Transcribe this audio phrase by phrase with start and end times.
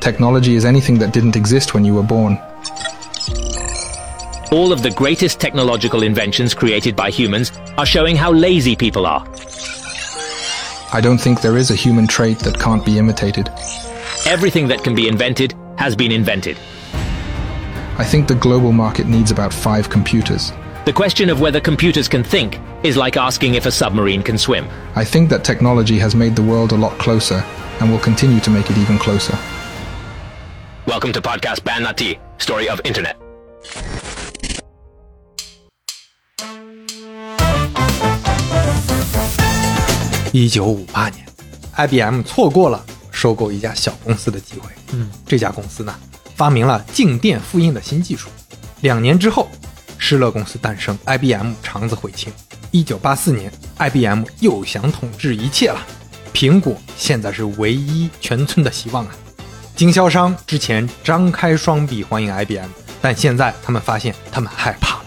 [0.00, 2.38] Technology is anything that didn't exist when you were born.
[4.50, 9.26] All of the greatest technological inventions created by humans are showing how lazy people are.
[10.92, 13.50] I don't think there is a human trait that can't be imitated.
[14.26, 16.56] Everything that can be invented has been invented.
[17.98, 20.52] I think the global market needs about five computers.
[20.86, 24.66] The question of whether computers can think is like asking if a submarine can swim.
[24.94, 27.44] I think that technology has made the world a lot closer
[27.80, 29.36] and will continue to make it even closer.
[30.88, 33.14] Welcome to podcast Ban Nati, story of internet.
[40.32, 41.26] 一九五八年
[41.76, 44.70] ，IBM 错过了收购一家小公司的机会。
[44.94, 45.94] 嗯，这家公司呢，
[46.34, 48.30] 发明了静电复印的新技术。
[48.80, 49.50] 两年之后，
[49.98, 52.32] 施乐公司诞生，IBM 肠子悔青。
[52.70, 55.86] 一九八四年，IBM 又想统治一切了。
[56.32, 59.14] 苹果现在是唯一全村的希望啊！
[59.78, 62.66] 经销商之前张开双臂欢迎 IBM，
[63.00, 65.04] 但现在他们发现他们害怕了，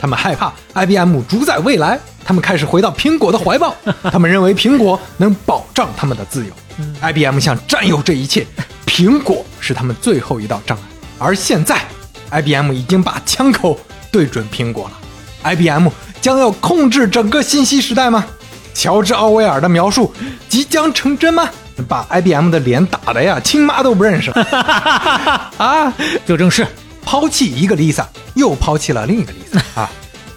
[0.00, 3.74] 他们害怕 IBM 主宰未来，他们开始回到苹果的怀抱，
[4.12, 6.52] 他们认为苹果能保障他们的自由。
[7.00, 8.46] IBM 想占有这一切，
[8.86, 10.84] 苹果是他们最后一道障碍。
[11.18, 11.82] 而现在
[12.30, 13.76] ，IBM 已经把枪口
[14.12, 15.52] 对准苹果了。
[15.52, 15.88] IBM
[16.20, 18.24] 将要控制整个信息时代吗？
[18.72, 20.14] 乔治·奥威尔的描述
[20.48, 21.50] 即将成真吗？
[21.88, 24.30] 把 IBM 的脸打的呀，亲妈都不认识
[25.58, 25.92] 啊！
[26.26, 26.66] 就正是
[27.04, 29.90] 抛弃一个 Lisa，又抛弃了另一个 Lisa 啊！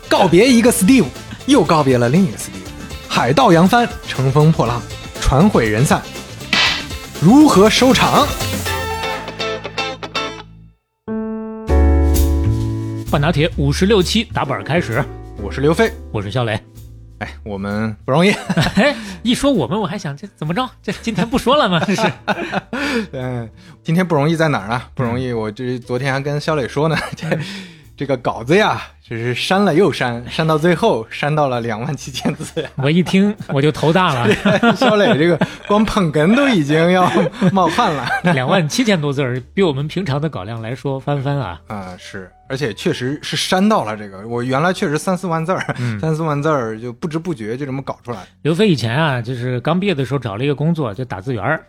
[0.10, 1.06] 告别一个 Steve，
[1.46, 2.52] 又告别了另一个 Steve。
[3.08, 4.82] 海盗扬帆，乘风破浪，
[5.22, 6.02] 船毁人散，
[7.22, 8.28] 如何收场？
[13.12, 15.04] 半打铁五十六期打本开始，
[15.42, 16.60] 我是刘飞，我是肖磊。
[17.20, 18.32] 哎，我们不容易。
[18.76, 20.70] 哎，一说我们，我还想这怎么着？
[20.84, 21.82] 这今天不说了吗？
[21.86, 22.12] 这 是。
[23.14, 23.50] 嗯，
[23.84, 24.82] 今天不容易在哪儿呢？
[24.94, 27.28] 不容易，我这昨天还跟肖磊说呢， 这
[27.98, 32.68] 这个稿子呀，这是删了又删，删到最后删到了两万七千字。
[32.76, 37.10] 我一听我就头大了，肖磊这个光捧哏都已经要
[37.54, 38.06] 冒汗了。
[38.34, 41.62] 两万七千多字儿，比我们平常的稿量来说翻番啊。
[41.68, 48.20] 啊，是，而且确实是删到了这个，我原来确实三四万字儿， 三四万字儿就不知不觉就这么搞出来。
[48.44, 51.66] 刘飞以前啊，就是刚毕业的时候找了一个工作，就打字员儿。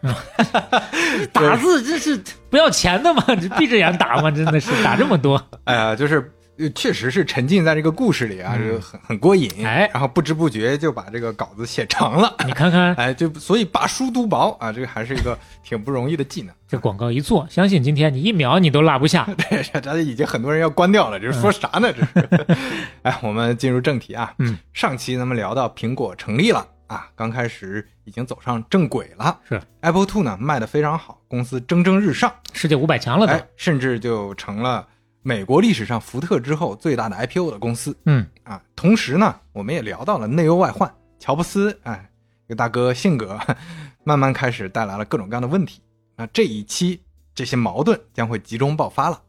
[1.32, 2.20] 打字这是
[2.50, 3.24] 不要钱的吗？
[3.40, 4.30] 这闭着眼打吗？
[4.30, 5.42] 真的是打这么多。
[5.64, 6.32] 哎呀，就是。
[6.58, 9.50] 呃，确实是沉浸在这个故事里啊，就很很过瘾。
[9.64, 12.34] 哎，然后不知不觉就把这个稿子写长了。
[12.46, 16.54] 你看看，哎，就所以把书读薄啊，这个还是一个 挺不容易的技能。
[16.66, 19.28] 这广告一做，相信今天你一秒你都落不下。
[19.50, 21.92] 对，这已经很多人要关掉了，这是说啥呢？
[21.92, 22.46] 这是。
[23.02, 24.32] 哎，我们进入正题啊。
[24.38, 29.38] 嗯，上期咱们聊到苹果成立了啊，刚开始已经走上正轨了。
[29.48, 34.86] 是 Apple Two 呢卖的非常好，公司蒸蒸日上，世界五百强了都，甚至就成了。
[35.26, 40.88] 美国历史上福特之后最大的 IPO 的公司，嗯啊，同时呢，我们也聊到了内忧外患，
[41.18, 42.08] 乔布斯，哎，
[42.46, 43.36] 这个大哥性格
[44.04, 45.82] 慢慢开始带来了各种各样的问题。
[46.14, 47.02] 那这一期
[47.34, 49.20] 这些矛盾将会集中爆发了。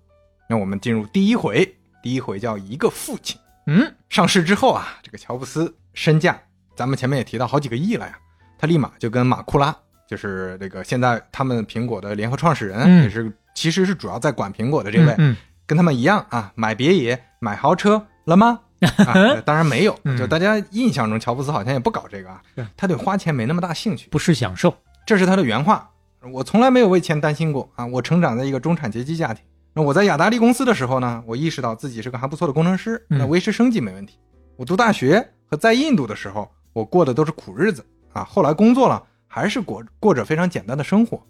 [0.47, 1.67] 那我们进入第一回，
[2.03, 3.35] 第一回叫一个父亲。
[3.65, 6.39] 嗯，上市之后啊，这个乔布斯身价，
[6.75, 8.19] 咱们前面也提到好几个亿了呀，
[8.59, 9.75] 他立马就跟马库拉，
[10.07, 15.15] 就是这个现在他们苹果的联合创始人，也是其实是主要在管苹果的这位。
[15.17, 15.35] 嗯。
[15.67, 18.61] 跟他们一样啊，买别野、买豪车了吗？
[19.05, 19.99] 啊，当然没有。
[20.17, 22.41] 就大家印象中，乔布斯好像也不搞这个啊，
[22.75, 24.73] 他对花钱没那么大兴趣，不是享受。
[25.05, 25.89] 这是他的原话。
[26.31, 27.85] 我从来没有为钱担心过啊。
[27.85, 29.43] 我成长在一个中产阶级家庭。
[29.73, 34.17] 那我在雅达利公司的时候呢，我意识到自己是个还不错的工程师，那维持生计没问题。
[34.55, 38.23] 我读大学和在印度的时候，我过的都是苦日子啊。
[38.23, 41.21] 后来工作了，还是过过着非常简单的生活。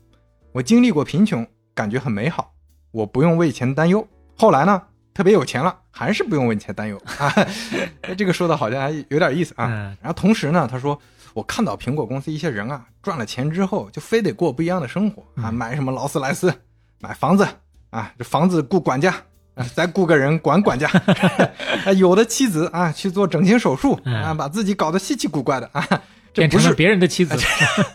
[0.53, 1.45] 我经历过贫穷，
[1.75, 2.53] 感觉很美好。
[2.91, 4.07] 我不用为钱担忧。
[4.37, 4.81] 后来呢，
[5.13, 7.33] 特别有钱了，还是不用为钱担忧 啊。
[8.17, 9.67] 这个说的好像还有点意思啊。
[10.01, 10.99] 然后同时呢，他说
[11.33, 16.53] 我看到苹果公司一些人啊，赚了钱之后就非得过不一样的生活啊，买什么劳斯莱斯，
[16.99, 17.47] 买房子
[17.89, 19.13] 啊，这房子雇管家，
[19.73, 20.89] 再雇个人管管家。
[21.97, 25.87] 有的妻子啊去做整形手术啊，把自己搞得稀奇古怪的啊，
[26.33, 27.35] 这不是别人的妻子，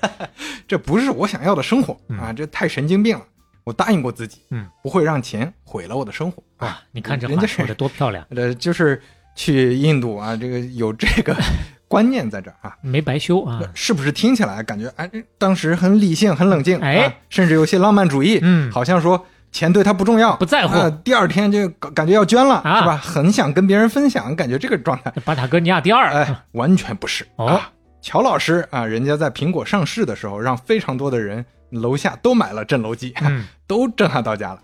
[0.66, 3.24] 这不是我想要的生活啊，这太神经病了。
[3.64, 6.82] 我答应过自己，嗯，不会让钱毁了我的生活啊！
[6.90, 9.00] 你看这人家说的多漂亮， 呃，就是
[9.34, 11.36] 去印度啊，这个有这个
[11.88, 14.10] 观念在这儿啊， 没白修啊，是不是？
[14.10, 20.90] 听起来感觉哎，当时很理性、很冷静，哎，甚至有些浪漫主义，嗯，好像说钱对他不重要，不在乎。
[21.04, 22.96] 第二天就感觉要捐了，是吧？
[22.96, 25.12] 很想跟别人分享，感觉这个状态。
[25.24, 27.60] 巴塔哥尼亚第二，哎，完全不是哦。
[28.00, 31.44] 乔老师啊，人家在苹果上市的时候，让非常多的人。
[31.72, 34.62] 楼下都买了震楼机，嗯 都震撼到家了。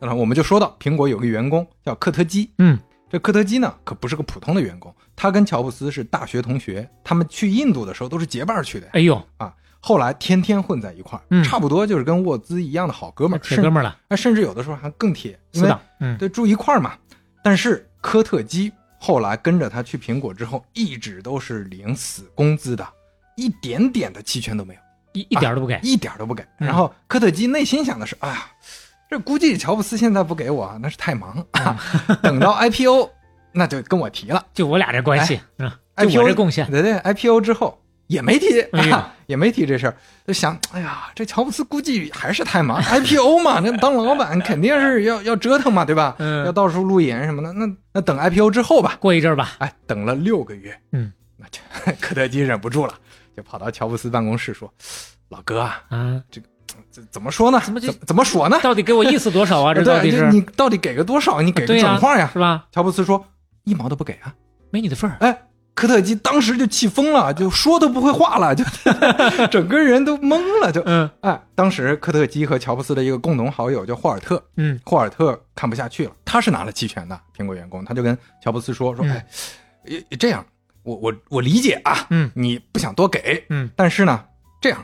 [0.00, 2.78] 那我们就说到苹果有个员工叫科特基，嗯
[3.10, 9.54] 这科特基呢可不是个普通的员工，他跟乔布斯是大学同学，他们去印度的时候都是结伴去的哎呦，啊。
[9.80, 16.94] 后来天天混在一块儿，嗯差不多就是跟沃兹一样的好哥们儿，铁哥们儿了，啊，甚至有的时候还更铁，因为，嗯对住一块儿嘛。
[17.44, 22.86] 但是科特基后来跟着他去苹果之后，一直都是领死工资的，
[23.36, 24.80] 一点点的期权都没有。
[25.12, 26.42] 一一点都不给，一点都不给。
[26.60, 28.46] 嗯然后科特基内心想的是：哎呀，
[29.10, 31.44] 这估计乔布斯现在不给我，那是太忙。
[31.52, 31.78] 啊、
[32.22, 33.10] 等到 IPO，
[33.52, 34.44] 那就跟我提了。
[34.52, 38.46] 就我俩这关系，嗯，就 IPO 我这贡献，对对，IPO 之后也没提，
[39.26, 39.96] 也没提这事儿，
[40.26, 42.82] 就想：哎呀，这乔布斯估计还是太忙。
[42.82, 46.14] IPO 嘛，那当老板肯定是要要折腾嘛，对吧？
[46.18, 47.52] 嗯要到处路演什么的。
[47.54, 48.96] 那那等 IPO 之后吧。
[49.00, 51.60] 过一阵儿吧，哎，等了六个月，嗯，那就
[52.00, 52.94] 科特基忍不住了，
[53.38, 54.68] 就跑到乔布斯办公室说
[55.30, 56.20] ：“老哥啊，啊，
[56.90, 57.60] 怎怎么说呢？
[57.64, 58.58] 怎么就怎么说呢？
[58.64, 59.72] 到底给我意思多少啊？
[59.74, 61.40] 这到底是你到底给个多少？
[61.40, 62.28] 你给个对呀整块呀？
[62.32, 62.66] 是吧？
[62.72, 63.24] 乔布斯说
[63.62, 64.34] 一毛都不给啊！
[64.70, 65.42] 没你的份儿，哎，
[65.74, 68.64] 科特基当时就气疯了，就说都不会话了，就
[69.48, 79.26] 整个人都懵了，就嗯哎，当时科特基和乔布斯的一个共同好友叫霍尔特，嗯霍尔特看不下去了，他是拿了期权的苹果员工，他就跟乔布斯说说，嗯哎，
[80.10, 80.44] 也这样，
[80.88, 84.24] 我我我理解啊，嗯你不想多给，嗯，但是呢，
[84.60, 84.78] 这样。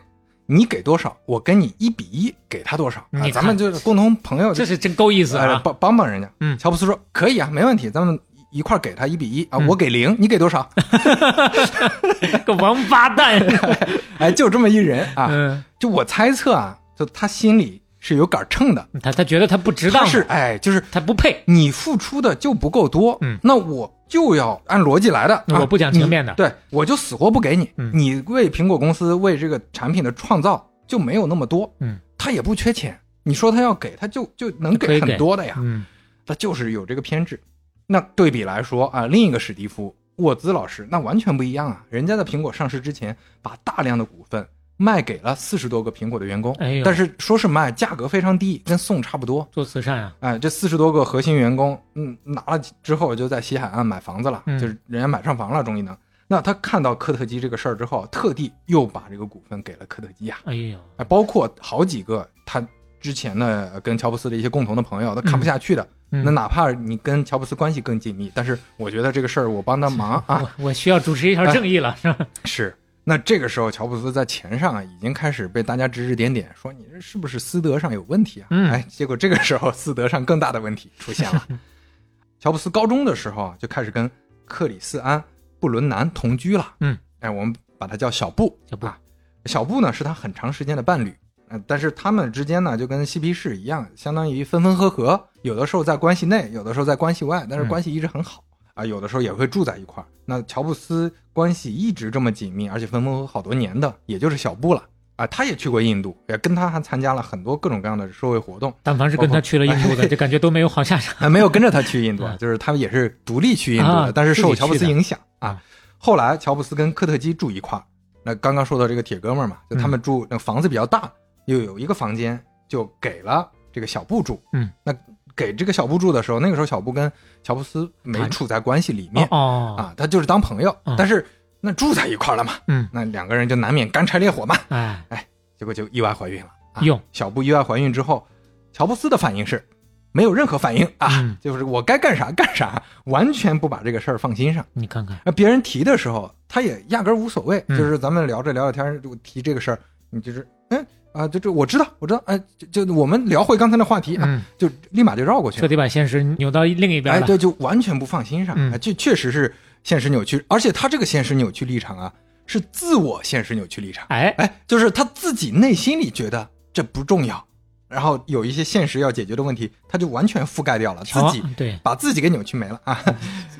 [0.47, 3.21] 你给多少，我跟你一比一给他多少啊你？
[3.23, 5.59] 看咱们就是共同朋友，这是真够意思哎啊！
[5.65, 6.31] 帮帮帮人家。
[6.41, 8.21] 嗯乔布斯说可以啊，没问题，咱们
[8.53, 10.69] 一块给他一比一啊，嗯我给零，你给多少？
[12.45, 13.41] 个王八蛋，
[14.21, 15.29] 哎，就这么一人啊。
[15.31, 26.33] 嗯，就我猜测啊，就他心里是有杆秤的，他他觉得他不值当他，是哎，就是他不配，你付出的就不够多，嗯那我就要按逻辑来的，啊我不讲情面的。
[26.35, 27.91] 对我就死活不给你，嗯。
[27.95, 35.85] 你为苹果公司为这个产品的创造就没有那么多，嗯，他也不缺钱，你说他要给，他就就能给很多的呀，嗯。
[36.27, 37.39] 他就是有这个偏执。
[37.87, 49.47] 那对比来说啊，另一个史蒂夫沃兹老师那完全不一样啊，人家在苹果上市之前，把大量的股份卖给了四十多个苹果的员工，哎但是说是卖，价格非常低，跟送差不多。
[49.53, 55.97] 做慈善啊，哎，这四十多个核心员工，嗯，拿了之后就在西海岸买房子了，嗯就是人家买上房了，终于能。
[56.27, 62.67] 那他看到科特基这个事儿之后，特地又把这个股份给了科特基啊，哎呦，哎，包括好几个他
[63.01, 65.83] 之前的呃跟乔布斯的一些共同的朋友，他看不下去的。
[66.11, 72.27] 嗯那哪怕你跟乔布斯关系更紧密，但是我觉得这个事儿我帮他忙 啊，我我需要主持一条正义了，是吧？
[72.45, 72.77] 是。
[73.07, 78.47] 那这个时候，乔布斯在钱上啊，已经开始被大家指指点点，说你这是不是私德上有问题啊？
[78.51, 81.47] 嗯哎，结果这个时候私德上更大的问题出现了。
[82.41, 84.11] 乔布斯高中的时候啊，就开始跟
[84.47, 85.19] 克里斯安·
[85.61, 86.75] 布伦南同居了。
[86.81, 88.59] 嗯，哎，我们把他叫小布。
[88.71, 88.99] 小布啊，
[89.47, 91.15] 小布呢是他很长时间的伴侣。
[91.49, 98.44] 呃，但是他们之间呢，就跟嬉皮士一样，相当于分分合合，有的时候在关系内，有的时候在关系外，但是嗯关系一直很好。
[98.75, 100.07] 啊，有的时候也会住在一块儿。
[100.25, 104.83] 那乔布斯关系一直这么紧密，而且分分合合好多年的，也就是小布了。
[105.17, 108.75] 啊，他也去过印度，也跟他还参加了很多各种各样的社会活动。
[108.83, 111.15] 但凡是跟他去了印度的，就感觉都没有好下场。
[111.25, 115.63] 啊，没有跟着他去印度就是他们也是独立去印度的，啊但是受乔布斯影响啊啊。
[115.99, 117.85] 后来乔布斯跟科特基住一块儿，
[118.25, 121.09] 那刚刚说到这个铁哥们儿嘛，就他们住那房子比较大，
[121.47, 124.43] 又有一个房间就给了这个小布住。
[124.53, 124.93] 嗯，那
[125.37, 127.11] 给这个小布住的时候，那个时候小布跟
[127.43, 131.27] 乔布斯没处在关系里面哦，啊，他就是当朋友嗯，但是
[131.61, 135.05] 那住在一块了嘛，嗯，那两个人就难免干柴烈火嘛，哎。
[135.09, 135.27] 哎，
[135.59, 136.51] 结果就意外怀孕了。
[136.73, 136.83] 啊。
[136.83, 138.27] 哟，小布意外怀孕之后，
[138.73, 139.67] 乔布斯的反应是
[140.13, 141.37] 没有任何反应啊，嗯。
[141.41, 144.65] 就是我该干啥干啥，完全不把这个事儿放心上。
[144.73, 147.79] 你看看，别人提的时候，他也压根儿无所谓，嗯。
[147.79, 149.79] 就是咱们聊着聊着天儿，就提这个事儿，
[150.11, 152.39] 你就是嗯啊，就这我知道我知道，哎，
[152.71, 155.61] 就就我们聊回刚才的话题啊，嗯，就立马就绕过去了。
[155.63, 157.27] 彻底把现实扭到另一边哎，了。
[157.27, 159.55] 对，就完全不放心上，嗯哎这确实是
[159.85, 162.13] 现实扭曲，而且他这个现实扭曲立场啊，
[162.47, 164.05] 是自我现实扭曲立场。
[164.09, 167.43] 哎，哎，就是他自己内心里觉得这不重要，
[167.89, 173.01] 然后有一些现实要解决的问题，他就完全覆盖掉了，自己对把自己给扭曲没了啊！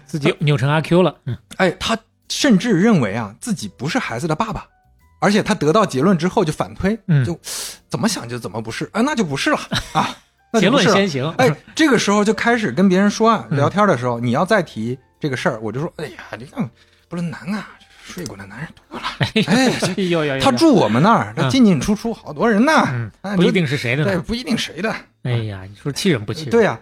[0.07, 1.17] 自己扭成阿 Q 了。
[1.27, 1.97] 嗯，哎，他
[2.29, 4.67] 甚至认为啊自己不是孩子的爸爸，
[5.25, 7.39] 而且他得到结论之后就反推，嗯就
[7.89, 9.59] 怎么想就怎么不是啊，那就不是了
[9.95, 10.15] 啊，
[10.53, 11.29] 那结论先行。
[11.39, 16.69] 哎，这个时候就开始跟别人说啊，嗯聊天的时候，你要再提这个事儿，我就说，哎呀，这个
[17.09, 17.71] 不是难啊，
[18.03, 19.31] 睡过的男人多了， 哎，
[19.81, 24.11] 这哎呦呦呦，他住我们那儿，他嗯进进出出好多人呢，嗯哎，不一定是谁的呢。
[24.13, 24.95] 对，不一定谁的。
[25.23, 26.51] 哎呀，你说气人不气人？
[26.51, 26.79] 对呀、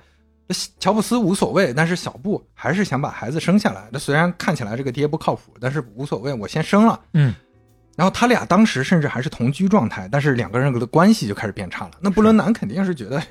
[0.48, 3.88] 这乔布斯无所谓，但是小布还是想把孩子生下来。
[3.92, 6.98] 那虽然看起来这个爹不靠谱，但是无所谓，我先生了。
[7.14, 7.32] 嗯，
[7.94, 11.92] 然后他俩当时甚至还是同居状态，但是两个人的关系就开始变差了。
[12.00, 13.22] 那布伦南肯定是觉得，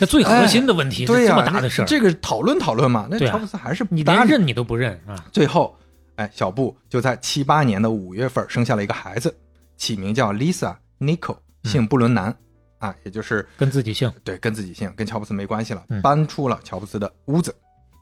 [0.00, 3.06] 这最核心的问题这么大的事儿，这个讨论讨论嘛。
[3.10, 5.22] 那乔布斯还是不你连认你都不认啊？
[5.30, 5.76] 最后，
[6.14, 9.36] 哎，小布就在七八年的五月份生下了一个孩子，
[9.76, 12.34] 起名叫 Lisa Nico，姓布伦南，
[12.78, 17.54] 啊，也就是跟自己姓，对跟自己姓，跟乔布斯没关系了嗯，搬出了乔布斯的屋子。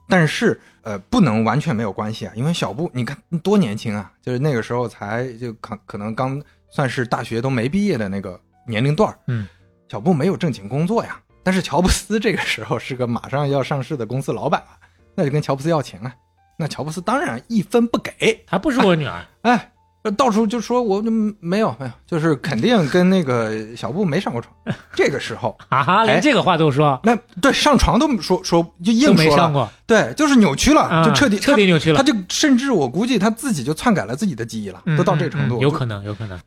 [0.08, 9.46] 但是，呃，不能完全没有关系啊，因为小布，你看多年轻啊，就是那个时候才就可可能刚算是大学都没毕业的那个年龄段儿嗯，
[9.88, 11.20] 小布没有正经工作呀。
[11.42, 14.68] 但是乔布斯这个时候是个马上要上市的公司老板了，
[15.14, 16.14] 那就跟乔布斯要钱啊。
[16.56, 19.72] 那乔布斯当然一分不给，还不是我女儿，哎，
[20.12, 24.54] 到处就说我就没有没有，就是肯定跟那个小布没上过床。
[24.94, 36.38] 这个时候，啊哈，连哎这个话都说，那对上床都说说就硬说了，没上过，对，就是扭曲了，啊就彻底彻底扭曲了他，就甚至我估计他自己就篡改了自己的记忆了，嗯都到这程度，有可能，有可能，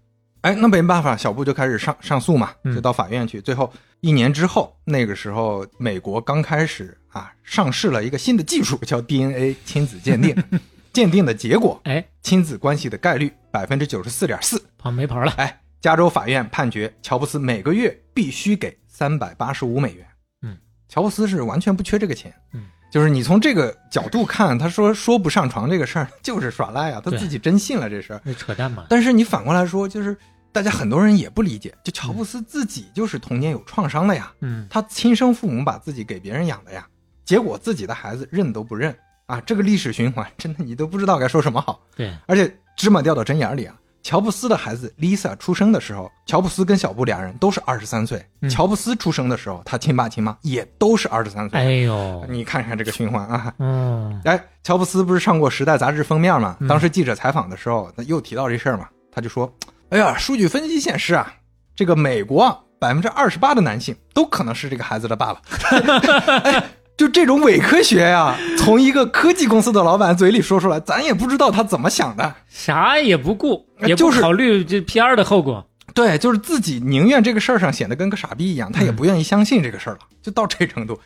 [0.41, 3.41] 哎，那没办法，小布就开始上上诉嘛，嗯就到法院去。
[3.41, 10.35] 最后一年之后，那个时候美国刚开始啊上市了一个新的技术，叫 DNA 亲子鉴定。
[10.93, 14.63] 鉴定的结果，哎，亲子关系的概率百分之九十四点四。
[14.77, 15.31] 跑没跑了？
[15.37, 20.05] 哎，加州法院判决乔布斯每个月必须给三百八十五美元。
[20.43, 20.55] 嗯，
[20.87, 22.31] 乔布斯是完全不缺这个钱。
[22.53, 28.21] 嗯，就是你从这个角度看，他说说不上床这个事儿就是耍赖啊，他自己真信了这事儿。
[28.23, 30.15] 那扯淡嘛，但是你反过来说，就是
[30.51, 36.87] 大家很多人也不理解，就乔布斯自己就是童年有创伤的呀，嗯，他亲生父母把自己给别人养的呀，
[37.25, 38.95] 结果自己的孩子认都不认
[39.25, 41.81] 啊，这个历史循环真的你都不知道该说什么好。
[41.95, 51.59] 对，而且芝麻掉到针眼里啊，乔布斯的孩子 Lisa 出生的时候，乔布斯跟小布俩人都是二十三岁，嗯乔布斯出生的时候，他亲爸亲妈也都是二十三岁。
[51.59, 53.51] 哎呦，你看看这个循环啊！
[53.59, 56.55] 嗯，哎，乔布斯不是上过《时代》杂志封面吗？
[56.61, 59.51] 嗯当时记者采访的时候，他又提到这事儿嘛，他就说
[59.89, 61.33] ：“哎呀，数据分析显示啊，
[61.75, 65.41] 这个美国啊，百分之二十八的男性都可能是这个孩子的爸爸。
[66.45, 66.63] 哎”
[66.97, 72.35] 就这种伪科学呀、 从一个科技公司的老板嘴里说出来，咱也不知道他怎么想的。
[72.49, 75.63] 啥也不顾，也不考虑这 PR 的后果，
[75.93, 80.99] 对，就是自己宁愿这个事儿上显得跟个傻逼一样，他也嗯不愿意相信这个事儿了，就到这程度。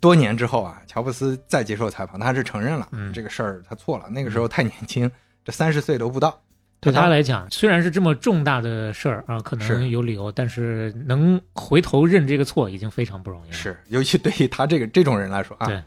[0.00, 5.10] 多年之后啊，乔布斯再接受采访，他是承认了、嗯这个事儿他错了，那个时候太年轻，
[5.44, 6.38] 这三十岁都不到。
[6.80, 13.52] 对他来讲，虽然是这么重大的事儿啊，可是能有理由，但是能回头认这个错已经非常不容易了。
[13.52, 15.82] 是，尤其对于他这个这种人来说啊，对，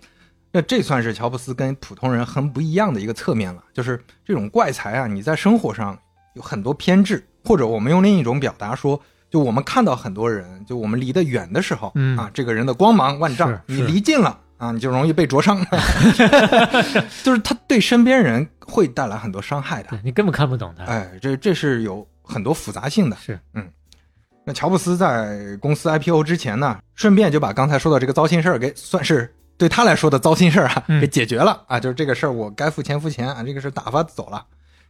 [0.52, 3.64] 那这算是乔布斯跟普通人很不一样的一个侧面了。
[3.74, 5.98] 就是这种怪才啊，你在生活上
[6.36, 15.60] 有很多偏执，或者我们用另一种表达说，就我们看到很多人，就我们离得远的时候，嗯啊，这个人的光芒万丈，你离近了啊，你就容易被灼伤，
[17.24, 19.90] 就是他对身边人会带来很多伤害的。
[20.04, 20.86] 你根本看不懂他。
[20.86, 23.18] 哎，这这是有很多复杂性的。
[23.18, 23.68] 是，嗯
[24.44, 34.46] 那乔布斯在公司 IPO 之前呢，顺便就把刚才说的这个糟心事儿给算是对他来说的糟心事儿啊，嗯给解决了啊，就是这个事儿我该付钱付钱啊，这个事儿打发走了，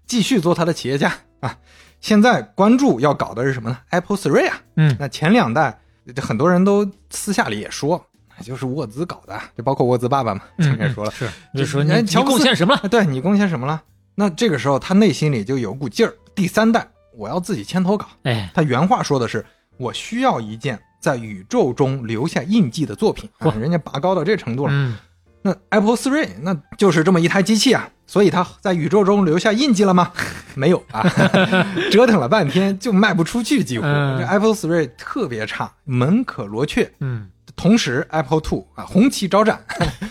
[0.06, 1.58] 继续做他的企业家啊。
[2.00, 5.80] 现在关注要搞的是什么呢？Apple Three 啊，嗯，那前两代
[6.22, 8.04] 很多人都私下里也说，
[8.42, 11.90] 就是沃兹搞的，就包括沃兹爸爸嘛，前面说了，是，就说你
[12.24, 12.82] 贡献什么了？
[12.84, 13.82] 啊对你贡献什么了？
[14.16, 18.08] 那这个时候他内心里就有股劲儿，第三代我要自己牵头搞。
[18.24, 19.46] 哎，他原话说的是
[19.78, 24.74] ：“我需要一件在宇宙中留下印记的作品。”啊，人家拔高到这程度了。
[24.74, 24.96] 嗯，
[25.42, 30.12] 那 Apple Three 那就是这么一台机器啊，所以它在宇宙中留下印记了吗？
[30.56, 31.02] 没有啊，
[31.90, 33.86] 折腾了半天就卖不出去，几乎。
[33.86, 36.92] Apple Three 特别差，门可罗雀。
[37.00, 39.64] 嗯，同时 Apple Two 啊，红旗招展，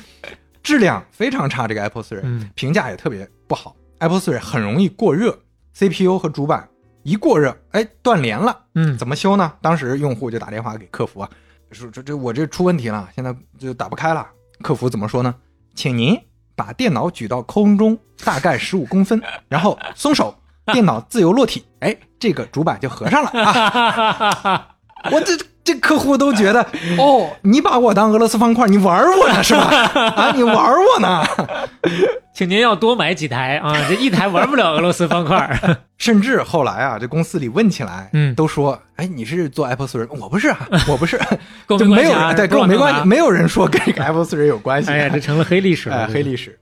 [0.63, 1.67] 质量非常差。
[1.67, 5.39] 这个 Apple Three、嗯评价也特别不好，Apple Three 很容易过热
[5.75, 6.69] ，CPU 和主板
[7.03, 8.65] 一过热，哎，断连了。
[8.75, 9.53] 嗯，怎么修呢？
[9.63, 11.31] 当时用户就打电话给客服啊，
[11.73, 14.27] 说这这我这出问题了，现在就打不开了。
[14.63, 15.35] 客服怎么说呢？
[15.75, 16.19] 请您
[16.55, 20.37] 把电脑举到空中大概十五公分， 然后松手，
[20.73, 24.77] 电脑自由落体，哎，这个主板就合上了啊！
[25.11, 26.61] 我这这客户都觉得，
[26.99, 29.63] 哦，你把我当俄罗斯方块，你玩我呢是吧？
[30.17, 31.23] 啊，你玩我呢？
[32.33, 35.61] 请您要多买几台啊，这一台玩不了俄罗斯方块。
[35.99, 40.09] 甚至后来啊，这公司里问起来，嗯都说，哎，你是做 Apple Three？
[40.19, 41.19] 我不是啊，我不是，
[41.67, 44.91] 跟我就没有对跟我没关系，没有人说跟这个 Apple Three 有关系。
[44.91, 46.59] 哎呀，这成了黑历史哎了，黑历史。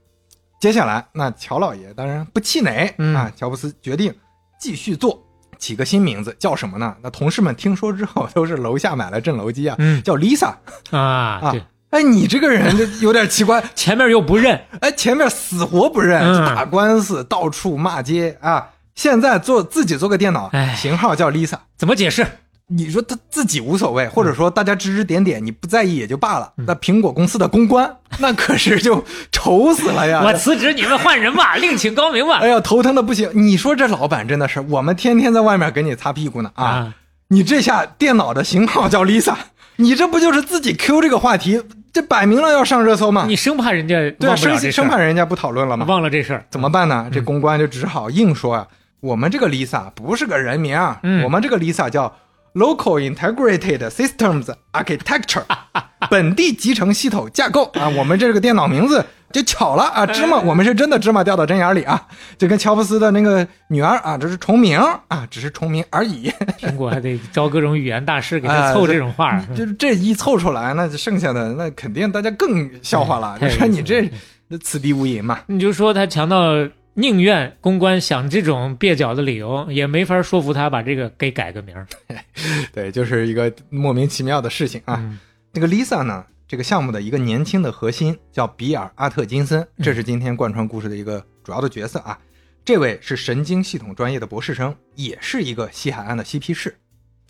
[0.59, 4.13] 接下来，那乔老爷当然不气馁、嗯啊，乔布斯决定
[4.59, 5.23] 继续做，
[5.59, 6.95] 起个新名字叫什么呢？
[7.03, 10.01] 那同事们听说之后都是楼下买了镇楼机啊，嗯。
[10.01, 10.53] 叫 Lisa
[10.89, 11.55] 啊，啊，。
[11.91, 16.45] 哎，你这个人就有点奇怪，前面又不认，哎，前面死活不认，嗯。
[16.45, 22.25] 打官司，到处骂街啊，现在做自己做个电脑哎，型号叫 Lisa，怎么解释？
[22.71, 26.53] 你说他自己无所谓，或者说大家指指点点，你不在意也就罢了。
[26.57, 30.21] 嗯那苹果公司的公关， 那可是就愁死了呀！
[30.25, 32.47] 我辞职，你们换人吧，另请高明吧哎。
[32.47, 33.29] 呀，头疼的不行。
[33.33, 36.63] 你说这老板真的是，我们天天在外面给你擦屁股呢啊！
[36.63, 36.93] 啊，
[37.29, 39.33] 你这下电脑的型号叫 Lisa，
[39.77, 41.61] 你这不就是自己 Q 这个话题？
[41.91, 43.25] 这摆明了要上热搜嘛！
[43.27, 45.87] 你生怕人家对啊，生忘不了这事生怕，人家不讨论了吗？
[45.89, 46.45] 忘了这事儿。
[46.51, 47.09] 怎么办呢？
[47.11, 48.67] 这公关就只好硬说啊，
[48.99, 50.77] 我们这个 Lisa 不是个人名
[51.23, 52.13] 我们这个 Lisa 叫
[52.53, 55.43] Local Integrated Systems Architecture，
[56.09, 57.87] 本地集成系统架构啊。
[57.89, 66.31] 我们这个电脑名字就巧了啊，芝麻，我们是真的芝麻掉到针眼里啊，就跟乔布斯的那个女儿啊，这是重名啊，只是重名而已。
[66.59, 69.45] 苹果还得招各种语言大师给他哎凑这种话儿。
[69.55, 73.37] 就是这一凑出来，那剩下的那肯定大家更笑话了。
[73.39, 74.09] 你说你这
[74.49, 75.39] 这此地无银嘛。
[75.45, 76.55] 你就说他强盗
[76.99, 81.87] 宁愿公关想这种蹩脚的理由，也没法说服他把这个给改个名儿
[82.73, 84.97] 对，就是一个莫名其妙的事情啊。
[84.99, 85.19] 嗯
[85.51, 92.19] 这个 Lisa 呢，这个项目的一个年轻的核心叫比尔·阿特金森，这是今天贯穿故事的一个主要的角色啊。
[92.63, 96.77] 这位是神经系统专业的博士生，也是一个西海岸的嬉皮士。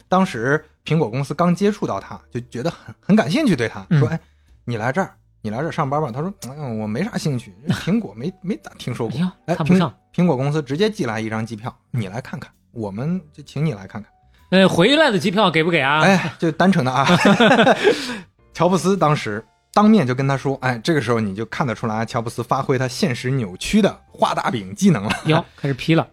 [0.09, 4.19] 当时苹果公司刚接触到他，就觉得很很感兴趣，对他嗯说：“哎，
[4.65, 9.19] 你来这儿，你来这上班吧。”他说：“嗯，我没啥兴趣，苹果没没咋听说过。
[9.19, 14.11] 哎哎，苹看不上苹果公司直接寄来一张机票，你来看看，我们就请你来看看。”
[14.51, 16.01] 呃，回来的机票给不给啊？
[16.01, 17.05] 哎，就单纯的啊。
[18.53, 25.11] 乔布斯当时当面就跟他说：“哎，这个时候你就看得出来，乔布斯发挥他现实扭曲的画大饼技能了。
[25.25, 26.07] 哟，开始批了。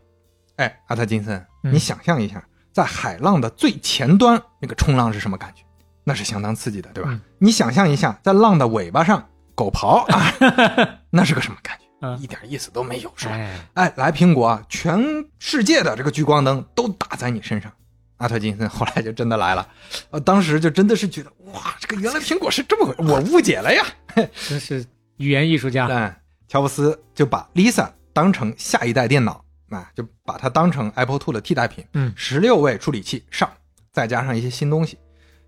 [0.57, 2.43] 哎，阿特金森，嗯你想象一下，
[2.73, 5.63] 在海浪的最前端那个冲浪是什么感觉？
[6.09, 7.11] 那是相当刺激的，对吧？
[7.13, 11.85] 嗯你想象一下，在浪的尾巴上狗刨啊， 那是个什么感觉？
[12.01, 13.33] 嗯一点意思都没有，是吧？
[13.35, 15.03] 哎，哎，来苹果啊，全
[15.41, 17.73] 世界的这个聚光灯都打在你身上。
[18.19, 19.67] 阿特金森后来就真的来了，
[20.11, 23.85] 呃，当时就真的是觉得哇，这个原来苹果是这么回事，我误解了呀。
[24.49, 24.85] 真是
[25.17, 25.87] 语言艺术家。
[25.89, 26.17] 哎，
[26.49, 31.85] 乔布斯就把 Lisa 当成下一代电脑，啊，就把它当成 Apple Two 的替代品。
[31.93, 33.51] 嗯十六位处理器上，
[33.93, 34.97] 再加上一些新东西。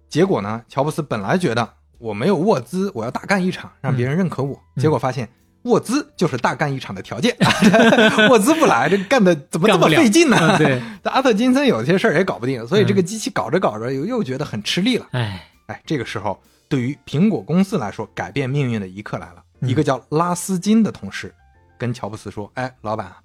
[0.08, 1.68] 结果呢，乔布斯本来觉得
[1.98, 4.54] 我没有沃兹，我要大干一场，让别人认可我。
[4.76, 5.28] 嗯结果发现
[5.62, 7.36] 沃兹就是大干一场的条件，
[8.30, 10.36] 沃兹不来，这干的怎么这么费劲呢？
[10.40, 15.06] 嗯对， 但阿特金森有些事儿也搞不定，所以这个嗯机器搞着搞着又又觉得很吃力了。
[15.10, 19.42] 哎，哎，这个时候对于苹果公司来说，改变命运的一刻来了。
[19.60, 21.34] 嗯一个叫拉斯金的同事
[21.76, 23.16] 跟乔布斯说：“哎，老板啊，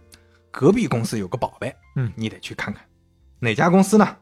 [0.49, 2.83] 隔壁公司有个宝贝，嗯你得去看看。
[3.39, 4.17] 哪家公司呢？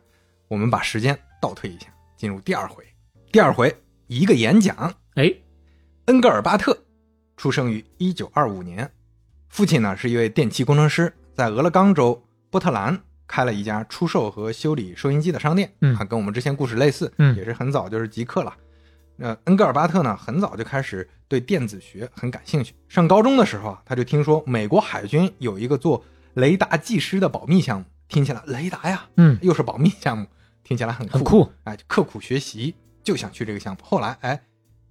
[0.49, 1.87] 我们把时间倒退一下，
[2.21, 2.85] 进入第二回。
[3.31, 5.33] 第二回一个演讲，哎，
[6.05, 6.77] 恩格尔巴特
[7.35, 8.91] 出生于一九二五年，
[9.49, 18.55] 父亲呢是一位电气工程师，在俄勒冈州波特兰开了一家出售和修理收音机的商店，嗯啊，跟我们之前故事类似，嗯也是很早就是极客了。
[19.15, 22.75] 那恩格尔巴特呢，很早就开始对电子学很感兴趣。
[22.87, 26.05] 上高中的时候啊，他就听说美国海军有一个做
[26.35, 30.27] 雷达技师的保密项目，听起来雷达呀，嗯，又是保密项目，
[30.63, 31.51] 听起来很酷，很酷。
[31.63, 33.79] 哎，刻苦学习，就想去这个项目。
[33.83, 34.41] 后来，哎，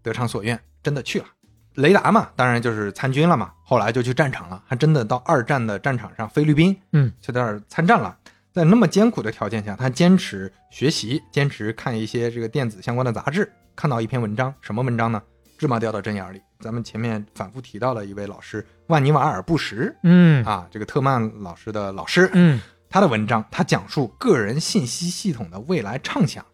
[0.02, 1.26] 得偿所愿，真的去了。
[1.74, 3.52] 雷达嘛，当然就是参军了嘛。
[3.64, 8.16] 后来就去战场了，还真的到二战的战场上，菲律宾，嗯，就在那儿参战了。
[8.52, 13.50] 在那么艰苦的条件下，他坚持学习，坚持看一些这个电子相关的杂志。
[13.76, 15.22] 看到一篇文章，什么文章呢？
[15.56, 16.40] 芝麻掉到针眼里。
[16.59, 26.44] 咱们前面反复提到了一位老师，万尼瓦尔·布什嗯啊，这个特曼老师的老师，嗯他的文章，他讲述个人信息系统的未来畅想。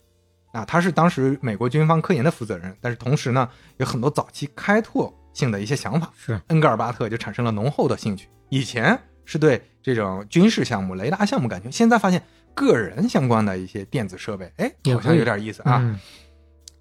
[0.53, 6.13] 啊，他是当时美国军方科研的负责人，但是同时呢，有很多早期开拓性的一些想法。
[6.17, 8.29] 是恩格尔巴特就产生了浓厚的兴趣。
[8.51, 12.23] 以前是对这种军事项目、雷达项目感兴趣，现在发现
[12.55, 15.79] 个人相关的一些电子设备，哎，好像有点意思啊。
[15.81, 15.99] 嗯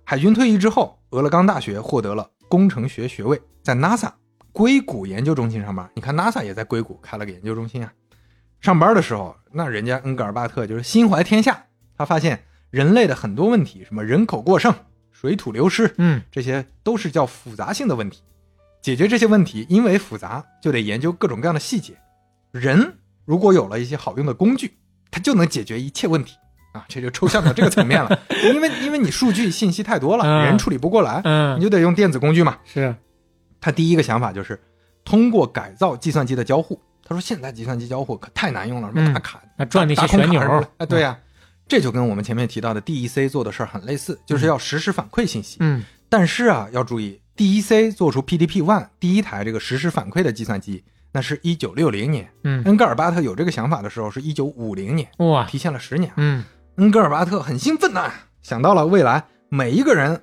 [0.08, 4.12] 海军退役之后，俄勒冈大学获得了工程学学位，在 NASA
[4.52, 5.89] 硅谷研究中心上班。
[5.96, 7.91] 你看 NASA 也在硅谷开了个研究中心啊。
[8.65, 14.73] 上班的时候，那人家恩格尔巴特就是心怀天下，他发现人类的很多问题，什么人口过剩、
[15.12, 18.23] 水土流失，嗯这些都是叫复杂性的问题。
[18.82, 21.93] 解决这些问题，因为复杂，就得研究各种各样的细节。
[22.51, 24.73] 人如果有了一些好用的工具，
[25.12, 26.36] 它就能解决一切问题
[26.73, 26.86] 啊！
[26.88, 28.19] 这就抽象到这个层面了，
[28.51, 32.58] 因为因为你数据信息太多了，嗯人处理不过来，你嗯，就得用电子工具嘛。
[32.65, 32.95] 是
[33.62, 34.60] 他第一个想法就是
[35.04, 36.82] 通过改造计算机的交互。
[37.08, 41.18] 他说现在计算机交互可太难用了，什么打卡、那转那些大空卡旋钮什么的哎，对呀、
[41.68, 45.58] 这就跟我们前面提到的 DEC 做的事儿很类似，就是要实时反馈信息。
[45.60, 52.30] 嗯但是啊，要注意，DEC 做出 PDP One 第一台这个实时反馈的计算机，那是一九六零年。
[52.44, 56.12] 嗯，恩格尔巴特有这个想法的时候是一九五零年，哇，提前了十年。
[56.18, 56.44] 嗯
[56.76, 60.22] 恩格尔巴特很兴奋呐、想到了未来每一个人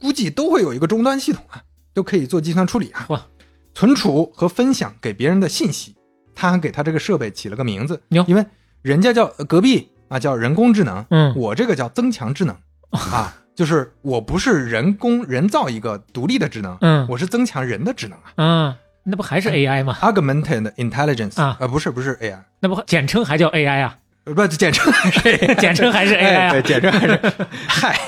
[0.00, 3.26] 估计都会有一个终端系统啊，都可以做计算处理啊哇，
[3.74, 5.96] 存储和分享给别人的信息。
[6.34, 8.44] 他还给他这个设备起了个名字哟，因为
[8.82, 11.34] 人家叫呃隔壁啊叫人工智能，嗯。
[11.36, 12.56] 我这个叫增强智能
[12.90, 17.06] 啊， 就是我不是人工人造一个独立的智能，嗯。
[17.08, 18.32] 我是增强人的智能啊。
[18.36, 21.56] 嗯，那不还是 AI 吗？，augmented intelligence 啊。
[21.60, 23.98] 呃不是不是 AI，那不简称还叫 AI 啊？
[24.24, 26.50] 呃不简称还是 AI 简称还是 AI 啊？
[26.54, 27.20] 哎对，简称还是
[27.68, 27.98] 嗨，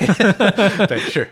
[0.87, 1.31] 对是。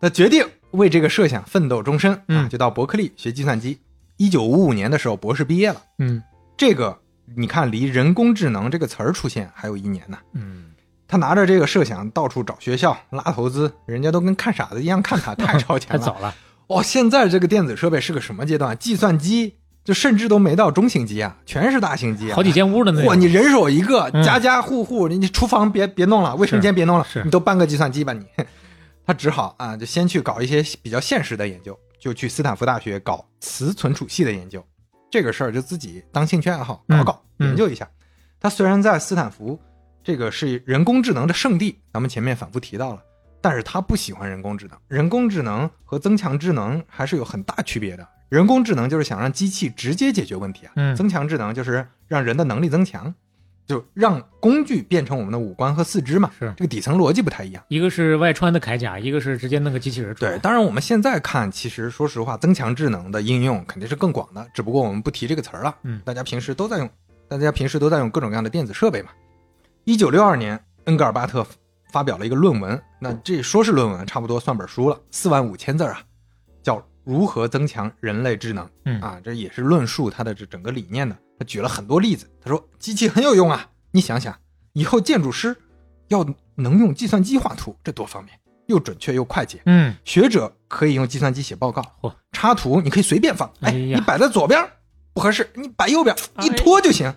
[0.00, 2.48] 他决定为这个设想奋斗终身啊，嗯。
[2.48, 3.78] 就到伯克利学计算机。
[4.16, 5.82] 一九五五年的时候，博士毕业了。
[5.98, 6.22] 嗯
[6.56, 6.98] 这个
[7.36, 10.18] 你看，离人工智能这个词儿出现还有一年呢。
[10.34, 10.66] 嗯，
[11.08, 15.98] 他拿着这个设想到处找学校拉投资，人家都跟看傻子一样看他，太超前了。
[15.98, 16.34] 太早了。
[16.66, 18.76] 哦、现在这个电子设备是个什么阶段？
[18.78, 23.20] 计算机就甚至都没到中型机啊，全是大型机啊，好几间屋的那嚯，种。
[23.20, 28.24] 你人手一个，嗯家家户户，你你厨房别别弄了，卫生间别弄了，你都搬个计算机吧你。
[29.06, 34.62] 他只好啊，就先去搞一些比较现实的研究，就去斯坦福大学搞磁存储系的研究。
[35.10, 37.88] 这个事儿就自己当兴趣爱好搞搞、研究一下。
[38.38, 39.58] 他虽然在斯坦福
[40.02, 43.02] 这个是人工智能的圣地，咱们前面反复提到了，
[43.40, 44.78] 但是他不喜欢人工智能。
[44.86, 48.06] 人工智能和增强智能还是有很大区别的。
[48.28, 53.14] 人工智能就是想让机器直接解决问题啊，嗯增强智能就是让人的能力增强，
[53.66, 56.30] 就让工具变成我们的五官和四肢嘛。
[56.38, 57.62] 是这个底层逻辑不太一样。
[57.68, 60.14] 一个是外穿的铠甲，一个是直接弄个机器人。
[60.16, 65.74] 对，当然我们现在看，其实说实话，增强智能的应用肯定是更广的，只不过我们不提这个词儿了。
[65.82, 66.90] 嗯大家平时都在用，
[67.28, 69.10] 大家平时都在用各种各样的电子设备嘛。
[69.84, 71.46] 一九六二年，恩格尔巴特
[71.90, 76.02] 发表了一个论文，那这说是论文，差不多算本书了，四万五千字啊，
[76.62, 78.64] 叫《如何增强人类智能》。
[78.84, 81.16] 嗯啊，这也是论述他的这整个理念的。
[81.38, 84.36] 他举了很多例子，他说机器很有用啊，你想想，
[84.72, 85.56] 以后建筑师
[86.08, 89.60] 要能用计算机画图，这多方便，又准确又快捷。
[89.66, 94.64] 嗯，学者可以用计算机写报告嚯，插图你可以随便放，哎，哎你摆在左边
[95.12, 97.12] 不合适，你摆右边一拖就行。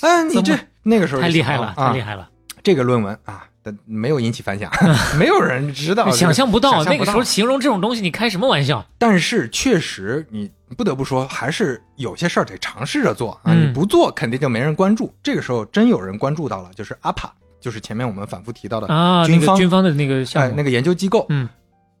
[0.00, 2.00] 哎，你这那个时候太厉害了，啊太厉！
[2.00, 2.28] 害了，
[2.62, 4.70] 这个论文啊，但没有引起反响，
[5.18, 8.84] 没有人知道， 想象不到那个时候形容这种东西，你开什么玩笑？
[8.98, 13.52] 但是确实，你不得不说，还是有些事儿得尝试着做啊！
[13.54, 15.14] 嗯你不做，肯定就没人关注。
[15.22, 21.26] 这个时候真有人关注到了，就是 APA，就是前面我们反复提到的啊，军方那个军方的那个项目，哎那个研究机构。
[21.28, 21.48] 嗯，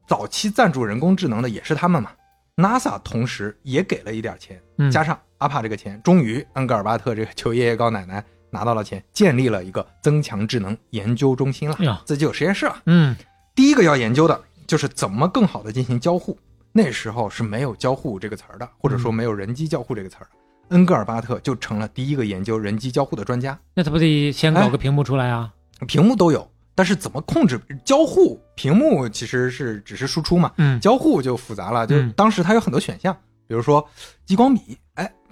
[0.06, 2.10] 早期赞助人工智能的也是他们嘛。
[2.56, 8.22] NASA 同时也给了一点钱，嗯加上 APA 这个钱，终于恩格尔巴特这个 求爷爷告奶奶
[8.52, 12.76] 拿到了钱，建立了一个增强智能研究中心了自己有实验室了。
[12.86, 13.16] 嗯
[13.54, 16.38] 第一个要研究的就是怎么更好的进行交互。
[16.72, 20.28] 那时候是没有交互这个词儿的，或者说没有人机交互这个词儿的。
[20.68, 23.58] 恩格尔巴特就成了第一个研究人机交互的专家。
[23.74, 25.52] 那他不得先搞个屏幕出来啊？
[25.86, 28.40] 屏幕都有，但是怎么控制交互？
[28.54, 31.86] 屏幕其实是只是输出嘛，嗯交互就复杂了。
[31.86, 33.12] 就是当时它有很多选项，
[33.46, 33.86] 比如说
[34.24, 34.76] 激光笔，哎，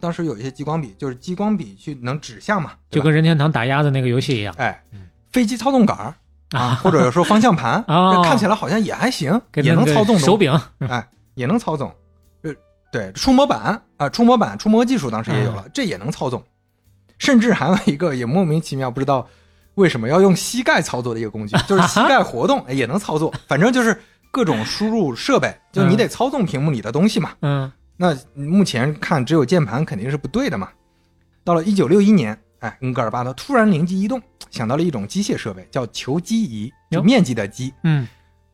[0.00, 4.82] 当时有一些激光笔就是激光笔去能指向嘛，就跟任天堂打鸭子那个游戏一样哎，
[5.30, 6.14] 飞机操纵杆儿
[6.52, 11.94] 啊，啊，或者说方向盘， 哦这看起来好像也还行，也能操纵手柄，哎，也能操纵。
[12.42, 12.52] 呃，
[12.90, 16.42] 对，触摸板啊、触摸板、触摸技术当时也有了，嗯这也能操纵。
[17.18, 19.28] 甚至还有一个也莫名其妙，不知道
[19.74, 23.32] 为什么要用膝盖操作的一个工具，就是膝盖活动哎也能操作。
[23.46, 27.32] 反正就是各种输入设备，就你得操纵屏幕里的东西嘛。
[27.42, 30.70] 嗯那目前看只有键盘肯定是不对的嘛。
[31.44, 34.18] 到了一九六一年，哎，恩格尔巴特突然灵机一动，
[34.50, 38.08] 想到了一种机械设备，叫球机仪，就面积的击，嗯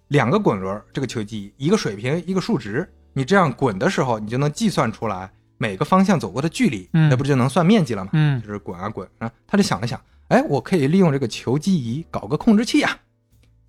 [0.08, 2.88] 两个滚轮，这个球机仪，一个水平，一个数值。
[3.12, 8.10] 你这样滚的时候，你就能计算出来每个方向走过的距离，嗯那不就能算面积了吗？
[8.14, 9.30] 嗯就是滚啊滚啊。
[9.46, 12.98] 他就想了想，哎，我可以利用这个球机仪搞个控制器啊。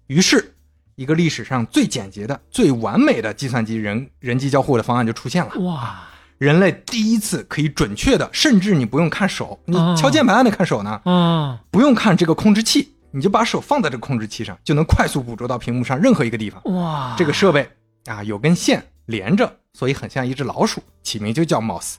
[0.07, 0.55] 于是，
[0.97, 5.51] 一个历史上最简洁的、最完美的计算机人人机交互的方案就出现了。
[5.59, 6.01] 哇，
[6.39, 16.59] 人类第一次可以准确的，甚至你不用看手，你哦敲键盘还得看手呢，啊，不用看这个控制器，你就把手放在这个控制器上，就能快速捕捉到屏幕上任何一个地方。
[16.73, 17.69] 哇，这个设备
[18.05, 21.97] 啊有根线连着，所以很像一只老鼠，起名就叫 mouse。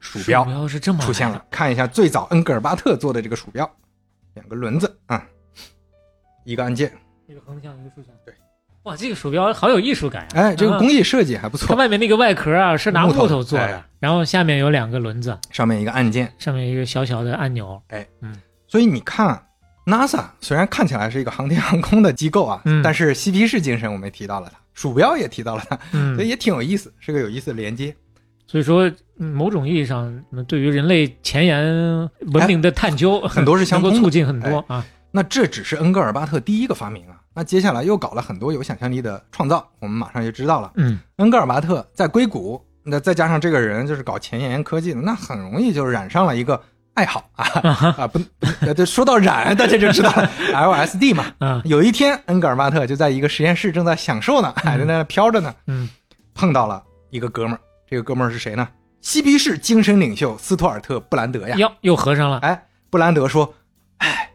[0.00, 3.70] 鼠标鼠标是这么出现了，看一下最早恩格尔巴特做的这个鼠标，
[4.34, 5.24] 两个轮子啊、
[6.44, 6.92] 一个按键，
[7.28, 8.14] 一个横向，一个竖向。
[8.24, 8.34] 对，
[8.84, 10.52] 哇，这个鼠标好有艺术感啊！
[10.52, 17.80] 哎，这个啊工艺设计还不错它，外面那个外壳啊是拿木头做的哎，然后下面有两个轮子，上面一个按键，上面一个小小的按钮。
[17.88, 18.34] 哎，嗯
[18.68, 19.40] 所以你看
[19.86, 27.94] ，NASA 虽然看起来是一个航天航空的机构啊，嗯但是嬉皮士精神我们也提到了它，鼠标也提到了它，嗯所以也挺有意思，是个有意思的连接。
[28.46, 31.64] 所以说，嗯某种意义上，嗯对于人类前沿
[32.32, 34.84] 文明的探究，很多是 相促进很多啊。
[35.16, 40.72] 那这只是恩格尔巴特第一个发明啊，那接下来又搞了很多有想象力的创造，我们马上就知道了。
[40.74, 46.60] 嗯，恩格尔巴特在硅谷，那再加上这个人就是搞前沿科技的，那很容易就染上了一个
[46.94, 47.44] 爱好啊
[47.96, 48.18] 啊不，
[48.84, 51.26] 说到染，大家就知道了 LSD 嘛。
[51.38, 55.88] 嗯，有一天，恩格尔巴特就在一个实验室正在享受呢，还在那飘着呢，嗯，
[56.34, 57.60] 碰到了一个哥们儿。
[57.88, 58.66] 这个哥们儿是谁呢？
[59.00, 61.54] 嬉皮士精神领袖斯图尔特·布兰德呀。
[61.56, 62.38] 哟，又合上了。
[62.38, 63.63] 哎，布兰德说：“哎，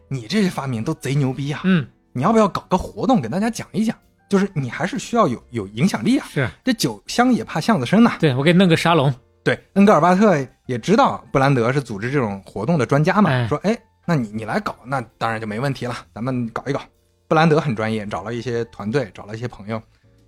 [0.10, 3.96] 你这些发明都贼牛逼啊、嗯，你要不要搞个活动给大家讲一讲？
[4.28, 6.28] 就是你还是需要有有影响力啊。
[6.30, 9.14] 是这酒香也怕巷子深呐、对我给你弄个沙龙。
[9.44, 16.82] 对，恩格尔巴特也知道布兰德是组织这种活动的专家嘛，哎说：哎，那你你来搞，那当然就没问题了，咱们搞一搞。
[17.28, 19.82] 布兰德很专业，找了一些团队，找了一些朋友，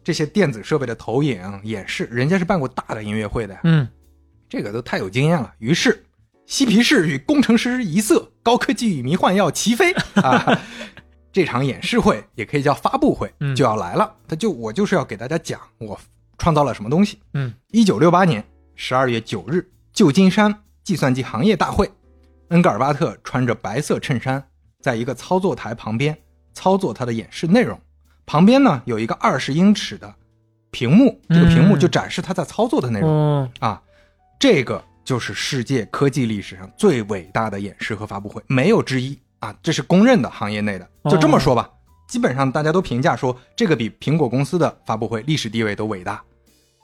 [0.03, 3.59] 这些电子设备的投影、演示，人家是办过大的音乐会的呀。
[3.63, 3.87] 嗯，
[4.47, 5.51] 这个都太有经验了。
[5.59, 6.03] 于是，
[6.51, 10.59] 嬉皮士与工程师一色，高科技与迷幻要齐飞啊！
[11.31, 14.13] 这场演示会也可以叫发布会，嗯就要来了。
[14.27, 15.97] 他就我就是要给大家讲我
[16.37, 17.19] 创造了什么东西。
[17.35, 18.43] 嗯，一九六八年
[18.75, 21.89] 十二月九日，旧金山计算机行业大会，
[22.49, 24.43] 恩格尔巴特穿着白色衬衫，
[24.81, 26.17] 在一个操作台旁边
[26.53, 27.79] 操作他的演示内容。
[28.25, 30.13] 旁边呢有一个二十英尺的
[30.69, 33.09] 屏幕，这个屏幕嗯就展示他在操作的内容。
[33.09, 33.81] 哦，啊，
[34.37, 39.53] 这个就是世界科技历史上最伟大的演示和发布会，没有之一啊！
[39.61, 40.87] 这是公认的，行业内的。
[41.09, 41.69] 就这么说吧，
[42.07, 46.23] 基本上大家都评价说，这个比苹果公司的发布会历史地位都伟大。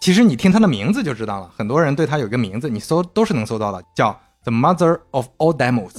[0.02, 4.12] 其实你听它的名字就知道了，很多人对它有一个名字，你搜都是能搜到的，叫
[4.44, 5.94] The Mother of All Demos，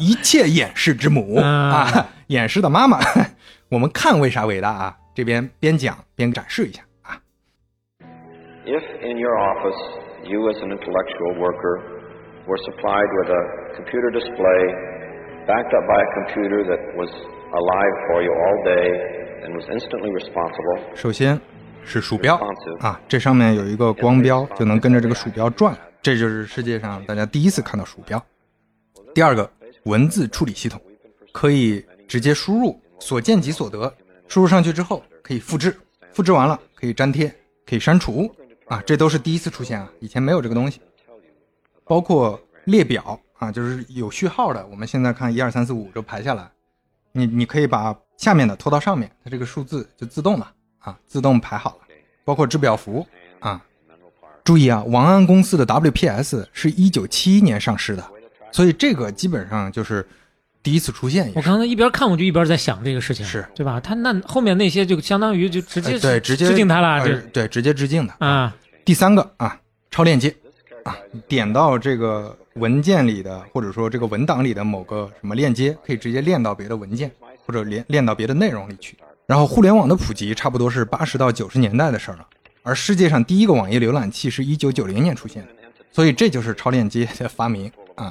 [0.00, 2.98] 一切演示之母嗯啊，演示的妈妈。
[3.70, 4.96] 我们看为啥伟大啊？
[5.14, 7.20] 这边边讲边展示一下啊。
[8.66, 11.80] If in your office you, as an intellectual worker,
[12.46, 13.42] were supplied with a
[13.76, 14.60] computer display
[15.46, 17.10] backed up by a computer that was
[17.52, 18.86] alive for you all day
[19.44, 21.38] and was instantly responsible, 首先
[21.84, 22.36] 是鼠标
[22.80, 28.22] 啊，这上面有一个光标，就能跟着这个鼠标转，这就是世界上大家第一次看到鼠标。
[29.14, 29.48] 第二个，
[29.84, 30.80] 文字处理系统，
[31.32, 33.92] 可以直接输入，所见即所得，
[34.28, 35.76] 输入上去之后可以复制，
[36.12, 37.30] 复制完了可以粘贴，
[37.66, 38.34] 可以删除
[38.66, 40.80] 啊，这都是第一次出现啊，以前没有这个东西。
[41.84, 46.50] 包括列表啊，就是有序号的，我们现在看一二三四五就排下来，
[47.12, 51.78] 你你可以把下面的拖到上面，它这个数字就自动了啊，自动排好了。
[52.24, 53.06] 包括制表符
[53.40, 53.62] 啊，
[54.42, 58.10] 注意啊，王安公司的 WPS 是一九七一年上市的，
[58.50, 60.08] 所以这个基本上就是
[60.64, 61.30] 第一次出现。
[61.36, 63.78] 我刚才一边看我就一边在想这个事情，是对吧？
[63.78, 68.14] 他那后面那些就相当于就直接哎对，直接致敬他了，呃对，直接致敬的。
[68.18, 70.34] 啊，第三个啊，超链接
[70.82, 70.96] 啊，
[71.28, 77.10] 点到这个文件里的，或者说这个文档里的某个什么链接，可以直接链到别的文件，
[77.46, 78.96] 或者连链到别的内容里去。
[79.26, 82.26] 然后互联网的普及差不多是八十到九十年代的事儿了，
[82.62, 85.48] 而世界上第一个网页浏览器是一九九零年出现的，
[85.92, 88.10] 所以这就是超链接的发明啊。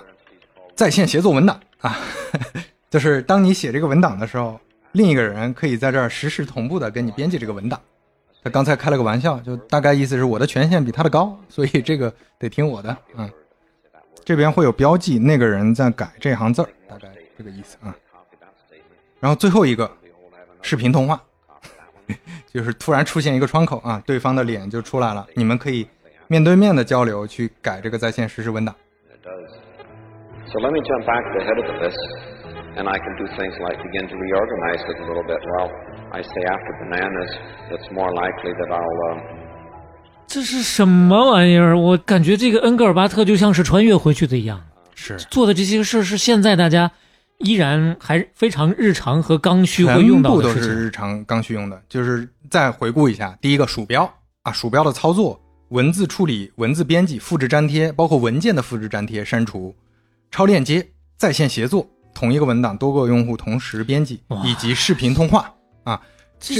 [0.75, 1.97] 在线协作文档啊，
[2.89, 4.59] 就是当你写这个文档的时候，
[4.93, 7.79] 另一个人可以在这儿实时同步的跟你编辑这个文档。
[8.43, 12.97] 他刚才开了个玩笑，就大概意思是我的权限比他的高，所以这个得听我的。
[13.15, 13.29] 嗯，
[14.25, 17.95] 这边会有标记，那个人在改这行字儿，大概这个意思啊。
[19.19, 19.89] 然后最后一个，
[20.61, 21.21] 视频通话，
[22.53, 25.87] 就是突然出现一个窗口啊，对方的脸就出来了，你们可以
[26.27, 28.75] 面对面的交流去改这个在线实时文档。
[30.53, 31.97] So let me jump back to the head of the list,
[32.77, 35.41] and I can do things like begin to reorganize it a little bit.
[35.41, 35.71] Well,
[36.11, 37.31] I say after bananas,
[37.71, 38.97] it's more likely that I'll.
[39.09, 39.19] Um,
[40.27, 41.75] 这是什么玩意儿？
[41.75, 44.61] 我感觉这个恩格尔巴特就像是穿越回去的一样，
[44.93, 46.91] 是，做的这些事儿是现在大家
[47.39, 50.69] 依然还非常日常和刚需会用到的事情。
[50.69, 51.81] 日常刚需用的。
[51.89, 54.07] 就是再回顾一下，第一个鼠标
[54.43, 59.75] 啊，鼠标的操作、文字处理、文字编辑、复制粘贴，包括文件的复制粘贴、删除、
[60.33, 60.83] 超链接、
[61.15, 66.01] 在线协作，同一个文档多个用户同时编辑，以及视频通话啊。
[66.39, 66.55] 这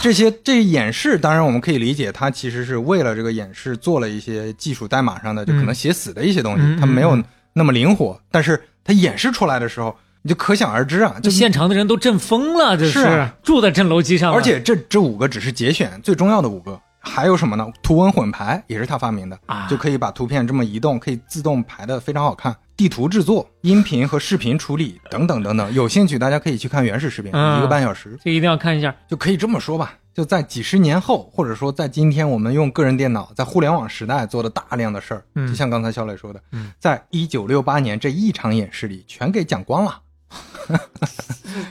[0.00, 8.16] 这些这演示，当然我们可以理解，它其实是为了这个演示做了一些技术代码上的，就可能写死的一些东西，嗯它没有嗯那么灵活。
[8.30, 17.66] 但是它演示出来的时候，你就可想而知啊，就现场的人都震疯了，这是啊住在震楼机上，而且这这五个只是节选最重要的五个，还有什么呢？
[17.82, 22.54] 图文混排也是他发明的，啊就可以把图片这么移动，可以自动排的非常好看。
[22.76, 28.94] 地图制作、音频和视频处理等等等等，有兴趣大家可以去看原始视频，嗯一个半小时这个一定要看一下。
[29.08, 29.94] 就可以这么说吧。
[30.12, 40.00] 就在几十年后，或者说在今天，我们用个人电脑在互联网时代做的大量的事儿，嗯就像刚才肖磊说的，嗯在一九六八年这一场演示里全给讲光了。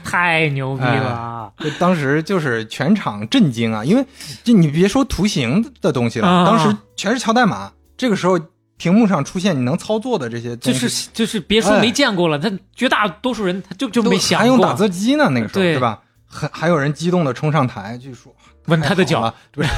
[0.03, 4.05] 太牛逼了当时就是全场震惊啊，因为
[4.43, 7.71] 就你别说图形的东西了，啊当时全是敲代码。
[7.97, 8.39] 这个时候
[8.77, 16.01] 屏幕上出现你能操作的这些东就，是就是别说没见过了，他绝大多数人他就就没想过，还用打字机呢，那个时候对对吧？
[16.27, 18.35] 还还有人激动的冲上台去说
[18.65, 19.69] 吻他的脚，了，不是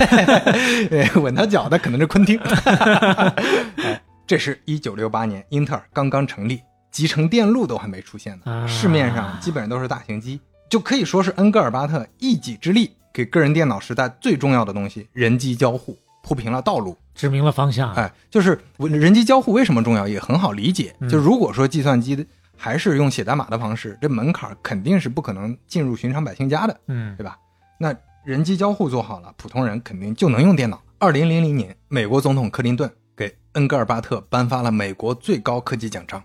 [0.88, 2.40] 对 吻他脚的可能是昆汀。
[3.78, 16.98] 哎，这是一九六八年，英特尔刚刚成立，集成电路都还没出现呢，啊市面上基本上都是大型机，就可以说是恩格尔巴特一己之力给个人电脑时代最重要的东西——人机交互铺平了道路。
[17.18, 17.92] 指明了方向。
[17.96, 20.96] 哎，就是人机交互为什么重要，也很好理解。
[21.02, 22.26] 嗯就如果说计算机的
[22.56, 26.80] 还是用写代码的方式，这门槛肯定是不可能进入寻常百姓家的。
[26.88, 27.38] 嗯对吧？
[27.80, 30.82] 那人机交互做好了，普通人肯定就能用电脑。
[31.00, 36.24] 二零零零年，美国总统克林顿给恩格尔巴特颁发了美国最高科技奖章。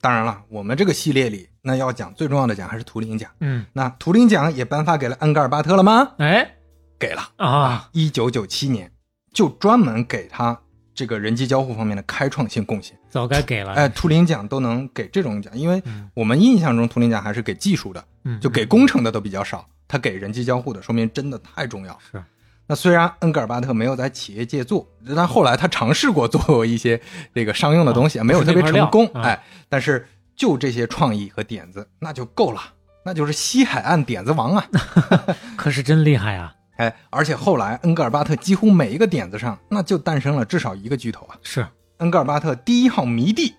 [0.00, 3.30] 当然了，我们这个系列里，那要讲最重要的奖还是图灵奖。
[3.40, 6.12] 嗯，那图灵奖也颁发给了恩格尔巴特了吗？
[6.18, 6.54] 哎
[6.98, 7.22] 给了。
[7.36, 8.90] 啊，一九九七年，
[9.34, 10.58] 就专门给他
[10.94, 12.96] 这个人机交互方面的开创性贡献。
[13.10, 13.74] 早该给了。
[13.74, 21.98] 哎，图灵奖都能给这种奖，因为嗯我们印象中图灵奖还是给技术的，嗯，就给工程的都比较少，他给人机交互的，说明真的太重要。
[22.10, 22.22] 是。
[22.66, 26.98] 那虽然恩格尔巴特没有在企业界做，但后来他尝试过做一些
[27.34, 32.62] 这个商用的东西，没有特别成功哎，但是就这些创意和点子，那就够了，
[33.04, 34.66] 那就是西海岸点子王啊！
[35.56, 36.54] 可是真厉害啊！
[36.76, 41.38] 哎，而且后来恩格尔巴特几乎每一个点子上，那就诞生了至少一个巨头啊！
[41.42, 41.66] 是，
[41.98, 43.54] 恩格尔巴特第一号迷弟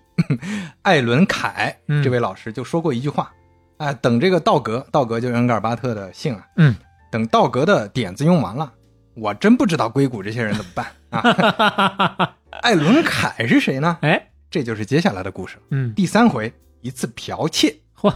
[0.82, 3.32] 艾伦凯嗯这位老师就说过一句话，
[3.78, 6.74] 哎、等这个道格，道格就是恩格尔巴特的姓啊，嗯，
[7.10, 8.72] 等道格的点子用完了，
[9.14, 12.34] 我真不知道硅谷这些人怎么办啊！
[12.62, 13.98] 艾伦凯是谁呢？
[14.02, 15.56] 哎，这就是接下来的故事。
[15.70, 18.12] 嗯，第三回，一次剽窃，嚯，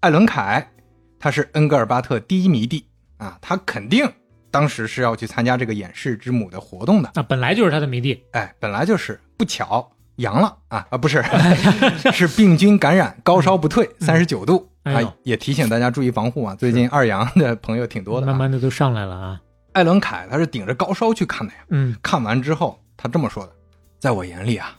[0.00, 0.70] 艾伦凯
[1.18, 2.86] 他是恩格尔巴特第一迷弟
[3.18, 4.12] 啊，他肯定
[4.54, 7.10] 当时是要去参加这个演示之母的活动的。
[7.16, 8.22] 那本来就是他的迷弟。
[8.30, 11.20] 哎，本来就是不巧阳了啊啊，不是，
[12.14, 16.54] 是病菌感染，高烧不退，三十九度哎啊，也提醒大家注意防护啊。
[16.54, 18.28] 最近二阳的朋友挺多的、啊。
[18.28, 19.40] 慢慢的都上来了啊。
[19.72, 23.52] 艾伦凯他是顶着高烧去看的呀，嗯，看完之后他这么说的
[23.98, 24.72] ：“在我眼里啊，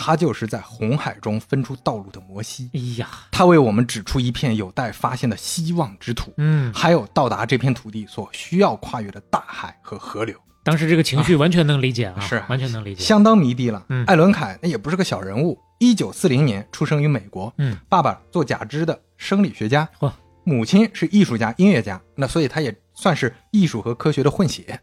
[0.00, 13.02] 他就是在红海中分出道路的摩西，哎呀，他为我们指出一片有待发现的希望之土，嗯，还有到达这片土地所需要跨越的大海和河流。”当时这个情绪完全能理解啊，是完全能理解。
[13.02, 13.84] 相当迷弟了。
[13.88, 14.04] 嗯。
[14.06, 20.12] 艾伦凯那也不是个小人物，一九四零年出生于美国，嗯，爸爸做假肢的生理学家嚯，
[20.44, 24.78] 母亲是艺术家、音乐家，那所以他也算是艺术和科学的混血。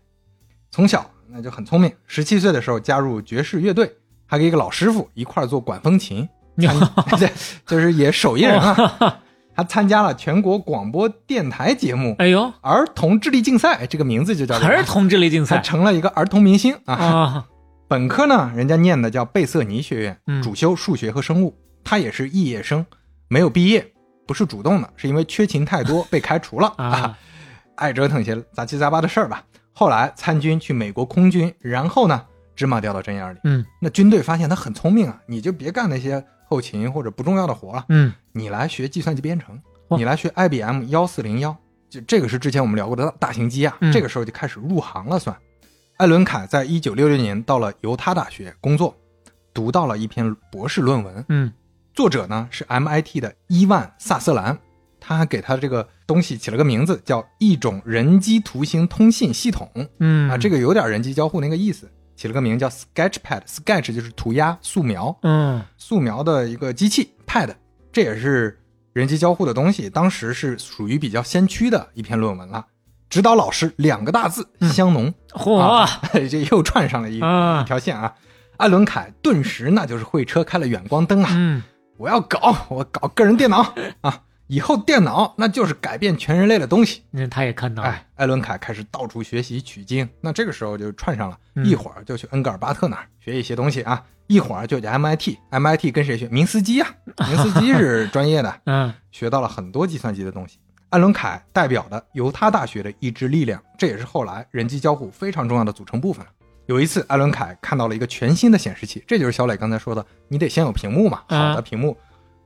[0.72, 6.28] 从小那就很聪明，十七岁的时候加入爵士乐队，还跟一个老师傅一块儿做管风琴，
[6.60, 6.80] 参
[7.20, 7.32] 对，
[7.66, 9.20] 就是也手艺人啊。
[9.58, 16.94] 他参加了全国广播电台节目哎呦，儿童智力竞赛，这个名字就叫这个儿童智力竞他赛成了一个儿童明星啊。
[16.94, 17.46] 啊，
[17.88, 21.56] 本科呢，人家念的叫贝瑟尼学院，嗯主修数学和生物。
[21.86, 22.86] 他也是肄业生，
[23.30, 23.94] 没有毕业，
[24.28, 27.18] 不是主动的，是因为缺勤太多被开除了啊。
[27.76, 29.44] 爱折腾些杂七杂八的事儿吧。
[29.72, 32.22] 后来参军去美国空军，然后呢，
[32.56, 33.40] 芝麻掉到针眼里。
[33.44, 41.56] 嗯那军队发现他很聪明啊，你就别干那些后勤或者不重要的活了，嗯，你来学计算机编程，哇你来学 IBM 幺四零幺，
[41.90, 45.36] 就这个是之前我们聊过的大型机啊，嗯这个时候就开始入行了算。
[45.98, 48.96] 艾伦凯在一九六六年到了犹他大学工作，
[49.54, 51.54] 读到了一篇博士论文，嗯，
[51.94, 54.58] 作者呢是 MIT 的伊万萨瑟兰，
[55.00, 67.56] 他还给他这个东西起了个名字，叫一种人机图形通信系统嗯啊，这个有点人机交互那个意思，起了个名叫 Sketchpad，Sketch 就是涂鸦、素描，嗯素描的一个机器 Pad，
[67.92, 68.60] 这也是
[68.94, 72.66] 人机交互的东西，当时是属于比较先驱的一篇论文了。
[73.10, 75.88] 指导老师两个大字香农，嚯啊，
[76.30, 78.14] 这又串上了一啊一条线啊。
[78.58, 81.30] 艾伦凯顿时那就是会车开了远光灯啊！
[81.34, 81.62] 嗯
[81.98, 84.22] 我要搞，我搞个人电脑啊！
[84.48, 87.04] 以后电脑那就是改变全人类的东西。
[87.12, 96.28] 那他也看到了，哎，艾伦凯开始到处学习取经，那这个时候就串上了，嗯一会儿就去恩格尔巴特那儿学一些东西啊，一会儿就去 MIT，MIT 跟谁学？
[96.30, 96.88] 明斯基啊，
[97.28, 100.60] 明斯基是 专业的，嗯学到了很多计算机的东西。
[100.90, 106.26] 艾伦凯代表的犹他大学的一支力量，这也是后来人机交互非常重要的组成部分。
[106.68, 111.98] 有一次，艾伦凯看到了一个全新的显示器，这就是小磊刚才说的，你得先有屏幕嘛，啊好的屏幕。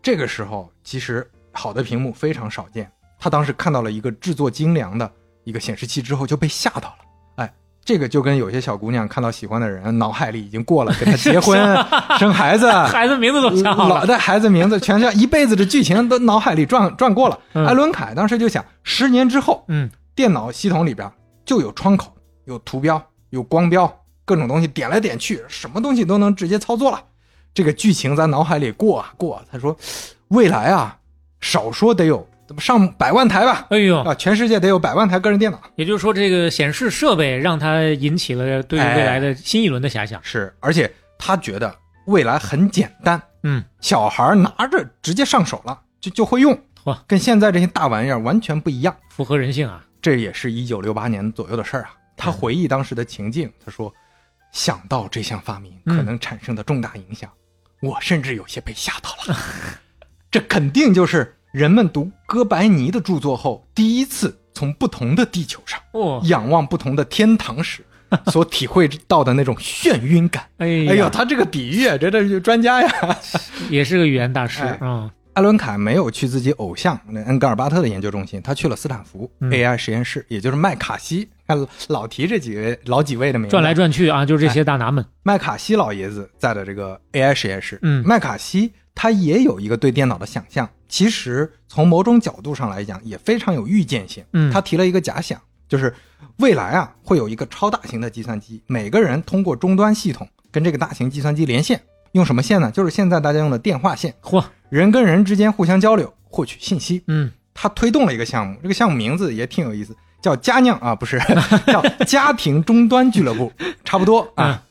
[0.02, 2.92] 这个时候，其实好的屏幕非常少见。
[3.20, 5.12] 他当时看到了一个制作精良的
[5.44, 6.96] 一个显示器之后就被吓到了。
[7.36, 11.60] 哎，这个就跟有些小姑娘看到喜欢的人，脑海里已经过了跟他结婚、
[12.18, 17.38] 生孩子、孩子名字都想好了，老的孩子名字全像一辈子的剧情都脑海里转转过了。
[17.54, 21.12] 嗯艾伦凯当时就想，十年之后，嗯，电脑系统里边
[21.44, 22.14] 就有窗口、
[22.46, 23.92] 有图标、有光标，
[24.24, 27.04] 各种东西点来点去，什么东西都能直接操作了。
[27.54, 29.76] 这个剧情在脑海里过啊过啊，他说，
[30.30, 30.96] 未来啊，
[31.42, 35.62] 少说得有怎么上百万台吧，哎呦，啊，全世界得有百万台个人电脑。
[35.76, 40.20] 也就是说，这个显示设备让他引起了对哎未来的新一轮的遐想。
[40.24, 41.74] 是，而且他觉得
[42.08, 48.96] 未来很简单，嗯，小孩拿着直接上手了，就就会用哇，跟现在这些大玩意儿完全不一样。
[49.10, 49.86] 符合人性啊！
[50.02, 51.94] 这也是一九六八年左右的事儿啊。
[52.18, 53.94] 他回忆当时的情境，他说
[54.52, 57.30] ：“想到这项发明嗯可能产生的重大影响，
[57.82, 59.38] 我甚至有些被吓到了。
[60.32, 67.84] 这肯定就是人们读哥白尼的著作后，第一次从不同的地球上哦，仰望不同的天堂时
[68.32, 73.18] 所体会到的那种眩晕感。”哎哎呦，他这个比喻啊，这这是专家呀。
[73.70, 75.12] 也是个语言大师哎啊。
[75.34, 81.30] 艾伦凯没有去自己偶像那恩格尔巴特的研究中心，他去了斯坦福嗯 AI 实验室，也就是麦卡锡。
[81.48, 81.58] 看
[81.88, 85.06] 老提这几位老几位的名字，转来转去啊，就是这些大拿们。
[85.24, 87.80] 麦卡锡老爷子在的这个 AI 实验室。
[87.84, 94.22] 嗯麦卡锡他也有一个对电脑的想象，其实从某种角度上来讲也非常有预见性。
[94.34, 95.40] 嗯他提了一个假想，
[95.70, 95.96] 就是
[96.40, 101.82] 未来啊会有一个超大型的计算机，每个人通过终端系统跟这个大型计算机连线，
[102.12, 102.70] 用什么线呢？
[102.72, 104.14] 就是现在大家用的电话线。
[104.22, 107.02] 嚯，人跟人之间互相交流，获取信息。
[107.08, 111.18] 嗯，他推动了一个项目，这个项目名字也挺有意思，叫家酿啊，不是
[111.68, 113.50] 叫家庭终端俱乐部，
[113.86, 114.64] 差不多嗯啊，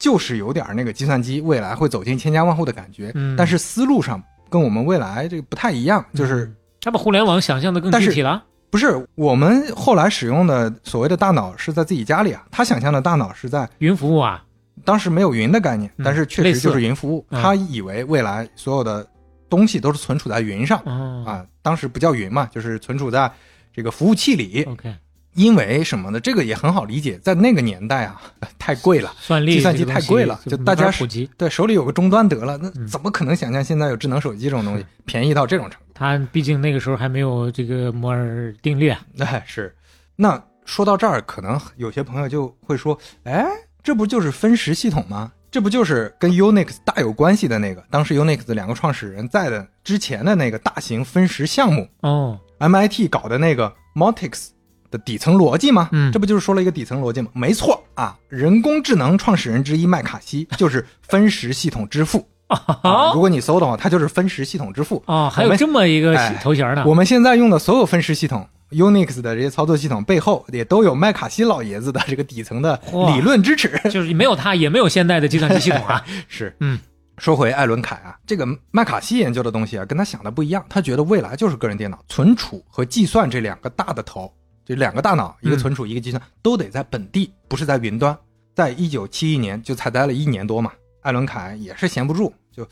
[0.00, 3.36] 就是有点那个计算机未来会走进千家万户的感觉，嗯。
[3.36, 8.42] 但是思路上跟我们未来这个不太一样，就是他把互联网想象的更具体了。
[8.70, 14.42] 不是我们后来使用的所谓的大脑是在自己家里啊，他想象的大脑是在云服务啊，
[14.84, 16.04] 当时没有云的概念，嗯。
[16.04, 17.42] 但是确实就是云服务，嗯。
[17.42, 19.06] 他以为未来所有的
[19.48, 20.80] 东西都是存储在云上。
[20.86, 21.24] 哦。
[21.26, 23.30] 啊，当时不叫云嘛，就是存储在
[23.72, 24.62] 这个服务器里。
[24.62, 24.94] ，OK，
[25.40, 26.20] 因为什么呢？
[26.20, 28.20] 这个也很好理解，在那个年代啊，
[28.58, 31.28] 太贵了，算力计算机太贵了，就大家法普及。
[31.38, 35.86] 对手里有个终端得了，那嗯怎么可能想象现在有智能手机这种东西便宜到这种程度？
[35.94, 39.00] 他毕竟那个时候还没有这个摩尔定律啊。
[39.18, 39.74] 哎， 是。
[40.16, 43.46] 那说到这儿，可能有些朋友就会说，哎，
[43.82, 45.32] 这不就是分时系统吗？
[45.50, 47.82] 这不就是跟 Unix 大有关系的那个？
[47.90, 54.50] 当时 Unix 两个创始人在的之前的那个大型分时项目哦，MIT 搞的那个 Multics
[54.90, 55.88] 的底层逻辑吗？
[55.92, 57.28] 嗯这不就是说了一个底层逻辑吗？
[57.34, 62.26] 没错啊，人工智能创始人之一麦卡锡就是分时系统之父。
[62.50, 65.00] 啊，如果你搜的话，他就是分时系统之父。
[65.06, 66.82] 哦，还有这么一个哎头衔呢。
[66.84, 72.80] 我们现在用的所有分时系统，Unix 的这些操作系统背后也都有麦卡锡老爷子的这个底层的
[73.14, 73.80] 理论支持。
[73.88, 76.04] 就是没有他，也没有现在的计算机系统啊。
[76.26, 76.76] 是，嗯，
[77.18, 80.64] 说回艾伦凯啊，这个麦卡锡研究的东西啊，跟他想的不一样。
[80.68, 84.28] 他觉得未来就是个人电脑，存储和计算这两个大的头，
[84.64, 88.16] 这两个大脑，一个嗯存储，一个计算，都得在本地，不是在云端。
[88.54, 92.66] 在一九七一年就才待了一年多嘛，艾伦凯也是闲不住，就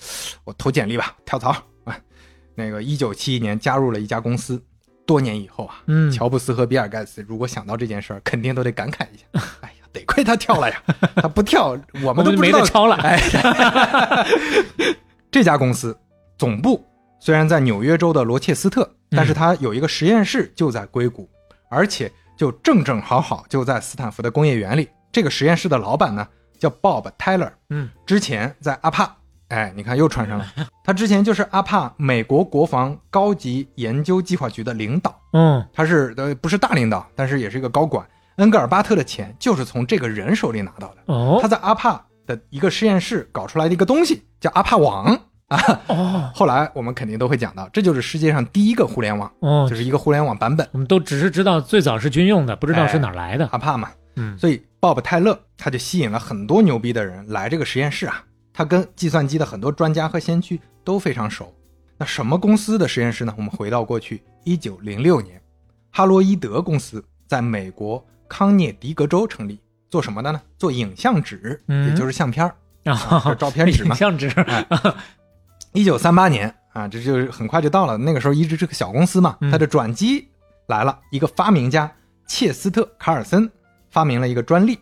[0.44, 1.50] 我投简历吧，跳槽
[1.84, 1.98] 啊。
[2.54, 4.62] 那个一九七一年加入了一家公司，
[5.06, 9.24] 多年以后啊，嗯，乔布斯和比尔盖茨如果想到这件事儿，肯定都得感慨一下。
[9.62, 10.82] 哎呀，得亏他跳了呀，
[11.16, 11.68] 他不跳，
[12.02, 12.96] 我我们都不知道没得抄了。
[12.96, 13.18] 哎，
[15.30, 15.96] 这家公司
[16.36, 16.84] 总部
[17.20, 21.28] 虽然在纽约州的罗切斯特，但是它有一个实验室就在硅谷，
[21.68, 24.88] 而且就正正好好就在斯坦福的工业园里。
[25.10, 26.26] 这个实验室的老板呢
[26.58, 29.10] 叫 Bob Tyler，嗯，之前在阿帕，
[29.48, 30.46] 哎，你看又穿上了，
[30.84, 35.18] 他之前就是阿帕美国国防高级研究计划局的领导。
[35.32, 38.06] 嗯，他是呃不是大领导，但是也是一个高管。
[38.36, 40.96] 恩格尔巴特的钱就是从这个人手里拿到的。
[41.06, 45.18] 哦他在阿帕的一个实验室搞出来的一个东西叫阿帕网
[45.48, 45.58] 啊。
[45.88, 53.46] 哦后来我们肯定都会讲到，这就是世界上第一个互联网，哦就，是一个互联网版本我们都只是知道最早是军用的，不知道是哪来的。
[53.52, 53.90] 阿帕嘛。
[54.16, 58.24] 嗯所以鲍勃泰勒他就吸引了很多牛逼的人来这个实验室啊。
[58.52, 61.54] 他跟计算机的很多专家和先驱都非常熟。
[61.96, 63.32] 那什么公司的实验室呢？
[63.36, 65.40] 我们回到过去，一九零六年，
[65.92, 70.40] 哈罗伊德公司在美国康涅狄格州成立，做什么的呢？
[70.58, 72.54] 做影像纸，嗯也就是相片儿。
[73.38, 74.28] 照片纸嘛影像纸。
[75.78, 77.96] 一九三八年啊，这就是很快就到了。
[77.96, 80.26] 那个时候一直是个小公司嘛，嗯它的转机
[80.66, 80.98] 来了。
[81.12, 81.88] 一个发明家
[82.26, 83.48] 切斯特·卡尔森
[83.88, 84.76] 发明了一个专利，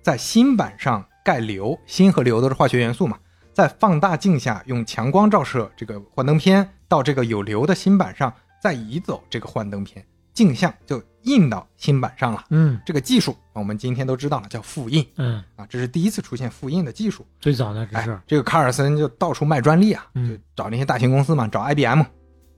[0.00, 3.18] 在芯板上盖硫，锌和硫都是化学元素嘛，
[3.52, 8.32] 在放大镜下用强光照射这个幻灯片到这个有硫的芯板上，
[8.62, 10.98] 再移走这个幻灯片，镜像就
[11.28, 12.44] 印到新版上了。
[12.50, 12.80] 嗯。
[12.84, 17.26] 这个技术我们今天都知道了，叫复印嗯，啊，这是第一次出现复印的技术。
[17.38, 20.30] 最早的这哎是，这个卡尔森就到处卖专利啊，嗯。
[20.30, 22.02] 就找那些大型公司嘛，找 IBM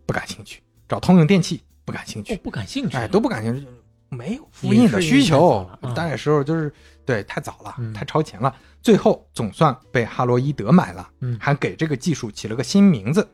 [0.06, 3.66] 不感兴趣，找通用电气不感兴我趣，不感兴趣，哎，都不感兴趣，
[4.08, 6.72] 没有复印的需求那时候就是
[7.04, 8.54] 对太早了嗯，太超前了。
[8.82, 11.36] 最后总算被哈罗伊德买了，嗯。
[11.40, 13.28] 还给这个技术起了个新名字，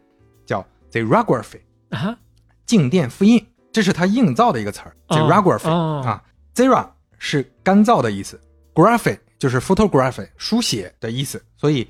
[0.45, 1.61] 叫 Xerography，
[1.91, 2.19] 啊，
[2.65, 3.45] 静电复印，
[3.77, 6.25] 这是他硬造的一个词儿哦，Xerography 哦啊
[6.55, 8.41] ，zera 是干燥的意思
[8.73, 11.87] ，graphy 就是 photography 书写的意思，所以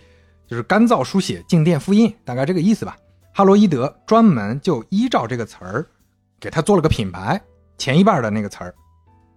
[0.48, 2.96] 就是干燥书写、静电复印，大概这个意思吧。
[3.32, 5.86] 哈罗伊德专门就依照这个词儿，
[6.40, 7.40] 给他做了个品牌，
[7.78, 8.74] 前一半的那个词儿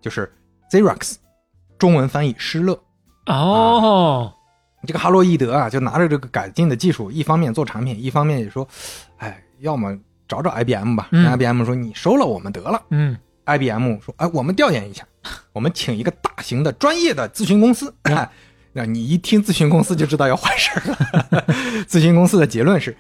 [0.02, 0.34] 就是
[0.72, 1.18] Xerox，
[1.78, 2.74] 中文翻译施乐。
[3.28, 4.34] 哦，
[4.88, 8.68] 这个哈罗伊德啊，就拿着这个改进的技术，一方面做产品，一方面也说，
[9.18, 9.96] 哎，要么
[10.30, 11.10] 找找 IBM 吧。
[11.12, 12.82] 嗯 IBM 说你收了我们得了。
[12.92, 15.04] 嗯 IBM 说，哎，我们调研一下，
[15.52, 17.94] 我们请一个大型的专业的咨询公司。
[18.72, 21.46] 那你一听咨询公司就知道要坏事了。
[21.90, 22.96] 咨询公司的结论是，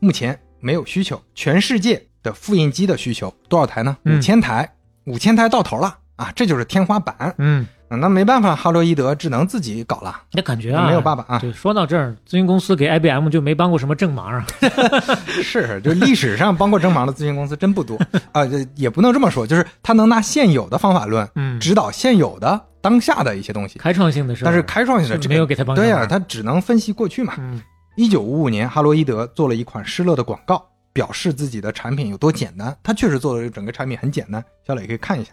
[0.00, 3.96] 目前没有需求，全世界的复印机的需求多少台呢？
[4.04, 4.68] 嗯五千台，
[5.04, 7.32] 五千台到头了啊，这就是天花板。
[7.38, 10.20] 嗯，嗯那没办法，哈罗伊德只能自己搞了。
[10.32, 14.46] 那感觉啊，没有办法啊对，说到这儿，咨询公司给 IBM 就没帮过什么正忙啊。
[15.26, 17.98] 是，就历史上帮过正忙的咨询公司真不多
[18.32, 27.34] 啊、这也不能这么说，就是他能拿现有的方法论，嗯指导现有的当下的一些东西，开创性的是，但是开创性的这个没有给他帮对呀、他只能分析过去嘛。
[27.38, 27.60] 嗯
[27.94, 30.64] 一九五五年，哈罗伊德做了一款施乐的广告，
[30.94, 32.74] 表示自己的产品有多简单。
[32.82, 35.32] 他确实做的整个产品很简单，小磊可以看一下。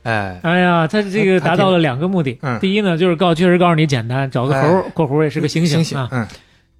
[0.04, 2.38] 哎，哎呀，他这个达到了两个目的。
[2.42, 6.26] 嗯第一呢，就是告确实告诉你简单，找个猴儿哎（括弧也是个猩星猩啊），嗯，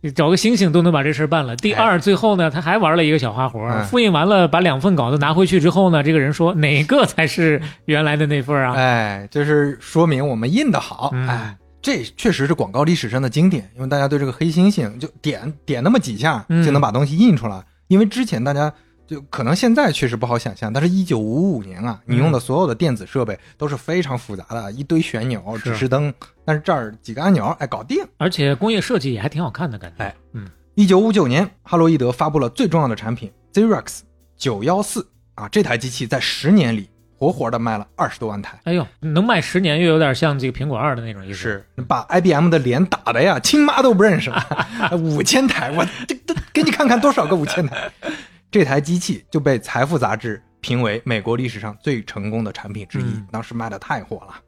[0.03, 1.57] 你找个猩猩都能把这事儿办了。
[1.57, 8.75] 第二，最后呢，他还玩了一个小花活复印完了，把两份稿子拿回去之后呢，这个人说哪个才是原来的那份啊？
[8.77, 11.11] 哎，就是说明我们印的好。
[11.15, 17.63] 嗯哎，这确实是广告历史上的经典，因为大家对这个黑猩猩就点点那么几下嗯就能把东西印出来。
[17.89, 18.71] 因为之前大家
[19.07, 26.13] 就可能现在确实不好想象，但是一九五五年啊，你用的所有的电子设备都是非常复杂的，一堆旋钮、指示灯，
[26.45, 28.03] 但是这儿几个按钮，哎，搞定。
[28.17, 30.05] 而且工业设计也还挺好看的感觉。
[30.05, 34.01] 哎，嗯，一九五九年，哈罗伊德发布了最重要的产品 Xerox
[34.37, 36.89] 九幺四啊，这台机器在十年里
[37.19, 38.59] 活活的卖了二十多万台。
[38.65, 41.35] 哎呦，能卖十年，又有点像这个苹果二的那种意思。
[41.35, 44.43] 是把 IBM 的脸打的呀，亲妈都不认识了。
[44.97, 47.93] 五千台，我这这给你看看多少个五千台。
[48.55, 53.27] 这台机器就被《财富》杂志评为美国历史上最成功的产品之一，嗯。
[53.33, 54.41] 当时卖的太火了。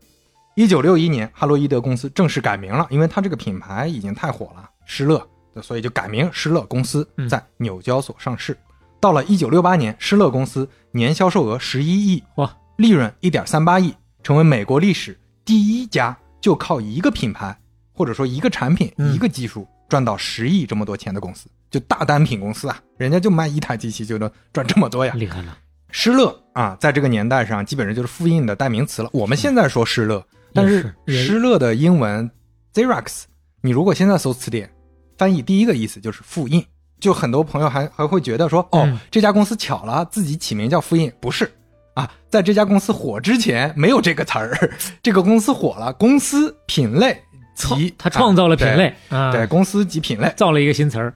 [0.54, 5.28] 一九六一年，哈罗伊德公司正式改名了，因为它这个品牌已经太火了，施乐，
[5.60, 8.56] 所以就改名施乐公司嗯，在纽交所上市。
[9.00, 13.92] 到了一九六八年，施乐公司年销售额十一亿，哇，利润一点三八亿，
[14.22, 17.58] 成为美国历史第一家就靠一个品牌
[17.92, 19.12] 或者说一个产品、嗯。
[19.12, 25.12] 一个技术赚到十亿这么多钱的公司，就大单品公司啊，人家就卖一台机器就能赚这么多呀。
[25.16, 25.56] 厉害了。
[25.90, 29.10] 施乐啊，在这个年代上基本上就是复印的代名词了。
[29.12, 32.30] 我们现在说施乐，但是施乐的英文
[32.74, 33.22] Xerox，
[33.62, 34.70] 你如果现在搜词典，
[35.16, 36.64] 翻译第一个意思就是复印。
[36.98, 41.50] 就很多朋友还还会觉得说，哦，嗯这家公司巧了，自己起名叫复印，不是
[41.94, 44.70] 啊，在这家公司火之前没有这个词儿，
[45.02, 47.22] 这个公司火了，公司品类
[47.54, 51.14] 及他创造了品类啊，啊对，对，公司及品类，造了一个新词儿。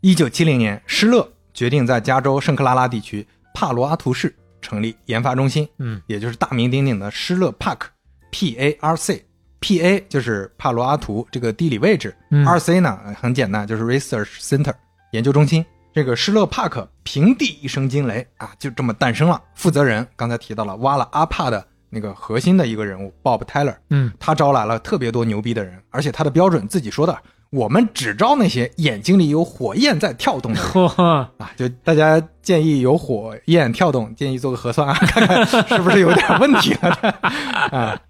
[0.00, 14.74] 对，一九七零年，施乐决定在加州圣克拉拉地区帕罗阿图市成立研发中心，嗯，也就是大名鼎鼎的施乐 Park，P A R C，P A 就是帕罗阿图这个地理位置、嗯 r C 呢呃很简单，就是 Research Center
[15.12, 15.64] 研究中心。
[15.94, 19.42] 这个施乐 Park 平地一声惊雷啊，就这么诞生了。
[19.54, 27.18] 负责人刚才提到了，挖了阿帕的那个核心的一个人物 Bob Tyler，嗯，他招来了特别多牛逼的人，而且他的标准自己说的，
[27.50, 31.30] 我们只招那些眼睛里有火焰在跳动的人 嚯，啊！
[31.56, 36.90] 就大家建议有火焰跳动，建议做个核酸啊， 看看是不是有点问题了
[37.72, 38.00] 啊。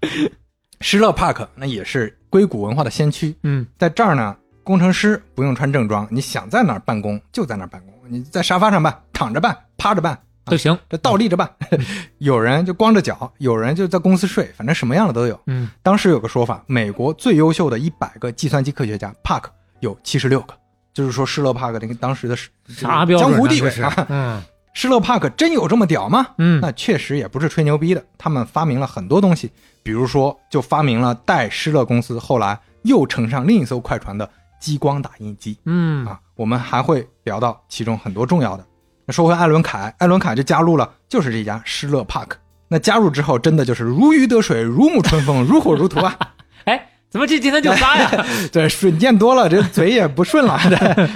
[0.81, 10.17] 施乐 Park 那也是硅谷文化的先驱，嗯，在这儿呢，工程师不用穿正装，你想在哪儿办公就在哪儿办公，你在沙发上办，躺着办，趴着办，
[10.49, 10.77] 都行。
[10.89, 11.49] 这倒立着办。
[12.19, 15.39] 有人就光着脚，有人就在公司睡，反正什么样的都有。
[15.47, 19.43] 嗯，当时有个说法，美国最优秀的一百个计算机科学家，Park
[19.79, 20.53] 有七十六个，
[20.93, 22.49] 就是说施乐 Park 那个当时的是？
[22.67, 24.05] 江湖地位啊。
[24.09, 24.41] 嗯
[24.71, 26.27] 施乐 Park 真有这么屌吗？
[26.37, 29.51] 嗯，那确实也不是吹牛逼的，他们发明了很多东西，
[29.83, 34.29] 比如说就发明了带施乐公司后来又乘上另一艘快船的
[34.61, 35.57] 激光打印机。
[35.65, 38.65] 嗯啊，我们还会聊到其中很多重要的。
[39.09, 42.33] 那说回艾伦凯，艾伦凯就加入了，就是这家施乐 Park。
[42.67, 46.15] 那加入之后，真的就是如鱼得水，如沐春风，如火如荼啊！
[46.65, 48.25] 哎，怎么这今天就仨呀？
[48.53, 50.59] 对，水见多了，这嘴也不顺了。
[50.69, 51.09] 这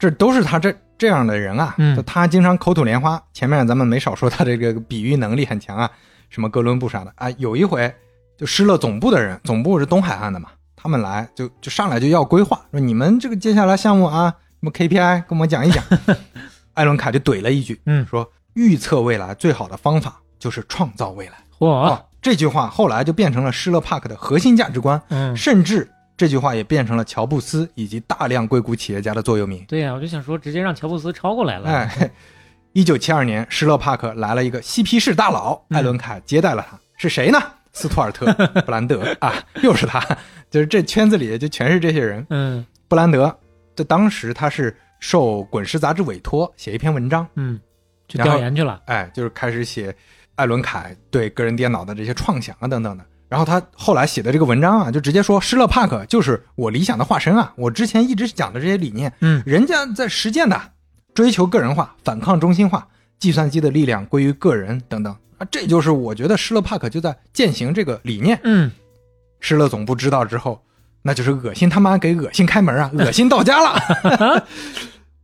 [0.00, 3.22] 这都是他这这样的人啊，嗯就他经常口吐莲花。
[3.32, 5.88] 前面咱们没少说他这个比喻能力很强啊，
[6.28, 7.30] 什么哥伦布啥的啊。
[7.38, 7.94] 有一回，
[8.36, 15.84] 就施乐总部的人，总部是东海岸的嘛，他们来就就上来就要规划，说你们这个接下来项目啊，什么 KPI 跟我们讲一讲。
[16.76, 21.32] 艾伦卡就怼了一句，嗯说预测未来最好的方法就是创造未来。
[21.58, 29.64] 嚯，啊，这句话后来就变成了施乐帕克的核心价值观，嗯，甚至这句话也变成了乔布斯以及大量硅谷企业家的座右铭。
[29.66, 31.68] 对呀、我就想说，直接让乔布斯超过来了。
[31.68, 32.10] 哎，
[32.72, 37.38] 一九七二年，施乐帕克来了一个嬉皮士大佬，嗯艾伦卡接待了他，是谁呢？
[37.72, 38.30] 斯图尔特·
[38.64, 40.02] 布兰德啊，又是他，
[40.50, 42.26] 就是这圈子里就全是这些人。
[42.30, 43.38] 嗯布兰德，
[43.74, 47.60] 这当时他是受《滚石》杂志委托写一篇文章，嗯，
[48.08, 48.82] 去调研去了。
[48.86, 49.94] 哎，就是开始写
[50.34, 53.04] 艾伦凯对个人电脑的这些创想啊等等的。
[53.28, 57.52] 然后他后来写的这个文章啊，就直接说施乐帕克就是我理想的化身啊！
[57.56, 60.60] 我之前一直讲的这些理念，嗯人家在实践的，
[61.12, 62.86] 追求个人化，反抗中心化，
[63.18, 68.38] 计算机的力量归于个人等等啊，这就是我觉得施乐帕克就在践行这个理念。
[68.44, 68.70] 嗯，
[69.40, 70.64] 施乐总部知道之后，
[71.02, 74.42] 那就是恶心他妈给恶心开门啊，恶心到家了。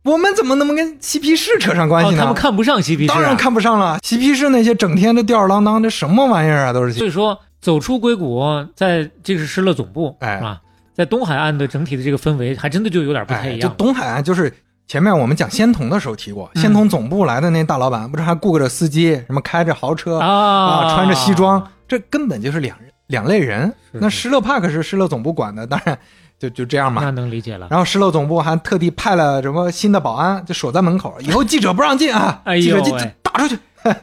[0.03, 2.21] 我们怎么能跟嬉皮士扯上关哦系，呢？
[2.21, 6.91] 他们看不上嬉皮士、啊，当然看不上了，嬉皮士那些整天的吊儿郎当，这什么玩意儿啊，都是。
[6.91, 8.43] 所以说，走出硅谷，
[8.75, 10.59] 在这是失乐总部，哎是吧？
[10.93, 13.61] 在东海岸的整体的这个氛围，还真的就有点不太哎，一样。
[13.61, 14.53] 就东海岸就是
[14.87, 23.67] 前面我们讲仙童的时候提过，嗯仙童总部来的那大老板，不是还雇着司机，什么开着豪车啊穿着西装，这根本就是两人两类人。
[23.91, 25.97] 是那施乐 park 是施乐总部管的，当然
[26.39, 27.11] 就就这样嘛那。
[27.11, 27.67] 能理解了。
[27.69, 33.57] 然后施乐总部还特地派了什么新的保安，就守在门口，以后记者不让进啊，哎呦记者进打出去。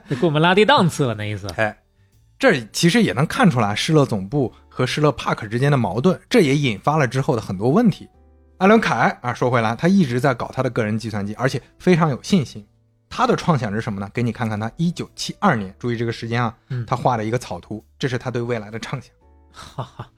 [0.09, 1.49] 这给我们拉低档次了，那意思。
[1.57, 1.77] 哎，
[2.39, 8.09] 这其实也能看出来施乐总部和施乐 park 之间的矛盾，这也引发了之后的很多问题。
[8.59, 12.63] 艾伦凯啊，说回来，他一直在搞他的个人计算机，而且非常有信心。
[13.11, 14.09] 他的创想是什么呢？
[14.15, 16.87] 给你看看他一九七二年，注意这个时间啊，嗯。
[16.87, 19.13] 他画了一个草图，这是他对未来的畅想。
[19.53, 20.09] 哈哈，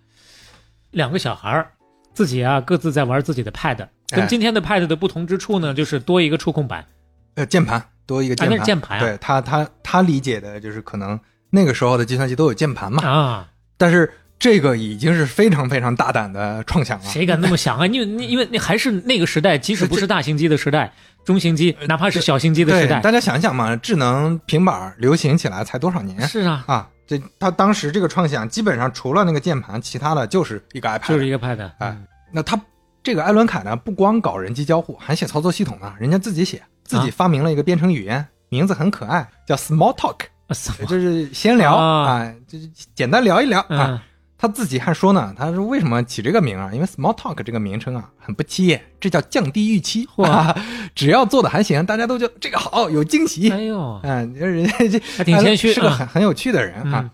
[0.90, 1.72] 两个小孩儿
[2.12, 4.26] 自己啊各自在玩自己的 Pad，跟哎。
[4.26, 6.86] 今天的 Pad 的不同之处呢，就是多一个触控板。
[7.34, 9.00] 呃，键盘多一个键盘，啊那是键盘啊。
[9.00, 11.18] 对他，他他理解的就是可能
[11.48, 14.12] 那个时候的计算机都有键盘嘛，啊，但是
[14.42, 17.04] 这个已经是非常非常大胆的创想了。
[17.04, 17.86] 谁敢那么想 啊？
[17.86, 20.92] 因为因为那还是那个时代，即使不是大型机的时代，
[21.24, 26.88] 中型机，哪怕是小型机的时，代，大家想想嘛，智能平板流行起来才多少年是啊，啊？
[27.06, 31.08] 这他当时这个创想，基本上除了那个键盘，其他的就是一个 iPad。
[31.08, 31.70] 就是一个 iPad。
[31.78, 31.96] 哎，
[32.32, 32.60] 那他
[33.00, 40.16] 这个艾伦凯呢，不光搞人机交互，还写操作系统呢，人家自己写，自己啊发明了一个编程语言，名字很可爱，叫 Small Talk，
[40.48, 40.52] 啊？
[40.88, 44.02] 就是闲聊啊啊，就是简单聊一聊啊。
[44.42, 46.68] 嗯，他自己还说呢，他说为什么起这个名啊？
[46.74, 50.04] 因为 Small Talk 这个名称啊很不起眼，这叫降低预期。
[50.06, 50.52] 嚯啊，
[50.96, 53.48] 只要做的还行，大家都觉得这个好，有惊喜。
[53.50, 57.00] 哎呦，嗯， 人家这还挺谦虚是个啊很很有趣的人啊。
[57.04, 57.10] 嗯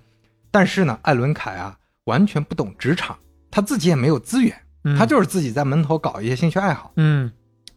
[0.50, 3.14] 但是呢，艾伦凯啊，完全不懂职场，
[3.50, 6.90] 他自己也没有资源，嗯他就是自己在门头搞一些兴趣爱好。
[6.96, 7.30] 嗯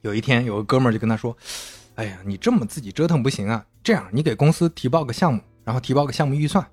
[0.04, 1.36] 有一天，有个哥们儿就跟他说
[1.96, 6.66] ：“哎呀，你这么自己折腾不行啊，这样你给公司提报个项目，然后提报个项目预算。”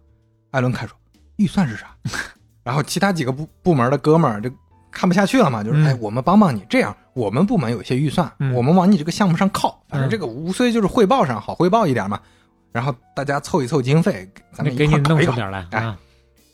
[0.52, 0.96] 艾伦凯说
[1.36, 1.94] ：“预算是啥？”
[2.68, 4.50] 然后其他几个部部门的哥们儿就
[4.90, 12.20] 看不下去了嘛，就是：“嗯哎，我们帮帮你，这样我们部门有些预算，嗯我们往你这个项目上靠，反正嗯这个无非就是汇报上好汇报一点嘛。”
[12.70, 15.98] 然后大家凑一凑经费，咱们一给你块儿搞一搞，弄出点来哎啊！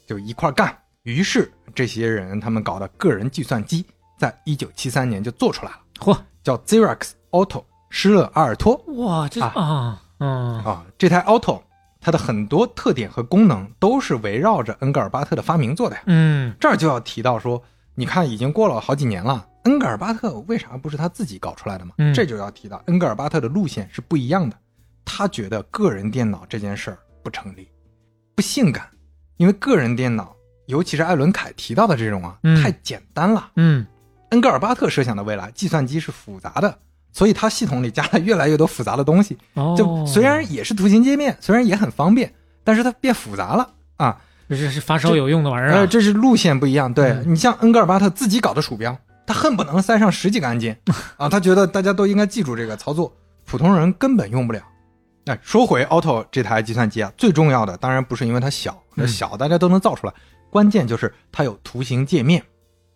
[0.07, 0.73] 就一块儿干。
[1.03, 3.85] 于是这些人他们搞的个人计算机，
[4.17, 5.79] 在一九七三年就做出来了。
[5.99, 11.61] 嚯，叫 Xerox Auto 施乐阿尔托哇，这啊啊嗯啊，这台 Auto
[12.05, 16.03] 它的很多特点和功能都是围绕着恩格尔巴特的发明做的呀。
[16.05, 17.63] 嗯这儿就要提到说，
[17.95, 21.95] 你看已经过了好几年了，恩格尔巴特为啥不是他自己搞出来的嘛？
[21.97, 24.57] 嗯这就要提到恩格尔巴特的路线是不一样的，
[25.03, 27.67] 他觉得个人电脑这件事儿不成立，
[28.37, 28.87] 不性感，
[29.39, 30.37] 因为个人电脑，
[30.67, 33.51] 尤其是艾伦凯提到的这种啊，嗯太简单了。
[33.57, 33.87] 嗯
[34.29, 36.79] 恩格尔巴特设想的未来，计算机是复杂的，
[37.15, 39.39] 所以它系统里加了越来越多复杂的东西。
[39.55, 42.31] 哦，就虽然也是图形界面，虽然也很方便，
[42.63, 44.21] 但是它变复杂了啊。
[44.47, 46.93] 这是是发烧友用的玩意儿这是路线不一样。
[46.93, 48.95] 对、嗯你像恩格尔巴特自己搞的鼠标，
[49.27, 50.79] 他恨不能塞上十几个按键
[51.17, 53.11] 啊，他觉得大家都应该记住这个操作，
[53.47, 54.61] 普通人根本用不了。
[55.25, 60.13] 哎，说回 Auto 这台计算机啊，最重要的当然不是因为它小，那嗯小大家都能造出来，
[60.51, 62.43] 关键就是它有图形界面，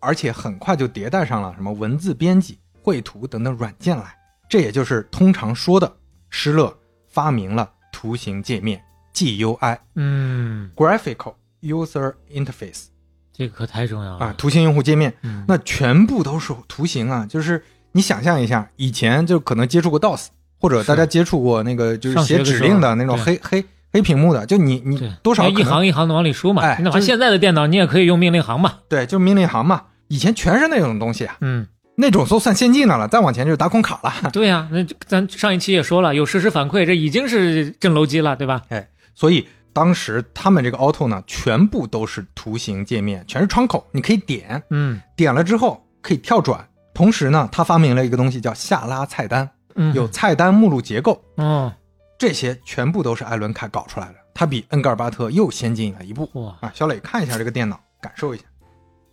[0.01, 2.59] 而且很快就迭代上了什么文字编辑、
[2.89, 4.17] 绘图等等软件来，
[4.49, 5.93] 这也就是通常说的
[6.31, 6.75] 施乐
[7.07, 8.83] 发明了图形界面
[9.13, 12.87] GUI 嗯，（Graphical User Interface）
[13.31, 14.25] 这个可太重要了。
[14.25, 15.13] 啊，图形用户界面。
[15.21, 15.45] 嗯。
[15.47, 17.63] 那全部都是图形啊，就是
[17.93, 20.29] 你想象一下，以前就可能接触过 DOS，
[20.59, 23.63] 或者大家接触过那个就是写指令的那种黑黑
[23.93, 26.63] 黑屏幕的，就你你，多少一行一行的往里输嘛。
[26.63, 26.91] 哎就是。
[26.91, 28.79] 那现在的电脑你也可以用命令行嘛。
[28.89, 31.67] 对，就命令行嘛，以前全是那种东西啊，嗯，
[32.01, 34.31] 那种都算先进的了，再往前就是打孔卡了。
[34.31, 38.63] 对呀、那咱上一期也说了，有实时反馈，这已经是震楼机了，对吧？
[38.69, 46.65] 哎所以当时他们这个 Auto 呢，全部都是图形界面，全是窗口，你可以点，嗯点了之后可以跳转。
[46.95, 51.73] 同时呢，他发明了一个东西叫下拉菜单，嗯，有菜单目录结构，哦，
[52.17, 54.15] 这些全部都是艾伦凯搞出来的。
[54.35, 56.71] 他比恩格尔巴特又先进了一步哇，啊！
[56.73, 58.45] 小磊看一下这个电脑，感受一下。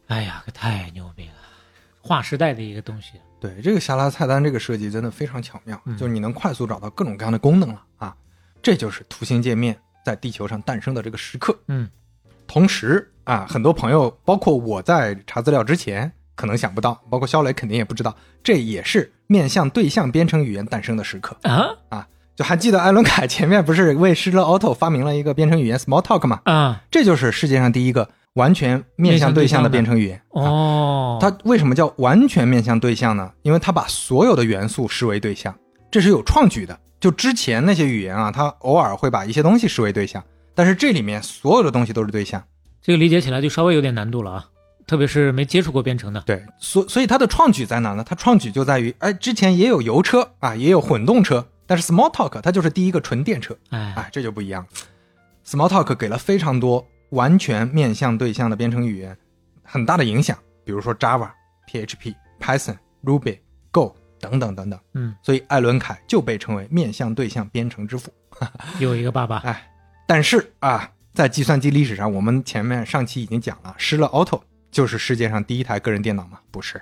[0.07, 1.33] 哎呀，可太牛逼了，
[2.05, 3.13] 划时代的一个东西。
[3.39, 8.15] 对这个下拉菜单这个设计真的非常巧妙，嗯就是你能快速找到各种各样的功能了啊！
[8.61, 9.75] 这就是图形界面
[10.05, 11.57] 在地球上诞生的这个时刻。
[11.67, 11.89] 嗯，
[12.47, 22.07] 同时啊，很多朋友，包括我在查资料之前，可能想不到，包括肖磊肯定也不知道，这也是面向对象编程语言诞生的时刻啊啊！
[22.35, 26.41] 就还记得艾伦凯前面不是为施乐 Auto 发明了一个编程语言 Smalltalk 吗？
[26.45, 30.17] 啊这就是世界上第一个完全面向对象的编程语言。
[30.33, 33.29] 啊哦，它为什么叫完全面向对象呢？
[33.41, 35.53] 因为它把所有的元素视为对象，
[35.91, 36.79] 这是有创举的。
[36.99, 40.23] 就之前那些语言啊，它偶尔会把一些东西视为对象，
[40.55, 42.43] 但是这里面所有的东西都是对象。
[42.81, 44.45] 这个理解起来就稍微有点难度了啊，
[44.87, 46.21] 特别是没接触过编程的。
[46.21, 48.03] 对，所所以它的创举在哪呢？
[48.07, 54.69] 它创举就在于，哎，之前也有油车啊，也有混动车，但是 Smalltalk 它就是第一个纯电车，哎，哎，这就不一样了。
[55.45, 59.17] Smalltalk 给了非常多完全面向对象的编程语言
[59.63, 61.29] 很大的影响，比如说 Java、
[61.69, 63.39] PHP、Python、Ruby、
[63.71, 64.79] Go 等等等等。
[64.93, 68.11] 嗯，所以艾伦凯就被称为面向对象编程之父。
[68.79, 69.37] 有一个爸爸。
[69.37, 69.71] 哎，
[70.07, 74.41] 但是啊，在计算机历史上，我们前面上期已经讲了，失了 Auto
[74.71, 76.39] 就是世界上第一台个人电脑吗？
[76.51, 76.81] 不是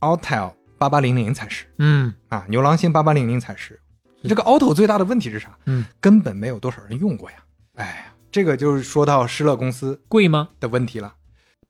[0.00, 3.80] ，Autel 八八零零才是嗯啊，牛郎星八八零零才是。
[4.28, 5.56] 这个 Auto 最大的问题是啥？
[5.66, 7.36] 嗯，根本没有多少人用过呀。
[7.74, 10.48] 哎呀，这个就是说到施乐公司贵吗？
[10.58, 11.14] 的问题了，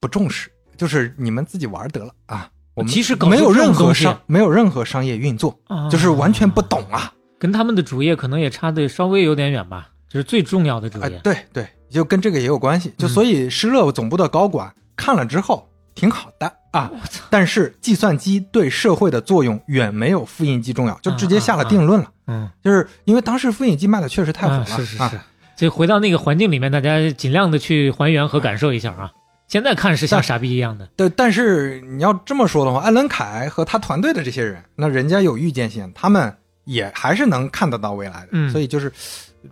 [0.00, 2.48] 不重视，就是你们自己玩得了啊。
[2.72, 7.12] 我们其实搞没有任何商没有任何商业运作，啊就是完全不懂啊。
[7.38, 12.94] 跟他们的主业可能也差的稍微有点远吧，就是最重要的主哎业。，对对，就跟这个也有关系。
[12.96, 16.90] 就所以施乐总部的高管看了之后挺好的啊，
[17.28, 22.10] 但是计算机对社会的作用远没有复印机重要，就直接下了定论了。
[22.26, 25.20] 嗯，就是因为当时复印机卖的确实太火了，啊，是是啊是，
[25.56, 29.12] 就回到那个环境里面，大家尽量的去还原和感受一下啊。
[29.46, 36.34] 现在看是像傻逼一样的，对，但是你要这么说的话，艾伦凯和他团队的这些人，那人家有预见性，他们
[36.64, 38.28] 也还是能看得到未来的。
[38.32, 38.90] 嗯所以就是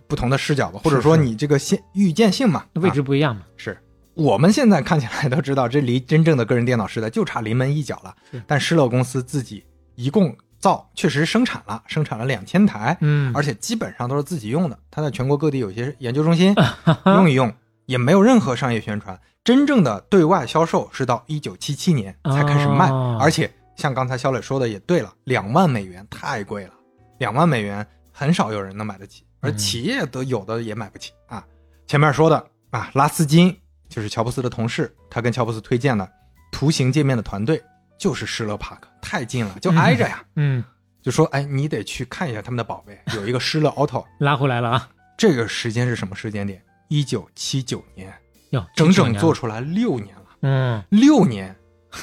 [0.09, 3.43] 不同的视角吧，或者说你这个现预见性嘛，位置啊不一样嘛。
[3.57, 3.77] 是
[4.15, 8.43] 我们现在看起来都知道，这离真正的个人电脑时代就差临门一脚了是。
[8.47, 9.63] 但施乐公司自己
[9.95, 14.79] 一共造确实生产了，生产了两千台，嗯，而且基本上都是自己用的。
[14.93, 16.55] 他在全国各地有些研究中心
[17.05, 17.53] 用一用，
[17.87, 19.21] 也没有任何商业宣传。
[19.43, 26.73] 真正的对外销售是到一九七七年才开始卖，哦而且像刚才肖磊说的也对了，两万美元太贵了，
[27.19, 31.45] 两万美元很少有人能买得起，而嗯企业都有的也买不起啊。
[31.89, 33.55] 前面说的啊，拉斯金
[33.89, 36.09] 就是乔布斯的同事，他跟乔布斯推荐的
[36.53, 37.61] 图形界面的团队
[37.99, 40.25] 就是施乐帕克，太近了，就挨着呀。
[40.37, 40.65] 嗯，
[41.03, 44.89] 就说哎，你得去看一下他们的宝贝， 有一个施乐 Auto，拉回来了啊。
[45.19, 46.63] 这个时间是什么时间点？
[46.89, 48.13] 一九七九年，
[48.51, 51.55] 哟，整整做做出来六年了，嗯，六年，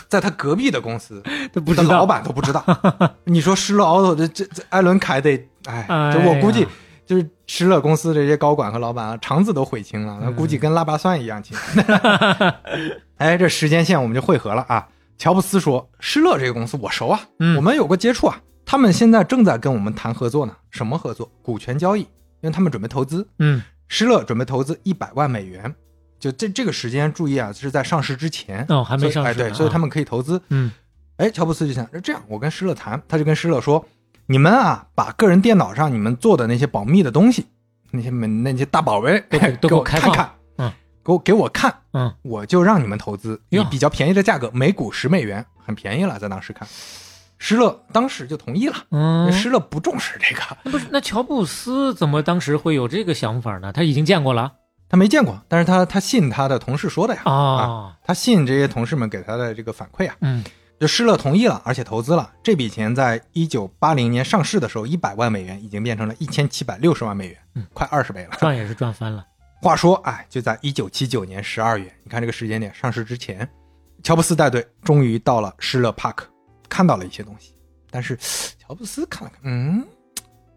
[0.08, 1.22] 在他隔壁的公司
[1.54, 2.64] 他不知道的老板都不知道。
[3.26, 5.86] 你说施乐 Auto 这这这艾伦凯得，哎，
[6.26, 6.68] 我估计呀
[7.06, 11.58] 就是施乐公司这些高管和老板啊，肠子都悔青了，那估计跟腊八蒜一样青。
[13.18, 14.88] 哎，这时间线我们就汇合了啊。
[15.20, 17.58] 乔布斯说：“施乐这个公司我熟啊，嗯。
[17.58, 18.42] 我们有过接触啊。
[18.66, 21.30] 他们现在正在跟我们谈合作呢，什么合作？
[21.42, 22.08] 股权交易，因
[22.44, 23.28] 为他们准备投资。
[23.40, 25.76] 嗯，施乐准备投资一百万美元，
[26.20, 28.66] 就这这个时间注意啊，是在上市之前。
[28.70, 29.72] 哦还没上市哎对，所以啊。
[29.74, 30.42] 他们可以投资。
[30.50, 30.72] 嗯，
[31.18, 33.86] 哎，乔布斯就想这样，我跟施乐谈，他就跟施乐说，
[34.28, 37.46] 你们啊，把个人电脑上你们做的那些保密的东西，
[37.92, 40.72] 那些门那些大宝贝，都给都给给我看看，嗯，
[41.04, 46.68] 给我给我看，嗯，我就让你们投资，以哟比较便宜的价格，每股十美元，很便宜了，在当时看。
[47.38, 53.72] 施乐当时就同意了，嗯，施乐不重视这个，那不是那乔布斯怎么当时会有这个想法呢？
[53.72, 54.52] 他已经见过了
[54.90, 60.16] 他没见过，但是他他信他的同事说的呀，啊，他信这些同事们给他的这个反馈啊。
[60.22, 60.44] 嗯
[60.80, 62.32] 就施乐同意了，而且投资了。
[62.42, 68.38] 这笔钱在一九八零年上市的时候，一百万美元已经变成了一千七百六十万美元，嗯快二十倍了。
[68.40, 69.26] 赚也是赚翻了。
[69.62, 73.48] 话说，哎，就在一九七九年十二月，你看这个时间点，上市之前，
[74.04, 76.26] 乔布斯带队终于到了施乐帕克，
[76.70, 77.54] 看到了一些东西。
[77.92, 78.18] 但是
[78.58, 79.86] 乔布斯看了看，嗯，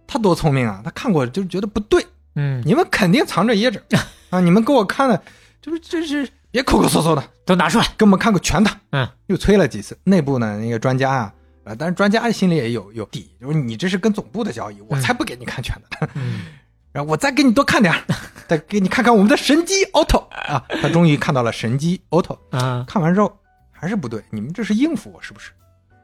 [0.06, 0.80] 他多聪明啊！
[0.84, 3.82] 他看过就觉得不对，嗯，你们肯定藏着掖着
[4.30, 4.38] 啊！
[4.38, 5.20] 你们给我看的，
[5.60, 7.86] 这不这是别抠抠搜搜的，都拿出来。
[7.96, 8.70] 给我们看个全的。
[8.90, 9.98] 嗯，又催了几次。
[10.04, 11.34] 内部呢，那个专家啊，
[11.64, 16.08] 啊，但是专家心里也有有底，就是你这是跟总部的交易，我才不给你看全的。
[16.14, 16.42] 嗯，
[16.92, 18.00] 然后我再给你多看点儿，
[18.46, 20.62] 再给你看看我们的神机 Auto 啊！
[20.80, 23.34] 他终于看到了神机 Auto，啊，看完之后
[23.70, 25.50] 还是不对，你们这是应付我是不是？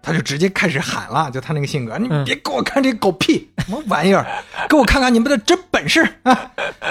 [0.00, 4.24] 他就直接开始喊了，就他那个性格，你嗯别给我看这狗屁什么玩意儿，
[4.68, 6.50] 给我看看你们的真本事啊！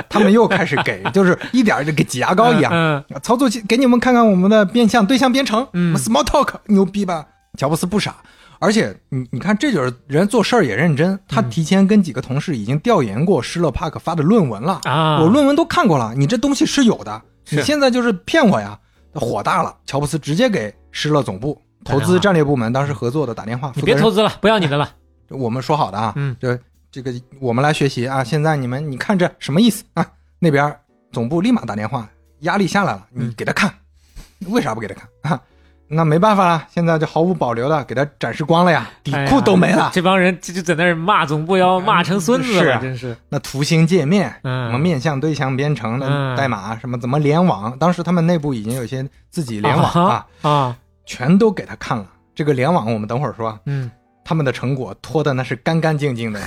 [0.10, 7.26] 他们又开始给， 就是一点儿就给挤牙膏一样，嗯操作器给你们看看我们的变相对象编程，嗯 Small Talk 牛逼吧？
[7.58, 8.18] 乔布斯不傻，
[8.60, 11.20] 而且你你看，这就是人做事儿也认真。
[11.28, 18.80] 他提前跟几个同事已经调研过施乐帕克发的论文了啊我论文都看过了，你这东西是有的，是你现在就是骗我呀！
[19.14, 24.90] 火大了，乔布斯直接给施乐总部投资战略部门当时合作的打电话，别投资了，不要你的了。
[25.30, 26.60] 我们说好的啊，嗯，这
[26.92, 28.24] 这个我们来学习啊。
[28.24, 30.06] 现在你们你看这什么意思啊？
[30.40, 30.74] 那边
[31.12, 32.08] 总部立马打电话，
[32.42, 33.74] 压力下来了，你嗯给他看，
[34.50, 35.42] 为啥不给他看啊？
[35.90, 39.90] 那没办法了，现在就毫无保留的给他展示光了呀，底裤都没了。
[39.94, 43.16] 这帮人就就在那儿骂总部，要骂成孙子了，真是。
[43.30, 52.06] 那图形界面，嗯什么面向对象编程的嗯代码，什么怎么联网，当时他们内部已经有些自己联网啊，啊，全都给他看了。
[52.36, 53.90] 这个联网我们等会儿说，嗯
[54.24, 56.42] 他们的成果拖的那是干干净净的。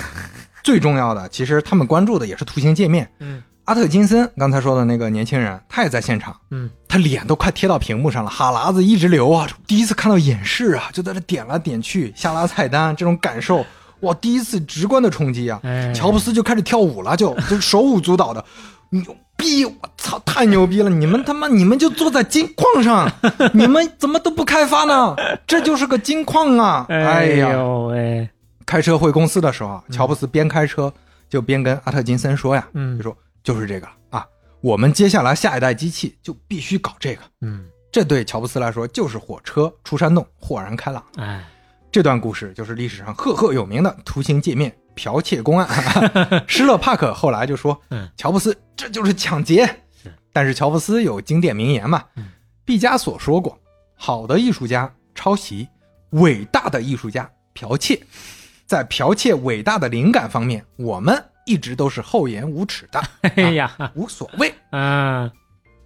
[0.63, 3.11] 最重要的，其实他们关注的也是图形界面。
[3.17, 3.41] 嗯
[3.71, 9.47] 阿特金森刚才说的那个年轻人，他也在现场，嗯，他脸都快贴到屏幕上了，哈喇子一直流啊！
[9.65, 13.65] 第一次看到演示啊，就在这点来点去，下拉菜单，这种感受，
[14.01, 15.57] 哇，第一次直观的冲击啊！
[15.63, 18.43] 哎乔布斯就开始跳舞了，就 就手舞足蹈的，
[18.89, 19.01] 牛
[19.37, 19.63] 逼！
[19.63, 20.89] 我操，太牛逼了！
[20.89, 23.09] 你们他妈，你们就坐在金矿上，
[23.55, 25.15] 你们怎么都不开发呢？
[25.47, 26.85] 这就是个金矿啊！
[26.89, 28.29] 哎哎呀，呦喂，
[28.65, 30.93] 开车回公司的时候啊，乔布斯边开车
[31.29, 34.25] 就边跟阿特金森说呀，嗯就说就是这个啊，
[34.61, 37.21] 我们接下来下一代机器就必须搞这个。
[37.41, 41.03] 嗯，这对乔布斯来说就是火车出山洞，豁然开朗。
[41.17, 41.43] 哎，
[41.91, 45.67] 这段故事就是历史上赫赫有名的图形界面剽窃公案。
[46.47, 49.65] 施乐帕克后来就说，嗯乔布斯这就是抢劫。
[50.01, 52.29] 是但是乔布斯有经典名言嘛，嗯
[52.63, 53.57] 毕加索说过，
[53.95, 55.67] 好的艺术家抄袭，
[56.11, 58.01] 伟大的艺术家剽窃。
[58.65, 63.01] 在剽窃伟大的灵感方面，我们一直都是厚颜无耻的，
[63.35, 64.53] 哎呀，无所谓。
[64.71, 65.29] 嗯，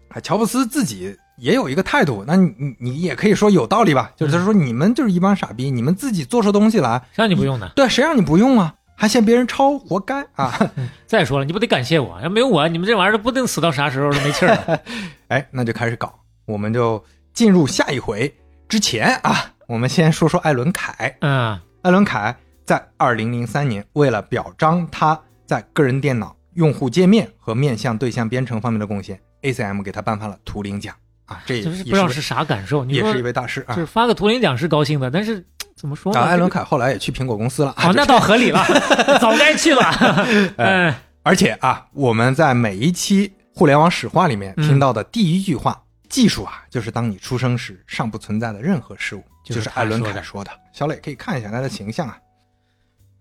[0.10, 4.12] 啊，乔布斯自己也有一个态度，那你你你也可以说有道理吧？
[4.16, 7.72] 就是说你们就是一帮傻逼，你们自己做出东西来，谁让你不用呢？
[7.76, 8.74] 对，谁让你不用啊？
[8.98, 10.58] 还嫌别人抄，活该啊！
[11.06, 12.18] 再说了，你不得感谢我？
[12.22, 14.80] 要没有我，你们这玩意儿不定死到啥时候都没气儿了。
[15.28, 17.04] 哎，那就开始搞，我们就
[17.34, 18.34] 进入下一回
[18.70, 21.14] 之前啊，我们先说说艾伦凯。
[21.20, 22.34] 嗯艾伦凯
[22.64, 32.86] 在二零零三年，为了表彰他在个人电脑用户界面和面向对象编程方面的贡献，ACM 给他颁发了图灵奖啊，这也是不知道是啥感受。
[32.86, 33.86] 你也是一位大师啊就是。
[33.86, 36.20] 发个图灵奖是高兴的，但是怎么说呢？
[36.20, 38.64] 啊，艾伦凯，后来也去苹果公司了啊哦，那倒合理了，
[39.20, 39.82] 早该去了。
[40.58, 50.52] 哎，而且啊，我们在每一期互联网史话里面嗯听到的第一句话，技术啊，就是当你出生时尚不存在的任何事物，就是艾伦凯说的。
[50.72, 52.18] 小磊可以看一下他的形象啊，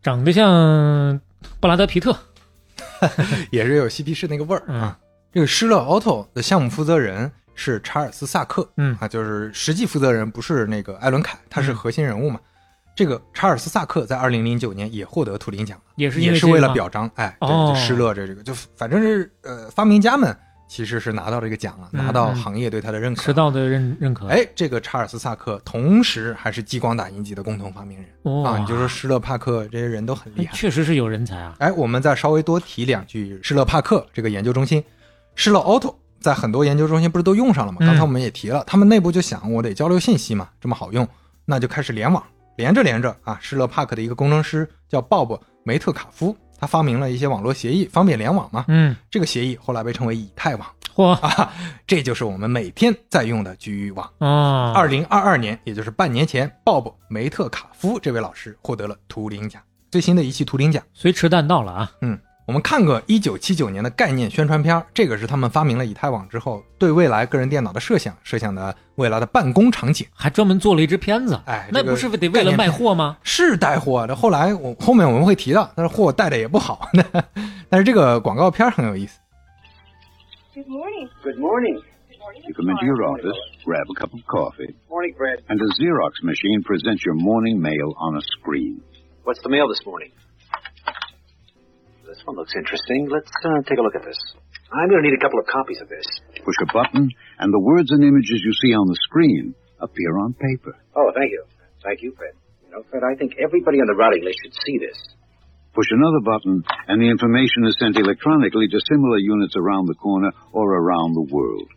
[0.03, 1.21] 长得像
[1.61, 2.17] 布拉德皮特。
[3.51, 4.99] 也是有嬉皮士那个味儿嗯啊。
[5.33, 12.41] 这个施乐 Auto 的项目负责人是查尔斯·萨克，嗯啊，就是实际负责人不是那个艾伦凯，他是嗯核心人物嘛。
[12.97, 17.37] 这个查尔斯·萨克在二零零九年也获得图灵奖了，也是也是为了表彰，哎，
[17.75, 20.35] 施乐这这个，就反正是呃，发明家们
[20.67, 23.23] 其实是拿到这个奖了，嗯拿到嗯行业对他的认可。
[23.23, 24.27] 迟到的认认可。
[24.29, 28.59] 哎，这个查尔斯·萨克同时还是激光打印机的共同发明人、哦啊！
[28.59, 30.53] 你就说施乐帕克这些人都很厉害。
[30.55, 31.55] 确实是有人才啊。
[31.59, 34.83] 哎，我们再稍微多提两句施乐帕克这个研究中心，
[35.35, 37.79] 施乐 Auto 在很多研究中心不是都用上了吗？
[37.81, 41.07] 嗯刚才我们也提了，他们内部就想我得交流信息嘛，这么好用，
[41.45, 42.25] 那就开始联网，
[42.57, 48.65] 连着连着啊，施乐帕克的一个工程师叫鲍勃梅特卡夫，他发明了一些网络协议，方便联网嘛。
[48.69, 51.53] 嗯，这个协议后来被称为以太网嚯 啊，
[51.87, 54.09] 这就是我们每天在用的局域网。
[54.19, 60.83] 啊，二零二二年，也就是半年前，鲍勃梅特卡夫这位老师获得了图灵奖，最新的一期图灵奖。
[60.93, 61.91] 随迟但到了啊。
[62.47, 70.07] 我们看过一九七九年的概念宣传片，这个是他们发明了以太网之后对未来个人电脑的设想，设想的未来的办公场景。
[70.13, 73.17] 还专门做了一支片子，哎那不是得为了卖货吗？
[73.23, 76.91] 是带货的，后来我后面我们会提到，但是货带的也不好。
[77.71, 79.19] 但是这个广告片很有意思。
[80.55, 81.09] Good morning.
[81.23, 81.81] Good morning.
[82.21, 82.43] Morning.
[82.47, 85.45] You come into your office, grab a cup of coffee, Morning, Fred.
[85.49, 88.81] and a Xerox machine presents your morning mail on a screen.
[89.25, 90.13] What's the mail this morning?
[92.25, 93.09] One looks interesting.
[93.13, 94.17] Let's uh, take a look at this.
[94.73, 96.07] I'm going to need a couple of copies of this.
[96.41, 97.09] Push a button,
[97.39, 100.73] and the words and images you see on the screen appear on paper.
[100.97, 101.45] Oh, thank you.
[101.85, 102.33] Thank you, Fred.
[102.65, 104.97] You know, Fred, I think everybody on the routing list should see this.
[105.77, 110.33] Push another button, and the information is sent electronically to similar units around the corner
[110.53, 111.69] or around the world.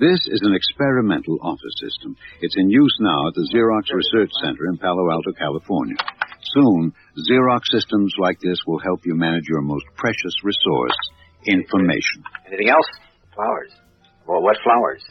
[0.00, 2.16] This is an experimental office system.
[2.40, 5.96] It's in use now at the Xerox Research Center in Palo Alto, California.
[6.54, 10.96] Soon, Xerox systems like this will help you manage your most precious resource,
[11.44, 12.22] information.
[12.46, 12.88] Anything else?
[13.34, 13.72] Flowers.
[14.26, 15.02] Well, what flowers?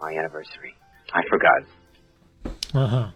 [0.00, 0.74] My anniversary.
[1.12, 1.64] I forgot.
[2.72, 3.12] 嗯哼，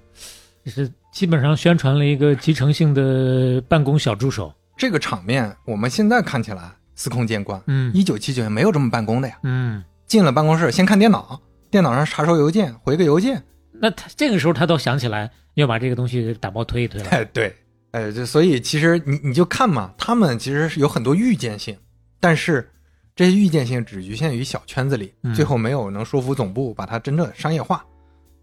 [0.65, 4.53] 这是基本上宣传了一个集成性的办公小助手。
[4.77, 9.39] 这个场面我们现在看起来司空见惯，嗯一九七九年没有这么办公的呀。
[9.43, 13.43] 嗯，进了办公室先看电脑，电脑上查收邮件，回个邮件。
[13.73, 17.09] 那他这个时候他倒想起来要把这个东西打包推一推了。
[17.11, 17.55] 哎，对，
[17.93, 21.77] 哎，就所以其实你你就看嘛，他们其实是有很多预见性，
[22.21, 22.71] 但是
[23.17, 27.85] 这些预见性只局限于小圈子里，嗯最后没有能说服总部把它真正商业化。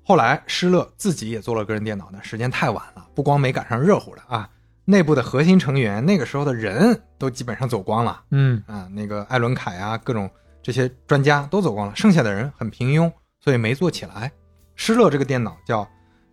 [0.04, 4.50] 后来施乐自己也做了个人电脑但，时间太晚了，不光没赶上热乎的啊，
[4.86, 10.30] 内部的核心成员那个时候的人都基本上走光了嗯啊，那个艾伦凯啊，各种
[10.62, 14.32] 这些专家都走光了，剩下的人很平庸，所以没做起来。
[14.76, 15.88] 施乐这个电脑叫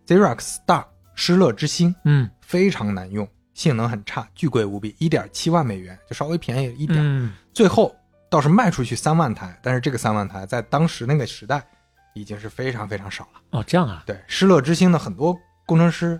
[0.07, 0.83] Xerox Star，
[1.15, 6.99] 施乐之星，嗯非常难用，性能很差，巨贵无比，一点七万美元，就稍微便宜了一点。
[7.01, 7.95] 嗯最后
[8.29, 11.65] 倒是卖出去三万台，但是这个三万台在当时那个时代
[12.13, 13.41] 已经是非常非常少了。
[13.51, 16.19] 哦，这样啊，对，失乐之星的很多工程师，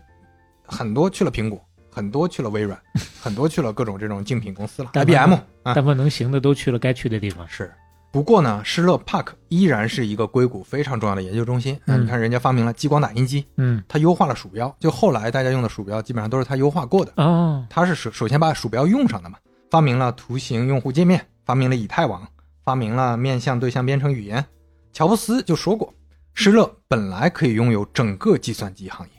[0.66, 2.80] 很多去了苹果，很多去了微软，
[3.22, 5.34] 很多去了各种这种竞品公司了，IBM
[5.64, 7.46] 啊大部分能行的都去了该去的地方。
[7.50, 7.74] 是。
[8.16, 11.78] 不过呢，施乐 Park 依然是一个硅谷非常重要的研究中心。
[11.84, 17.12] 那、嗯你看，人家发明了激光打印机，嗯它优化了鼠标，就后来大家用的鼠标基本上都是它优化过的。
[17.18, 19.38] 哦，他是首首先把鼠标用上的嘛，
[19.70, 22.26] 发明了图形用户界面，发明了以太网，
[22.64, 24.46] 发明了面向对象编程语言。
[24.94, 25.94] 乔布斯就说过，
[26.36, 29.12] 施乐本来可以拥有整个计算机行业，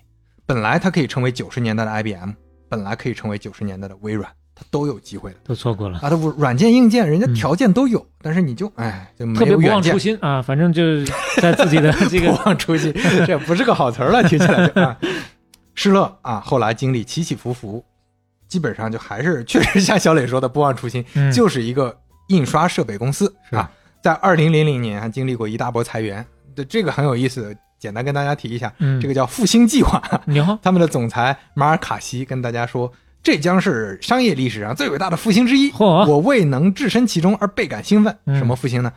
[0.46, 2.30] 本来它可以成为九十年代的 IBM，
[2.70, 5.36] 本来可以成为九十年代的微软，它都有机会的。
[5.44, 5.98] 都错过了。
[5.98, 11.06] 啊，它软件硬件人家条件都有，但是你就哎就没特别不忘初，心啊，反正就是
[11.42, 12.92] 在自己的 这个不忘初心，
[13.26, 14.96] 这不是个好词儿了，听起来就啊。
[15.78, 17.84] 施乐啊，后来经历起起伏伏，
[18.48, 21.94] 基本上就还是确实像小磊说的不忘初心，嗯就是一个
[22.28, 23.70] 印刷设备公司啊。
[24.02, 30.02] 在二零零零年还经历过一大波裁员，对这个很有意思，简单跟大家提一下，嗯这个叫复兴计划。
[30.24, 32.90] 你好，他们的总裁马尔卡西跟大家说，
[33.26, 35.68] 这将是商业历史上最伟大的复兴之一。
[35.72, 38.16] 嚯我未能置身其中而倍感兴奋。
[38.24, 38.92] 嗯什么复兴呢？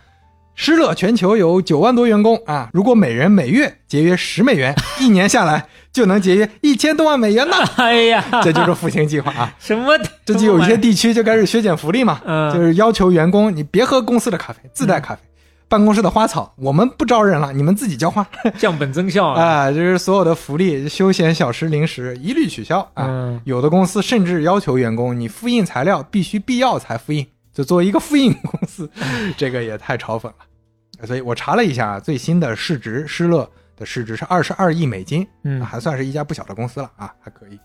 [0.54, 7.56] 施乐全球有九万多员工啊，如果每人每月节约十美元， 一年下来就能节约一千多万美元呢。
[7.78, 9.52] 哎呀，这就是复兴计划啊！
[9.58, 9.98] 什么？
[10.24, 15.22] 这就有一些地区就开始削减福利嘛，嗯就是要求员工你别喝公司的咖啡，自带咖啡。
[15.70, 18.28] 办公室的花草我们不招人了，你们自己浇花。
[18.57, 19.41] 降本增效啊！
[19.41, 23.05] 啊，就是所有的福利、休闲小吃、零食一律取消啊。
[23.07, 28.89] 嗯有的公司甚至要求员工，你复印材料必须必要才复印，就作为一个复印公司，
[29.38, 31.05] 这个也太嘲讽了。
[31.05, 37.59] 所以我查了一下，最新的市值，施乐的市值是二十二亿美金，嗯还算是一家不小的公司了啊，还可以。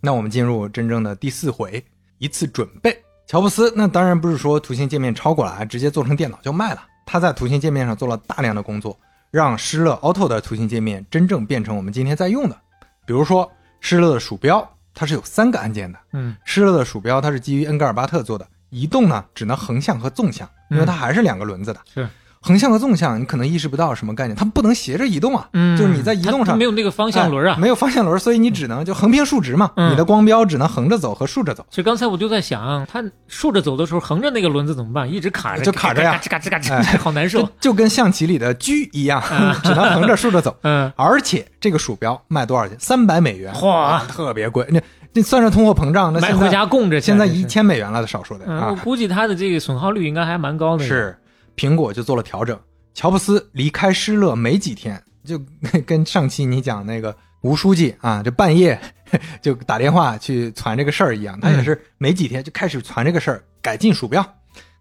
[0.00, 1.84] 那我们进入真正的第四回，
[2.18, 2.96] 一次准备。
[3.24, 8.98] 乔布斯那当然不是说图形界面超过来直接做成电脑就卖了，他在图形界面上做了大量的工作，
[9.30, 12.56] 让施乐 Auto 的图形界面真正变成我们今天在用的。
[13.04, 13.50] 比如说
[13.80, 21.80] 施乐的鼠标，它是有三个按键的，嗯施乐的鼠标它是基于恩格尔巴特做的，移动呢只能横向和纵向，因为它还是两个轮子的。
[21.92, 22.08] 是
[22.42, 27.60] 横向和纵向，你可能意识不到什么概念，它不能斜着移动啊，嗯，就是你在移动上没有那个方向轮啊哎。
[27.60, 31.64] 没有方向轮，所以你只能就横平竖直嘛，嗯你的光标只能横着走和竖着走。
[31.70, 35.10] 所以刚才我就在想，它竖着走的时候，横着那个轮子怎么办？
[35.10, 37.72] 一直卡着，就卡着呀嘎吱嘎吱嘎吱，哎好难受就。
[37.72, 39.22] 跟象棋里的车一样，
[39.62, 40.56] 只能横着竖着走。
[40.62, 42.76] 嗯，而且这个鼠标卖多少钱？
[42.80, 44.66] 三百美元，哇特别贵。
[44.68, 44.80] 那
[45.14, 47.00] 那算上通货膨胀，那在回家供着。
[47.00, 47.44] 现在一。
[47.52, 48.80] 千美元了，少说的嗯，我啊。
[48.82, 51.14] 估计它的这个损耗率应该还蛮高的。，是
[51.56, 52.58] 苹果就做了调整。
[52.94, 55.40] 乔布斯离开施乐没几天，就
[55.86, 58.78] 跟上期你讲那个吴书记啊，这半夜
[59.40, 64.24] 就打电话去传这个事儿一样，他也是没几天就开始传这个事儿，改进鼠标，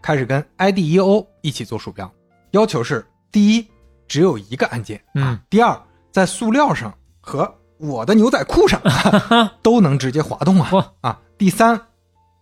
[0.01, 2.11] 开始跟 IDEO 一起做鼠标。
[2.51, 3.65] 要求是：第一，
[4.07, 8.81] 只有一个按键；嗯，第二，在塑料上和我的牛仔裤上
[9.63, 10.91] 都能直接滑动啊！
[10.99, 11.79] 啊，第三，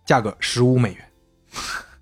[0.04, 1.04] 价格十五美元。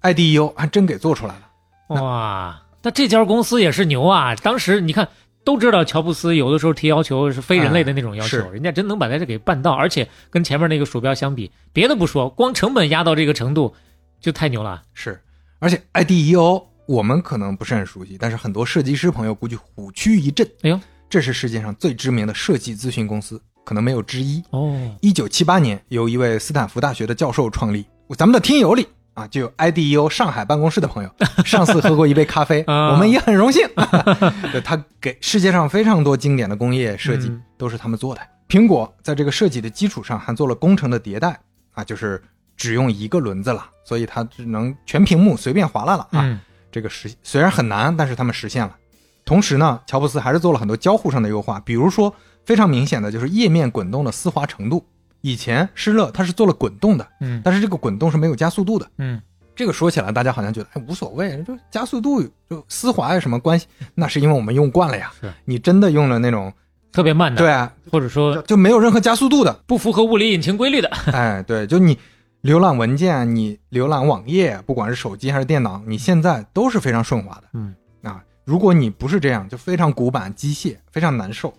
[0.01, 1.48] IDEO 还真给做出来了。
[1.89, 4.35] 哇，那这家公司也是牛啊！
[4.37, 5.09] 当时你看，
[5.45, 13.75] 都知道乔布斯有的时候提要求是非人类的那种要求，哎人家真能把它这给办到，而且跟前面那个鼠标相比，别的不说，光成本压到这个程度，
[14.21, 14.83] 就太牛了。
[14.93, 15.21] 是，
[15.59, 20.47] 而且 IDEO 我们可能不是很熟悉，但是很多设计师朋友估计虎躯一震。
[20.63, 20.79] 哎呦，
[21.09, 24.43] 这是世界上最知名的设计咨询公司，可能没有之一。
[24.51, 27.87] 哦，一九七八年，由一位斯坦福大学的教授创立。
[28.17, 28.87] 咱们的听友里
[29.19, 31.11] 啊，就有 IDEO 上海办公室的朋友，
[31.45, 33.69] 上次喝过一杯咖啡，啊我们也很荣幸。
[34.53, 38.21] 对他给世界上非常多经典的工业设计、嗯都是他们做的。
[38.49, 41.37] 苹果在这个设计的基础上，还做了工程的迭代
[41.75, 42.23] 啊，就是
[42.57, 46.23] 只用一个轮子了，所以它只能全屏幕随便划拉了啊。
[46.23, 46.39] 嗯
[46.71, 48.77] 这个实虽然很难，但是他们实现了。
[49.25, 52.15] 同时呢，乔布斯还是做了很多交互上的优化，比如说
[52.45, 54.87] 非常明显的就是页面滚动的丝滑程度。
[55.21, 58.87] 以前施乐它是做了滚动的，嗯但是这个滚动是没有加速度的。
[58.99, 59.21] 嗯，
[59.57, 63.67] 这个说起来大家好像觉得哎无所谓，就加速度就丝滑有什么关系？
[63.95, 65.13] 那是因为我们用惯了呀。
[65.21, 66.53] 是你真的用了那种
[66.93, 70.89] 特别慢的，对，啊，或者说就没有任何加速度的，不符合物理引擎规律的。
[71.13, 71.99] 哎，对，就你
[72.43, 77.45] 浏览文件，你浏览网页，不管是手机还是电脑，你现在都是非常顺滑的。
[77.55, 81.53] 嗯，啊，如果你不是这样，就非常古板、机械，非常难受。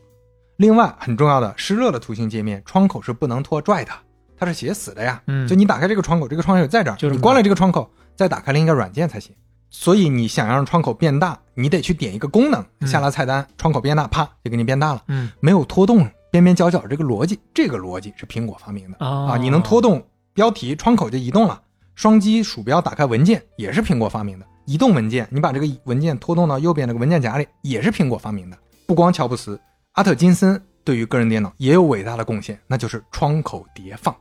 [0.60, 3.91] 另外，很重要的，湿热的图形界面窗口是不能拖拽的，
[4.38, 5.22] 它是写死的呀。
[5.28, 9.34] 嗯就你打开这个窗口，这个窗口在这儿，就是你关了这个窗口，再打开另一个软件才行。
[9.70, 15.01] 所以你想让窗口变大，你得去点一个功能，嗯下拉菜单，窗口变大，啪就给你变大了。
[15.07, 19.38] 嗯没有拖动边边角角这个逻辑，这个逻辑是苹果发明的、哦啊！
[19.38, 21.62] 你能拖动标题，窗口就移动了。
[21.95, 28.57] 双击鼠标打开文件也是苹果发明的，移动文件，你把这个文件拖动到右边那个文件夹里也是苹果发明的。
[28.86, 29.60] 不光乔布斯，
[29.94, 34.16] 阿特金森对于个人电脑也有伟大的贡献，那就是窗口叠放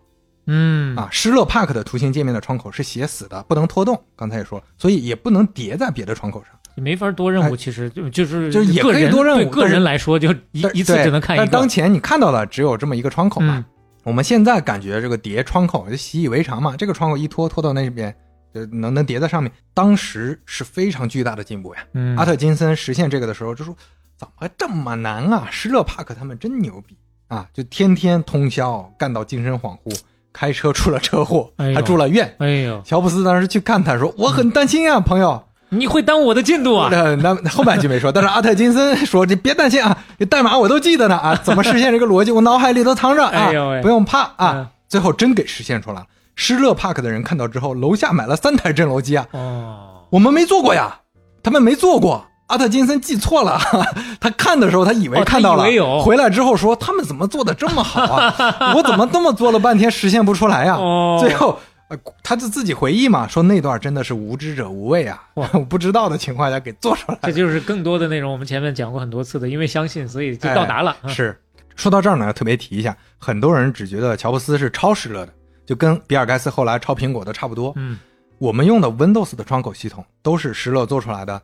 [0.47, 1.09] 嗯啊。
[1.11, 6.53] 施乐帕克的图形界面的窗口是写死的，不能拖动，刚才也说了，所以也不能叠在别的窗口上。
[6.77, 11.45] 没法多任务，哎其实就就是就是也可以多任务对个人来说，就一一次只能看一个。
[11.45, 13.59] 但当前你看到的只有这么一个窗口嘛。
[13.59, 13.64] 嗯
[14.05, 18.14] 我们现在感觉这个叠窗口就习以为常嘛，这个窗口一拖拖到那边，
[18.55, 19.51] 就能能叠在上面。
[19.74, 21.80] 当时是非常巨大的进步呀。
[21.94, 23.76] 嗯阿特金森实现这个的时候就说
[24.18, 25.49] ：“怎么这么难啊？
[25.51, 26.96] 施乐帕克他们真牛逼
[27.28, 27.46] 啊！
[27.53, 30.01] 就天天通宵干到精神恍惚，
[30.32, 32.34] 开车出了车祸，哎还住了院。
[32.38, 36.88] 哎呦，乔布斯当时去看他说：“我很担心啊，朋友。”你会耽误我的进度啊！
[36.90, 43.51] 那那后半句没说，但是阿特金森说：“你别担心啊，这代码我都记得呢啊，怎么实现这个逻辑，我脑海里都藏着啊，
[43.82, 44.53] 不用怕啊。
[44.57, 46.07] 嗯最后真给实现出来了。
[46.41, 51.01] 施乐 Park 的人看到之后，楼下买了三台震楼机啊，哦，我们没做过呀，
[51.43, 52.24] 他们没做过。
[52.47, 53.59] 阿特金森记错了，
[54.20, 55.64] 他看的时候他以为看到了，
[56.01, 58.72] 回来之后说他们怎么做的这么好啊？
[58.76, 61.59] 我怎么这么做了半天实现不出来呀、哦最后。
[61.89, 70.95] 呃，他就自己回忆嘛，说那段真的是无知者无畏啊， 我不知道的情况下给做出来这就是更多的内容，我们前面讲过很多次的，因为相信，所以就到达了。
[71.09, 71.36] 是，
[71.76, 75.32] 说到这儿呢，要特别提一下，很多人只觉得乔布斯是超施乐的，
[75.69, 77.75] 就跟比尔盖茨后来抄苹果的差不多。
[77.77, 77.99] 嗯，
[78.39, 81.43] 我们用的 Windows 的窗口系统都是施乐做出来的，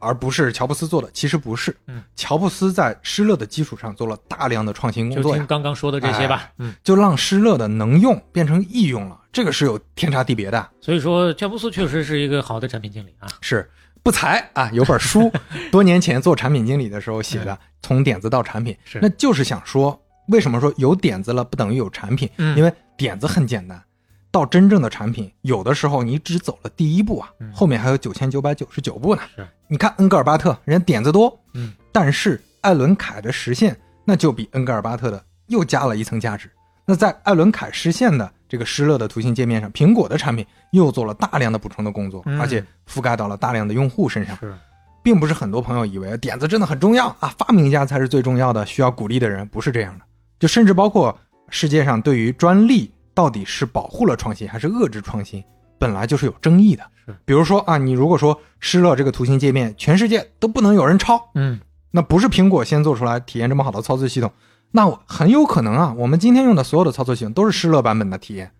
[0.00, 1.08] 而不是乔布斯做的。
[1.12, 6.50] 其实不是，嗯，乔布斯在施乐的基础上做了大量的创新工作就，听刚刚说的这些吧。
[6.58, 10.68] 嗯，就让施乐的能用变成易用了，这个是有天差地别的。
[10.80, 13.28] 所以说乔布斯确实是一个好的产品经理啊。
[13.40, 13.70] 是
[14.02, 15.30] 不才啊，有本书，
[15.70, 22.28] 多年前做产品经理的时候写的《从点子到产品》，那就是想说，为什么说有点子了不等于有产品？
[22.38, 22.72] 嗯因为
[23.02, 23.82] 点子很简单，
[24.30, 29.22] 到真正的产品，有的时候你只走了第一步啊，嗯后面还有九千九百九十九步呢。
[29.34, 36.48] 是，你看恩格尔巴特，人家点子多，嗯，但是艾伦凯的实现，那就比恩格尔巴特的又加了一层价值。
[36.84, 44.36] 那在艾伦凯实现的这个施乐的图形界面上，苹果的产品又做了大量的补充的工作，嗯而且覆盖到了大量的用户身上。
[44.36, 44.54] 是，
[45.02, 50.04] 并不是很多朋友以为点子真的很重要啊，发明家才是最重要的，需要鼓励的人，不是这样的。
[50.38, 51.16] 就甚至包括
[51.52, 55.44] 世界上对于专利到底是保护了创新还是遏制创新，
[55.78, 56.82] 本来就是有争议的。
[57.04, 61.60] 是，比如说啊，你如果说施乐这个图形界面，全世界都不能有人抄，嗯，
[61.90, 64.32] 那不是苹果先做出来体验这么好的操作系统，
[64.70, 68.50] 那我很有可能啊，我们今天用的所有的操作系统都是施乐版本的体验，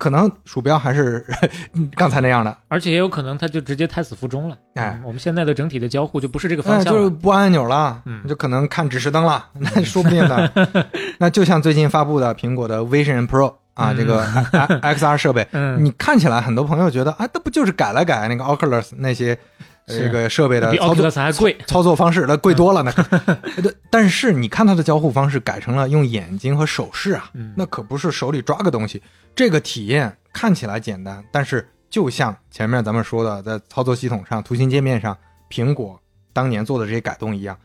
[0.00, 1.22] 可能鼠标还是
[1.94, 4.56] 刚才那样的，而且也有可能它就直接胎死腹中了。
[4.74, 7.10] 哎嗯我们现在的整体的交互就不是这个哎，就是方向了。
[7.10, 10.50] 不按按钮了，嗯就可能看指示灯了，那说不定的。
[11.20, 14.24] 那就像最近发布的苹果的 Vision Pro 啊，嗯这个
[14.80, 19.38] X R 设备， 嗯你看起来很多朋友觉得啊，那不就是改了改那个 Oculus 那些
[19.98, 23.02] 这个设备的操作 Oculus 还贵操操作方式，那贵多了那可。
[23.60, 29.02] 对，但是你看它的交互方式改成了用眼睛和手势啊，嗯那可不是手里抓个东西，
[29.34, 35.16] 这个体验看起来简单，但是就像前面咱们说的，在操作系统上、图形界面上，
[35.50, 36.00] 苹果
[36.32, 37.56] 当年做的这些改动一样。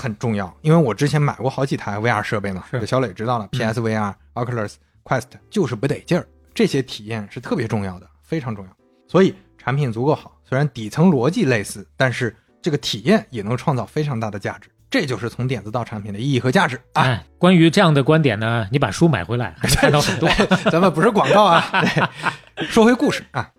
[0.00, 6.24] 很重要，因为我之前买过好几台 VR 设备嘛，小磊知道了，PSVR、Oculus Quest 就是不得劲儿，
[6.54, 8.70] 这些体验是特别重要的，非常重要。
[9.08, 14.70] 所以产品足够好，虽然底层逻辑类似，但是这个体验也能创造非常大的价值。
[14.90, 17.02] 这就是从点子到产品的意义和价值啊！
[17.02, 20.26] 哎，关于这样的观点呢，你把书买回来，还能看到很多。
[20.70, 21.62] 咱们不是广告啊。
[21.72, 23.50] 对，说回故事啊，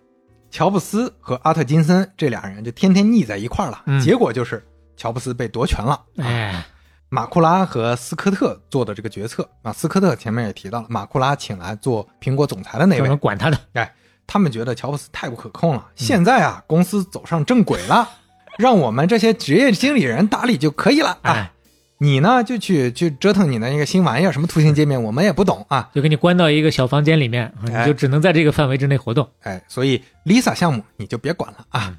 [0.50, 5.92] 乔布斯和阿特金森这俩人就天天腻在一块儿了，嗯结果就是乔布斯被夺权了。
[5.92, 6.66] 啊哎，
[7.10, 13.56] 马库拉和斯科特做的这个决策啊，斯科特前面也提到了，马库拉请来做苹果总裁的那位，管他的。
[13.74, 13.94] 哎，
[14.32, 15.88] 他们觉得乔布斯太不可控了。
[15.96, 18.08] 现在啊，公司走上正轨了，
[18.58, 21.32] 让我们这些职业经理人打理就可以了啊。
[21.32, 21.50] 哎，
[21.98, 25.90] 你呢，就去去折腾你的那个新玩意儿，什么图形界面，我们也不懂啊。
[25.92, 29.28] 就给你关到一个小房间里面，你哎就只能在这个范围之内活动。
[29.40, 31.92] 哎，所以 Lisa 项目你就别管了啊，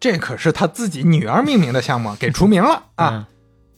[0.00, 3.10] 这可是他自己女儿命名的项目，给除名了啊。
[3.10, 3.24] 嗯，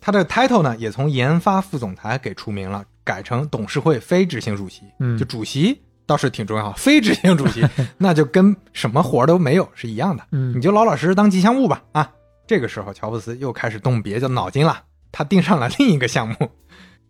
[0.00, 4.84] 他的 title 呢，也从研发副总裁给除名了，改成董事会非执行主席。
[5.00, 7.66] 嗯就主席倒是挺重要，非执行主席
[7.98, 10.24] 那就跟什么活都没有是一样的。
[10.32, 12.10] 嗯你就老老实实当吉祥物吧啊。
[12.46, 16.50] 这个时候，乔布斯又开始动别的脑筋了，他盯上了另一个项目，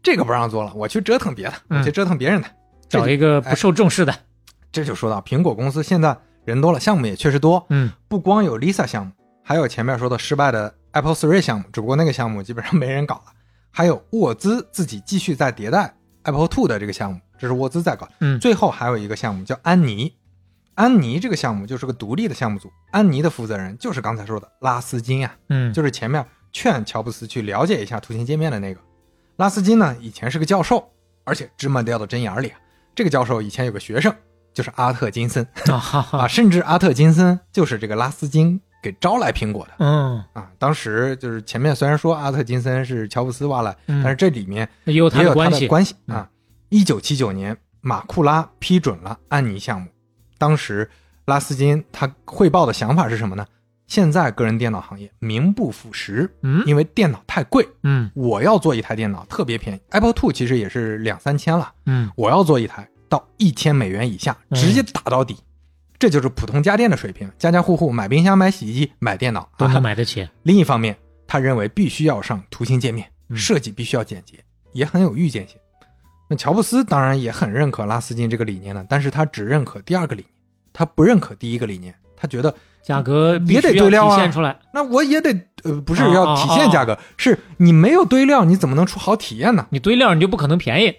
[0.03, 2.49] 这个不让做了，我去折腾别的，我去嗯折腾别人的。
[2.89, 4.15] 找一个不受重视的。
[4.71, 9.13] 这就说到苹果公司现在人多了，项目也确实多，嗯，不光有 Lisa 项目，
[9.43, 13.33] 还有前面说的失败的 Apple Three 项目，只不过那个项目基本上没人搞了。
[13.73, 15.93] 还有沃兹自己继续在迭代
[16.23, 18.09] Apple Two 的这个项目，这是沃兹在搞。
[18.21, 20.15] 嗯最后还有一个项目叫安妮，
[20.75, 28.81] 安妮这个项目就是个独立的项目组，安妮的负责人就是刚才说的拉斯金啊、嗯，就是前面劝乔布斯去了解一下图形界面的那个。
[29.37, 30.89] 拉斯金呢，以前是个教授，
[31.25, 32.59] 而且芝麻掉到针眼里啊。
[32.95, 34.15] 这个教授以前有个学生，
[34.53, 35.45] 就是阿特金森
[36.13, 40.49] 啊 甚至阿特金森就是这个拉斯金给招来苹果的嗯，啊。
[40.59, 45.25] 当时就是前面虽然说阿特金森是乔布斯挖来，嗯但是这里面也有他。
[45.25, 46.31] 的关系啊。
[46.75, 49.87] 一九七九年，马库拉批准了安妮项目。
[50.39, 50.91] 当时
[51.25, 53.47] 拉斯金他汇报的想法是什么呢？
[53.87, 56.65] 现在个人电脑行业名不副实，嗯？
[56.67, 58.11] 因为电脑太贵，嗯。
[58.13, 64.61] 我要做一台电脑特别便宜，Apple Two 其实也是两三千了，嗯，我要做一台到一千美元以下，嗯。
[64.61, 65.37] 直接打到底，
[65.97, 69.49] 这就是普通家电的水平，家家户户买冰箱、买洗衣机、买电脑。
[69.57, 70.29] 都能啊买得起。
[70.43, 70.99] 另一方面，
[71.29, 73.37] 他认为必须要上图形界面，嗯。
[73.37, 74.43] 设计必须要简洁，
[74.73, 75.57] 也很有预见性。
[76.35, 80.31] 那乔布斯当然也很认可拉斯金这个理念呢，但是他只认可第二个理念，
[80.73, 81.95] 他不认可第一个理念。
[82.17, 84.59] 他觉得价格必也得堆料啊体现出来。
[84.73, 85.31] 那我也得
[85.63, 89.67] 呃，不是哦要体现价格，是你没有堆料，你怎么能出好体验呢？
[89.71, 90.95] 你堆料你就不可能便宜。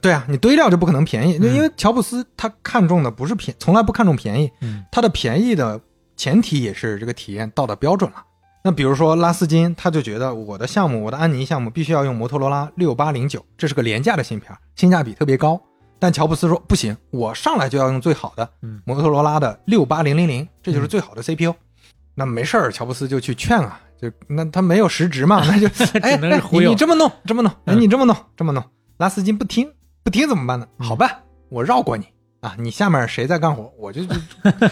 [0.00, 5.80] 对啊，你堆料就不可能便宜，因为乔布斯他看重的不是便，从来不看重便宜，嗯他的便宜的
[6.16, 8.22] 前提也是这个体验到的标准了。
[8.68, 15.58] 那比如说拉斯金，他就觉得我的项目，我的安妮项目必须要用摩托罗拉六八零九，这是个廉价的芯片，性价比特别高。
[15.98, 21.54] 但乔布斯说不行，我上来就要用最好的嗯摩托罗拉的六八零零零，这就是最好的 CPU。
[22.14, 25.66] 那没事儿，乔布斯就去劝啊，就那他没有实职嘛， 那就
[26.02, 28.62] 哎只能是哎忽悠你你这么弄，这么弄，哎，嗯你这么弄，这么弄。
[28.98, 29.66] 拉斯金不听，
[30.04, 30.68] 不听怎么办呢？
[30.78, 31.10] 嗯好办，
[31.48, 32.04] 我绕过你
[32.40, 32.54] 啊！
[32.58, 34.14] 你下面谁在干活，我就就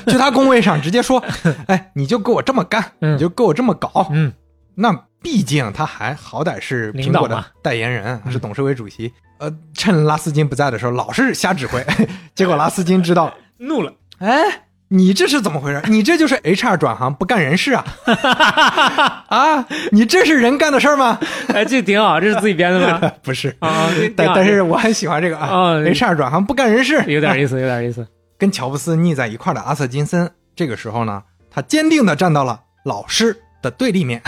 [0.07, 1.23] 去他工位上直接说，
[1.67, 4.09] 哎，你就给我这么干，嗯你就给我这么搞。
[4.13, 4.33] 嗯
[4.79, 9.13] 那毕竟他还好歹是苹果的代言人，嗯是董事会主席。
[9.39, 11.85] 呃，趁拉斯金不在的时候，老是瞎指挥，
[12.35, 13.93] 结果拉斯金知道，怒了。
[14.19, 15.83] 哎，你这是怎么回事？
[15.89, 17.85] 你这就是 HR 转行不干人事啊！
[19.29, 21.19] 啊，你这是人干的事儿吗？
[21.53, 23.13] 哎，这挺好，这是自己编的吗？
[23.23, 28.07] 不是啊，但但是我很喜欢这个啊啊，HR 转行不干人事，有点意思，有点意思。
[28.39, 34.23] 跟乔布斯腻在一块儿的阿瑟金森，这个时候呢，他坚定的站到了老师的对立面，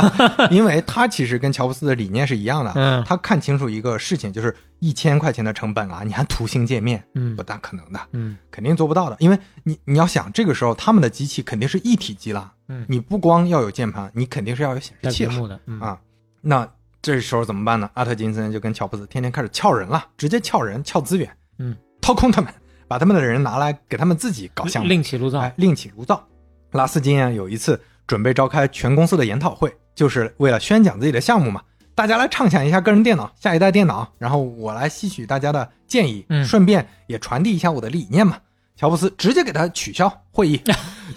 [0.50, 2.72] 因为他其实跟乔布斯的理念是一样的。
[2.74, 9.16] 嗯他看清楚一个事情，就是一千块钱的成本啊，你还图形界面，嗯不大可能的，嗯肯定做不到的。
[9.20, 15.98] 因为你你要想，这个时候他们的机器肯定是一体机了，嗯，你不光要有键盘，你肯定是要有显示器了的，嗯啊。
[16.40, 16.68] 那
[17.02, 17.88] 这时候怎么办呢？
[17.94, 22.52] 阿特金森就跟乔布斯天天开始撬人了，直接撬人、撬资源，嗯，掏空他们，
[22.88, 25.52] 把他们的人拿来给他们自己搞项目，另起炉灶哎，。
[25.56, 26.26] 另起炉灶。
[26.72, 27.80] 拉斯金啊，有一次
[28.10, 31.62] 准备召开全公司的研讨会，就是为了宣讲自己的项目嘛。
[31.94, 38.36] 大家来畅想一下个人电脑下一代电脑，然后我来吸取大家的建议，嗯顺便也传递一下我的理念嘛。
[38.74, 40.60] 乔布斯直接给他取消会议，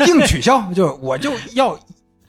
[0.06, 1.76] 硬取消，就是我就要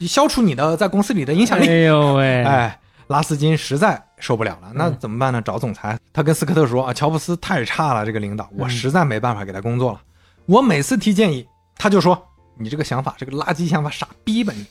[0.01, 1.69] 消除你的在公司里的影响力。
[1.69, 5.43] 哎呦喂，哎，拉斯金实在受不了了，那怎么办呢？
[5.43, 5.99] 找总裁。
[6.11, 10.01] 他跟斯科特说啊，乔布斯太差了，这个领导，我实在没办法给他工作了。
[10.47, 11.47] 我每次提建议，
[11.77, 12.27] 他就说
[12.59, 14.64] 你这个想法，这个垃圾想法，傻逼吧你。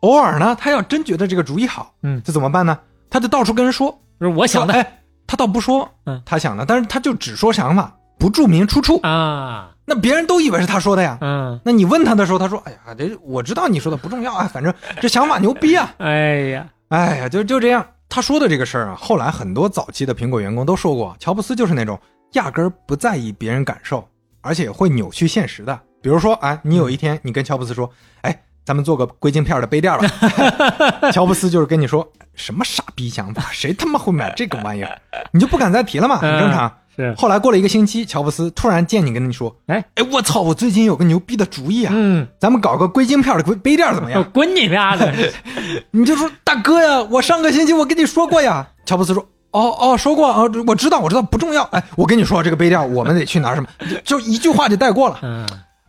[0.00, 2.78] 偶尔呢，他要真觉得这个主意好，嗯这怎么办呢？
[3.10, 11.18] 他就到处跟人说，不是我想的哎，他倒不说，嗯他想的，但是他就只说想法，不注明出处，啊，那别人都以为是他说的呀。
[11.20, 17.84] 嗯，那你问他的时候，他说：“哎呀，这我知道你说的不重要啊，反正这想法牛逼啊。”哎呀，哎呀，就就这样。
[18.08, 21.98] 他说的这个事儿啊，后来很多早期的苹果员工都说过，乔布斯就是那种
[22.32, 24.06] 压根儿不在意别人感受，
[24.42, 25.78] 而且会扭曲现实的。
[26.06, 30.06] 比如说，哎，你有一天你跟乔布斯说，哎，咱们做个硅晶片的杯垫吧，
[31.10, 34.96] 乔布斯就是跟你说什么傻逼想法， 谁他妈会买这个玩意儿？
[35.32, 36.72] 你就不敢再提了嘛，很正常。
[36.94, 44.22] 是，后来过了一个星期，乔布斯突然见你跟你说，哎哎，我操，我最近有个牛逼的主意啊，嗯，咱们搞个硅晶片的杯杯垫怎么样？
[44.32, 45.12] 滚你妈的！
[45.90, 48.64] 你就说大哥呀，我上个星期我跟你说过呀。
[48.84, 51.64] 乔布斯说，哦哦，说过啊，我知道我知道，不重要。
[51.72, 53.66] 哎，我跟你说这个杯垫，我们得去拿什么，
[54.04, 55.18] 就就一句话就带过了。
[55.22, 55.44] 嗯，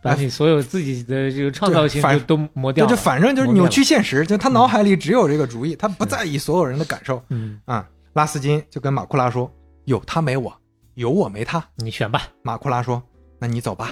[0.08, 7.88] 把你所有自己的这个创造性对反就都磨掉了，就就反正就是扭曲现实，就他脑海里只有这个主意，他不在意所有人的感受嗯，啊。
[8.14, 9.48] 拉斯金就跟马库拉说，
[9.84, 10.52] 有他没我，
[10.94, 11.64] 有我没他。
[11.76, 12.22] 你选吧。
[12.42, 13.00] 马库拉说
[13.38, 13.90] ：“那你走吧。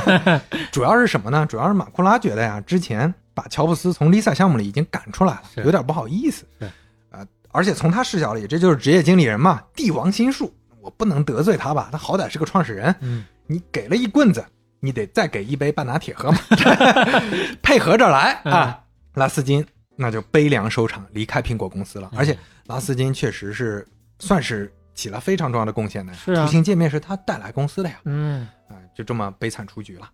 [0.70, 1.46] ”主要是什么呢？
[1.48, 6.44] 主要是马库拉觉得呀，之前把乔布斯从 Lisa 项目里已经赶出来了，有点不好意思。
[6.60, 6.66] 是
[7.10, 10.52] 啊、而且从他视角里，这就是职业经理人嘛，帝王心术，
[10.82, 11.88] 我不能得罪他吧？
[11.90, 14.44] 他好歹是个创始人，嗯，你给了一棍子，
[14.84, 16.38] 你得再给一杯半拿铁喝嘛
[17.62, 18.80] 配合着来啊。
[19.14, 19.64] 拉斯金
[19.94, 22.10] 那就悲凉收场，离开苹果公司了。
[22.16, 22.36] 而且
[22.66, 23.86] 拉斯金确实是
[24.18, 27.96] 算是起了非常重要的贡献的，是啊图形界面是他带来公司的呀。
[28.06, 30.10] 嗯，啊、就这么悲惨出局了。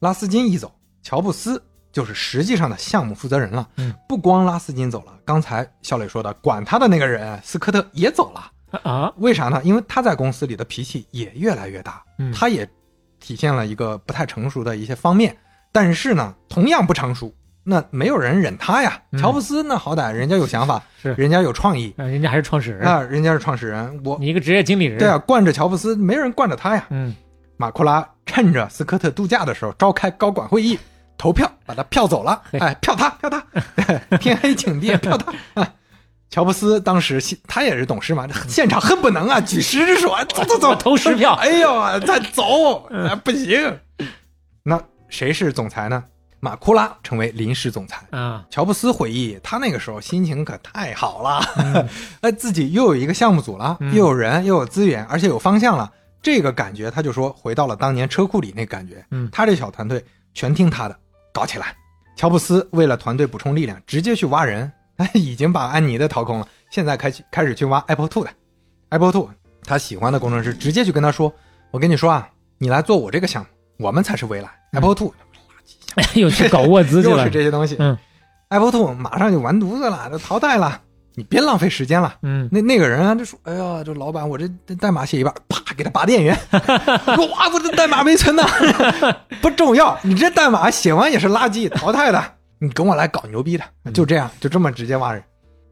[0.00, 0.70] 拉斯金一走，
[1.02, 3.66] 乔布斯就是实际上的项目负责人了。
[3.76, 8.52] 嗯，不光拉斯金走了，刚才小磊说的，管他的那个人斯科特也走了。
[8.82, 9.60] 啊，为啥呢？
[9.64, 12.68] 因为他在公司里的脾气也越来越大，嗯他也
[13.20, 15.36] 体现了一个不太成熟的一些方面。
[15.70, 17.32] 但是呢，同样不成熟，
[17.62, 19.00] 那没有人忍他呀。
[19.12, 26.86] 嗯乔布斯那好歹人家有想法，是人家有创意，啊人家还是创始人，啊，人家是创始人，我你一个职业经理人，对啊，，惯着乔布斯，没人惯着他呀。
[26.90, 27.14] 嗯，
[27.56, 30.76] 马库拉趁着斯科特度假的时候召开高管会议，
[31.16, 32.42] 投票把他票走了。
[32.52, 33.44] 哎，票他，票他，
[34.18, 35.32] 天黑请闭，票他。
[35.60, 35.72] 啊
[36.30, 43.78] 乔布斯当时心他也是董事嘛， 现场恨不能啊举十只手，啊走走走，投十票哎呦，再走，哎不行。
[44.62, 46.04] 那谁是总裁呢？
[46.42, 48.02] 马库拉成为临时总裁。
[48.12, 51.84] 啊，乔布斯回忆，他那个时候心情可太好了，
[52.22, 55.90] 哎、自己又有一个项目组了，嗯又有人，又有资源，而且有方向了。
[56.22, 59.04] 这个感觉，他就说回到了当年车库里那感觉。
[59.10, 60.02] 嗯他这小团队
[60.32, 60.96] 全听他的，
[61.32, 61.74] 搞起来。
[62.16, 64.72] 乔布斯为了团队补充力量，直接去挖人，哎，
[65.14, 68.30] 已经把安妮的掏空了，现在开始开始去挖 Apple Two 的。
[68.90, 69.28] Apple Two，
[69.64, 71.32] 他喜欢的工程师直接去跟他说
[71.70, 72.28] ：“我跟你说啊，
[72.58, 74.50] 你来做我这个项目，我们才是未来。
[74.72, 75.12] Apple Two
[75.96, 77.76] 哎 又去搞沃兹去了 又，是这些东西。
[77.78, 77.96] 嗯
[78.48, 80.80] Apple Two 马上就完犊子了，就淘汰了，
[81.14, 82.16] 你别浪费时间了。
[82.22, 86.36] 嗯，那那个人啊，就说：“哎呀，这老板，我这这代码写一半，啪给他拔电源。
[86.50, 88.42] 说哇，我这代码没存呢，
[89.40, 92.20] 不重要，你这代码写完也是垃圾，淘汰的。
[92.62, 95.22] 你跟我来搞牛逼的，就这样，就这么直接挖人。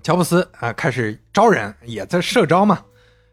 [0.03, 2.81] 乔布斯啊、开始招人，也在社招嘛。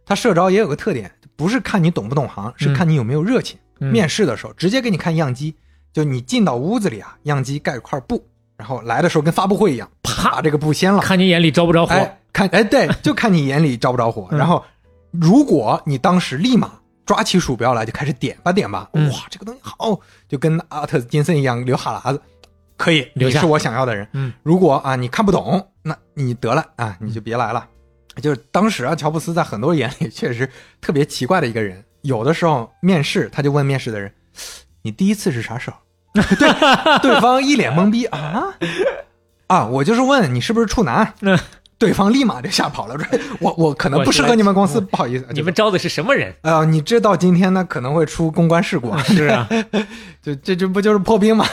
[0.06, 3.58] 他社招也有个特点，不是看你懂不懂行，是看你有没有热情。
[3.80, 5.54] 嗯面试的时候直接给你看样机，
[5.92, 8.26] 就你进到屋子里啊，样机盖块布，
[8.58, 14.28] 然后来的时候跟发布会一样，啪这个布掀了，看你眼里着不着火，哎，看，哎，对，就看你眼里着不着火。
[14.32, 14.64] 嗯然后，
[15.12, 16.72] 如果你当时立马
[17.06, 22.22] 抓起鼠标来就开始点吧点吧，嗯哇，这个东西好，就跟阿特金森一样流哈喇子，
[22.78, 24.08] 可以，留下你是我想要的人。
[24.14, 27.68] 嗯，如果啊你看不懂，那你得了啊，你就别来了。
[28.22, 30.50] 就是当时啊，乔布斯在很多人眼里确实
[30.80, 31.84] 特别奇怪的一个人。
[32.04, 34.12] 有的时候面试，他就问面试的人
[34.84, 35.78] ：“你第一次是啥时候？”
[36.14, 36.50] 对，
[37.02, 38.44] 对方一脸懵逼啊
[39.48, 39.66] 啊！
[39.66, 41.14] 我就是问你是不是处男？
[41.22, 41.38] 嗯
[41.78, 46.34] 对方立马就吓跑了，说：“我我可能不适合你们公司，不好意思。”你们招的是什么人？
[46.44, 49.04] 哎呀，你这到今天呢，可能会出公关事故啊。
[49.04, 49.46] 是啊，
[50.24, 51.46] 就这这不就是破冰吗？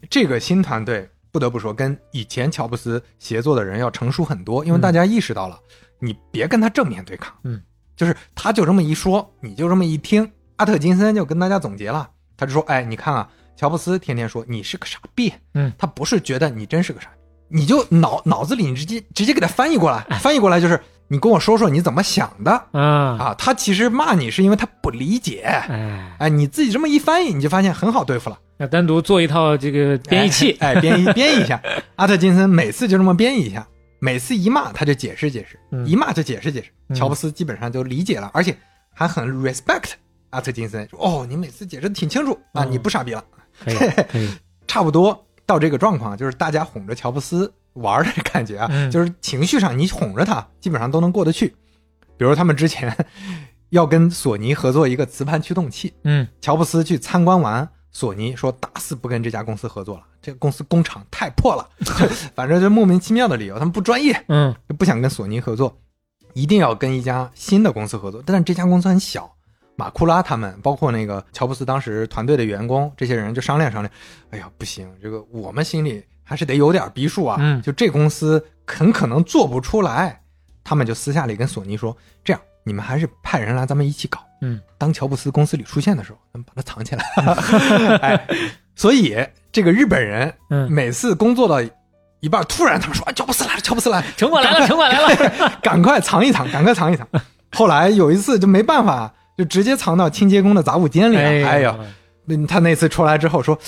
[0.00, 5.58] 哎，这个新团队不得不说，跟以前乔布斯协作的人要成熟很多，因为大家意识到了，
[5.98, 7.60] 你别跟他正面对抗，嗯，
[7.96, 10.30] 就是他就这么一说，你就这么一听。
[10.56, 17.16] 阿特金森就跟大家总结了，他就说：“哎，你看啊，乔布斯天天说你是个傻逼，嗯，他不是觉得你真是个傻逼，
[17.48, 20.78] 你就脑脑子里你直接直接给他翻译过来，翻译过来就是
[21.12, 22.52] 你跟我说说你怎么想的？
[22.70, 22.80] 啊，
[23.18, 23.34] 啊。
[23.36, 28.38] 他其实骂你是因为他不理解，哎，哎，你自己这么一翻译，你就发现很好对付了。
[28.58, 31.60] 要单独做一套这个编译器，哎，哎编译 编译一下。
[31.96, 33.66] 阿特金森每次就这么编译一下，
[33.98, 35.84] 每次一骂他就解释解释，嗯。
[35.84, 36.70] 一骂就解释解释。
[36.90, 36.94] 嗯。
[36.94, 38.56] 乔布斯基本上就理解了，而且
[38.94, 39.92] 还很 respect
[40.30, 42.70] 阿特金森，说哦，你每次解释的挺清楚啊，嗯。
[42.70, 43.24] 你不傻逼了。
[43.64, 44.30] 可以可以，
[44.68, 51.54] 差不多到这个状况，就是大家哄着乔布斯玩的感觉啊，嗯就是情绪上你哄着他，基本上都能过得去。
[52.16, 52.94] 比如他们之前
[53.70, 61.68] 要跟索尼合作一个磁盘驱动器，嗯乔布斯去参观完，索尼说打死不跟这家公司合作了，这个公司工厂太破了，
[62.34, 65.80] 反正就莫名其妙的理由，他们不专业，嗯就不想跟索尼合作，
[66.34, 68.22] 一定要跟一家新的公司合作。
[68.26, 69.32] 但是这家公司很小，
[69.76, 73.92] 马库拉他们，包括那个乔布斯当时团队的员工，这些人就商量商量，
[74.30, 77.36] 哎呀，不行，这个我们心里还是得有点逼数啊。
[77.40, 80.20] 嗯就这公司很可能做不出来，
[80.62, 84.20] 他们就私下里跟索尼说，这样你们还是派人来咱们一起搞。
[84.42, 87.04] 嗯，当乔布斯公司里出现的时候，咱们把它藏起来。
[87.98, 88.26] 哎，
[88.76, 89.16] 所以
[89.50, 91.60] 这个日本人嗯，每次工作到
[92.20, 97.04] 一半，突然他们说：“啊，乔布斯来了，乔布斯来了，城管来了，城管来了， 赶快藏一藏，赶快藏一藏。”
[97.52, 101.48] 后来有一次就没办法，就直接藏到清洁工的杂物间里了。
[101.48, 101.76] 哎呀，
[102.26, 103.58] 那他那次出来之后说：“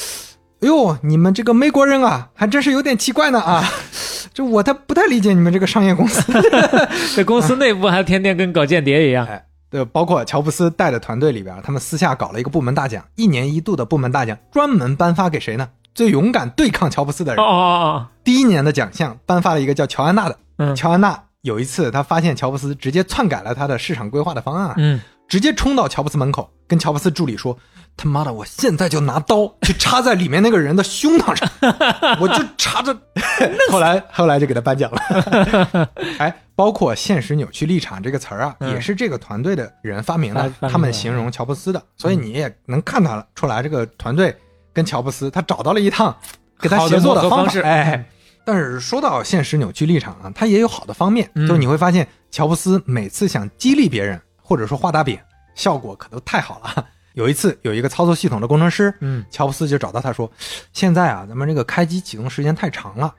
[0.62, 3.64] 哎呦，你们这个美国人啊，还真是有点奇怪呢啊！
[4.32, 6.22] 这我他不太理解你们这个商业公司。
[7.14, 15.68] 这公司内部还天天跟搞间谍一样，哎，对，包括乔布斯带的团队里边，他们私下搞了一个部门大奖，一年一度的部门大奖，专门颁发给谁呢？
[15.94, 17.44] 最勇敢对抗乔布斯的人。
[17.44, 20.38] 哦哦哦，第一年的奖项颁发了一个叫乔安娜的。
[20.58, 25.00] 嗯乔安娜有一次，他发现乔布斯直接篡改了他的市场规划的方案，嗯，
[25.32, 27.58] 直接冲到乔布斯门口，跟乔布斯助理说
[27.96, 31.48] ：“他妈的，我现在就拿刀去插在里面那个人的胸膛上，
[32.20, 32.94] 我就插着。”
[33.72, 35.88] 后来后来就给他颁奖了。
[36.20, 44.36] 哎，包括“现实扭曲立场”这个词儿啊，嗯也是这个团队的人发明的他们形容乔布斯的，所以你也能看到出来，这个团队
[44.74, 46.14] 跟乔布斯他找到了一趟
[46.60, 47.22] 给他协作方法。
[47.22, 48.04] 磨合方式哎，
[48.44, 55.18] 但是说到现实扭曲立场啊，它也有好的方面，嗯就是你会发现乔布斯每次想激励别人或者说画大饼，
[55.54, 56.86] 效果可都太好了。
[57.14, 60.30] 有一次，有一个操作系统的工程师，嗯，乔布斯就找到他说
[60.72, 63.14] ：“现在啊，咱们这个开机启动时间太长了。”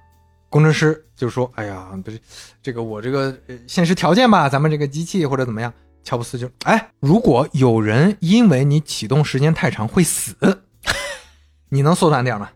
[0.49, 2.19] 工程师就说：“哎呀，不是
[2.61, 5.71] 这个我这个呃现实条件吧，咱们这个机器或者怎么样。”
[6.03, 10.35] 乔布斯就：“哎，如果有人因为你启动时间太长会死，
[11.69, 12.49] 你能缩短点吗？”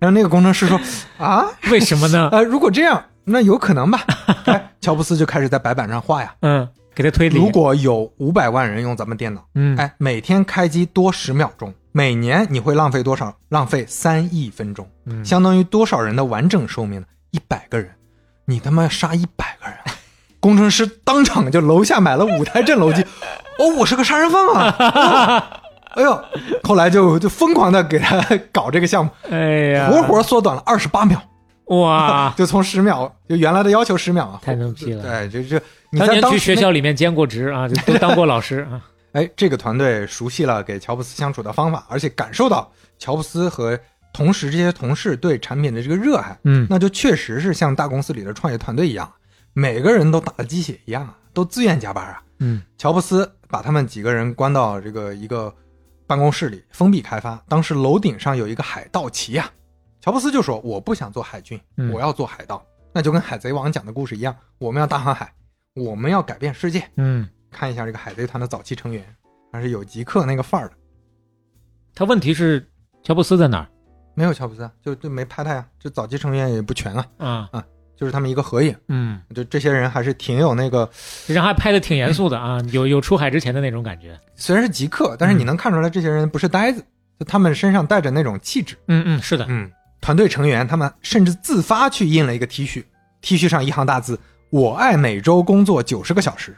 [0.00, 0.78] 然后那个工程师说
[1.18, 2.28] ：“啊，为什么呢？
[2.32, 4.04] 呃，如果这样，那有可能吧。”
[4.46, 6.34] 哎，乔布斯就开始在白板上画呀。
[6.40, 13.34] 嗯，给他推理，如果有五百万人用咱们电脑，嗯，哎，每天开机多十秒钟，每年你会浪费多少？
[13.48, 15.24] 浪费三亿分钟，嗯。
[15.24, 17.06] 相当于多少人的完整寿命呢？
[17.30, 17.90] 一百个人，
[18.44, 19.76] 你他妈杀一百个人！
[20.40, 23.02] 工程师当场就楼下买了五台震楼机，
[23.58, 24.76] 哦，我是个杀人犯啊！
[24.94, 25.42] 哦
[25.90, 26.24] 哎呦，
[26.62, 28.20] 后来就就疯狂的给他
[28.52, 29.38] 搞这个项目，哎
[29.74, 31.20] 呀，活活缩短了二十八秒，
[31.66, 35.02] 哇， 就从十秒，就原来的要求十秒啊，太牛逼了。
[35.02, 35.62] 对，就就你
[35.98, 38.80] 当年去学校里面兼过职啊，就都当过老师啊，
[39.12, 43.78] 哎，这个团队熟悉了给乔布斯相处的方法，而且感受到乔布斯和
[44.12, 49.10] 同时这些同事对产品的这个热爱，嗯那就确实是像大公司里的创业团队一样，
[49.52, 52.22] 每个人都打了鸡血一样啊，都自愿加班啊。
[52.38, 55.54] 嗯乔布斯把他们几个人关到这个一个
[56.06, 59.50] 办公室里封闭开发，当时楼顶上有一个海盗旗呀、
[60.00, 62.64] 乔布斯就说：“我不想做海军，嗯我要做海盗。
[62.92, 65.32] 那就跟海贼王讲的故事一样，我们要大航海，
[65.74, 66.82] 我们要改变世界。
[66.96, 69.04] 嗯，看一下这个海贼团的早期成员，
[69.52, 70.74] 还是有极客那个范儿的。
[71.94, 72.66] 他问题是
[73.02, 73.68] 乔布斯在哪儿
[74.14, 77.64] 没有乔布斯啊，就就没拍他呀，就早期成员也不全啊，啊啊？
[77.96, 80.88] 就是他们一个合影，嗯，就这些人还是挺有那个，
[81.26, 84.18] 这张还拍的挺严肃的啊， 有有出海之前的那种感觉。
[84.34, 86.82] 虽然是极客，但是你能看出来这些人不是呆子，
[87.18, 88.74] 就他们身上带着那种气质。
[88.88, 89.70] 嗯嗯，是的，嗯，
[90.00, 92.82] 团队成员他们甚至自发去印了一个 T 恤
[93.20, 94.18] ，T 恤上一行大字
[94.50, 96.56] ：“我爱每周工作九十个小时。”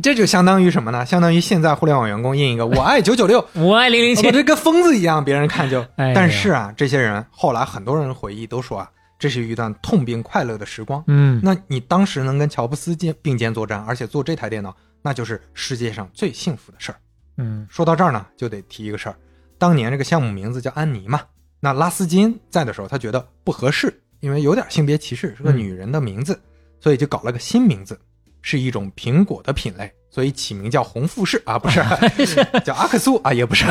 [0.00, 1.04] 这就相当于什么呢？
[1.04, 5.84] 相当于现在互联网员工印一个“我爱九九六”， 我爱零零七我，这跟疯子一样，别人看就。
[5.96, 11.02] 哎但是啊，这些人后来很多人回忆都说啊，这是一段痛并快乐的时光。
[11.08, 16.98] 嗯，那你当时能跟乔布斯肩并肩作战，而且做这台电脑，那就是世界上最幸福的事儿。
[17.36, 19.16] 嗯说到这儿呢，就得提一个事儿，
[19.58, 21.20] 当年这个项目名字叫安妮嘛，
[21.58, 26.40] 那拉斯金在的时候，他觉得不合适，因为有点性别歧视，是个嗯女人的名字，
[26.80, 28.00] 所以就搞了个新名字，
[28.42, 31.80] 是一种苹果的品类，所以起名叫红富士啊，不是
[32.64, 33.66] 叫阿克苏啊，也不是，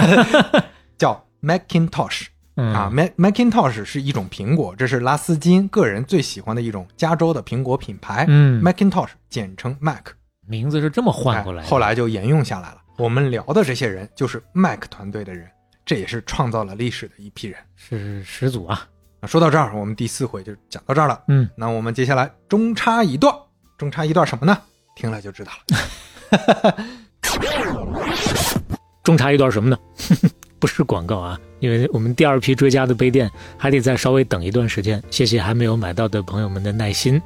[0.97, 2.27] 叫 Macintosh。
[2.61, 8.25] 嗯啊，Mac Macintosh 是一种苹果，这是拉斯金个人最喜欢的一种加州的苹果品牌。
[8.27, 10.07] 嗯，Macintosh 简称 Mac，
[10.45, 11.67] 名字是这么换过来的。
[11.67, 12.81] 哎后来就沿用下来了。
[12.97, 15.49] 我们聊的这些人就是 Mac 团队的人，
[15.85, 17.57] 这也是创造了历史的一批人。
[17.77, 18.85] 是始祖啊。
[19.21, 21.21] 那说到这儿，我们第四回就讲到这儿了。
[21.27, 23.35] 嗯，那我们接下来中插一段，
[23.77, 24.57] 中插一段什么呢？
[24.95, 26.75] 听了就知道了。
[29.03, 29.77] 中插一段什么呢？
[30.59, 35.01] 不是广告啊，因为我们第二批追加的杯垫还得再稍微等一段时间。
[35.09, 37.21] 谢谢还没有买到的朋友们的耐心。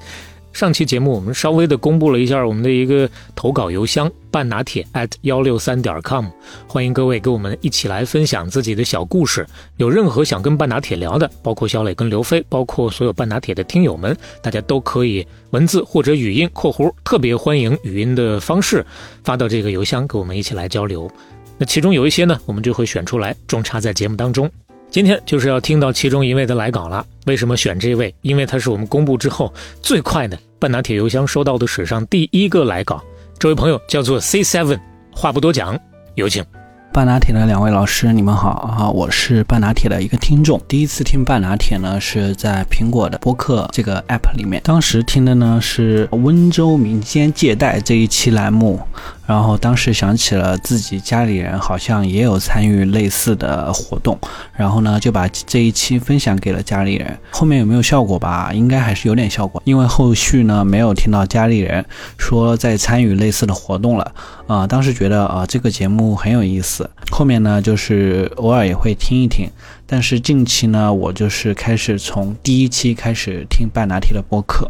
[0.54, 6.28] 上期节目我们稍微的公布了一下我们的一个投稿邮箱半拿铁 at 幺六三点 com，
[6.68, 9.46] 欢迎各位跟我们一起来分享自己的小故事。
[9.78, 18.86] 有任何想跟半拿铁聊的，包括小磊跟刘飞，包括所有半拿铁的听友们，大家都可以文字或者语音（括弧特别欢迎语音的方式）
[19.26, 21.10] 发到这个邮箱，跟我们一起来交流。
[21.58, 24.50] 那其中有一些呢，我们就会选出来中插在节目当中。
[24.94, 27.04] 今天就是要听到其中一位的来稿了。
[27.26, 28.14] 为什么选这位？
[28.22, 29.52] 因为他是我们公布之后
[29.82, 33.04] 最快的半拿铁邮箱收到的史上第一个来稿。
[33.40, 34.80] 这位朋友叫做 C Seven，
[35.12, 35.80] 话不多讲，
[36.14, 36.46] 有请。
[36.94, 38.88] 半拿铁的两位老师，你们好啊！
[38.88, 48.80] 我是半拿铁的一个听众，第一次听半拿铁呢是在苹果的播客这个 app 里面，当时听的呢是温州民间借贷这一期栏目，
[49.26, 54.20] 然后当时想起了自己家里人好像也有参与类似的活动，
[54.56, 57.18] 然后呢就把这一期分享给了家里人。
[57.32, 58.52] 后面有没有效果吧？
[58.54, 61.86] 应该还是有点效果，因为后续呢没有听到家里人
[62.18, 64.14] 说在参与类似的活动了。
[64.46, 69.50] 啊、当时觉得啊、这个节目很有意思，后面呢就是偶尔也会听一听，
[69.88, 74.68] 但是近期呢我就是开始从第一期开始听半拿铁的播客，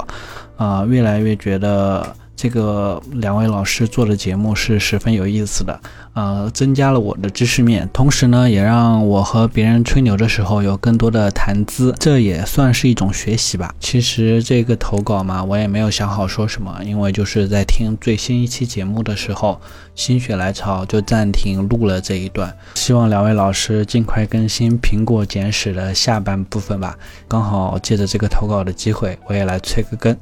[0.58, 5.80] 啊、越来越觉得这个两位老师做的节目是十分有意思的，
[6.12, 13.74] 呃，增加了我的知识面，同时呢，也让我和别人吹牛的时候有更多的谈资，这也算是一种学习吧。
[13.80, 19.58] 其实这个投稿嘛，我也没有想好说什么，因为就是在听最新一期节目的时候，
[19.96, 22.54] 心血来潮就暂停录了这一段。
[22.76, 26.98] 希望两位老师尽快更新《苹果简史》的下半部分吧。
[27.26, 30.14] 刚好借着这个投稿的机会，我也来催个更。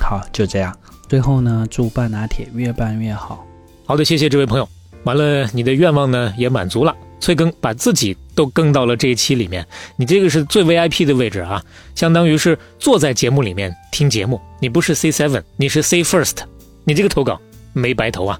[0.00, 0.74] 好，就这样。
[1.08, 3.46] 最后呢，祝半拿铁越办越好。
[3.86, 4.68] 好的，谢谢这位朋友。
[5.04, 6.94] 完了，你的愿望呢也满足了。
[7.20, 9.66] 催更把自己都更到了这一期里面，
[9.96, 11.64] 你这个是最 VIP 的位置啊，
[11.96, 14.40] 相当于是坐在节目里面听节目。
[14.60, 16.36] 你不是 C seven，你是 C first，
[16.84, 17.40] 你这个投稿
[17.72, 18.38] 没白投啊。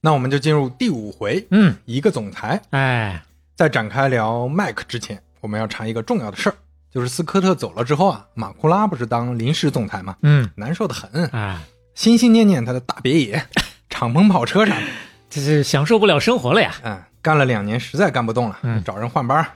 [0.00, 2.60] 那我们就进入第五回，嗯，一个总裁。
[2.70, 3.20] 哎，
[3.56, 6.54] 在展开聊 Mac 之前，我们要查一个重要的事儿，
[6.96, 10.16] 就是斯科特走了之后啊，马库拉不是当临时总裁吗？
[10.22, 11.60] 嗯，难受的很，啊，
[11.94, 13.46] 心心念念他的大别野、
[13.90, 14.80] 敞篷跑车啥的。
[15.28, 16.72] 这是享受不了生活了呀。
[16.84, 19.46] 嗯，干了两年，实在干不动了，嗯找人换班。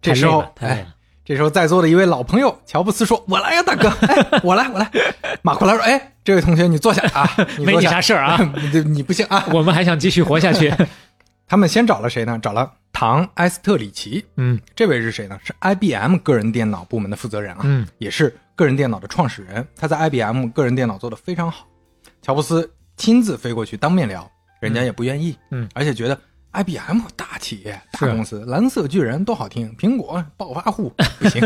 [0.00, 0.86] 这时候，哎
[1.24, 4.88] 这时候在座的一位老朋友乔布斯说：“我来呀，大哥，哎，我来，我来。”
[5.42, 7.28] 马库拉说：“哎，这位同学，你坐下啊，
[7.58, 8.38] 你没你啥事儿啊，
[8.72, 9.44] 你你不行啊。
[9.52, 10.72] 我们还想继续活下去。”
[11.50, 12.38] 他们先找了谁呢？
[12.40, 14.24] 找了唐·埃斯特里奇。
[14.38, 15.38] 嗯这位是谁呢？
[15.44, 19.64] 是 IBM 个人电脑部门的负责人啊，嗯也是个人电脑的创始人。
[19.76, 21.64] 他在 IBM 个人电脑做得非常好。
[22.20, 24.28] 乔布斯亲自飞过去当面聊，
[24.60, 25.36] 人家也不愿意。
[25.52, 26.20] 嗯而且觉得
[26.50, 31.40] IBM 大企业、大公司，蓝色巨人都好听，苹果暴发户不行。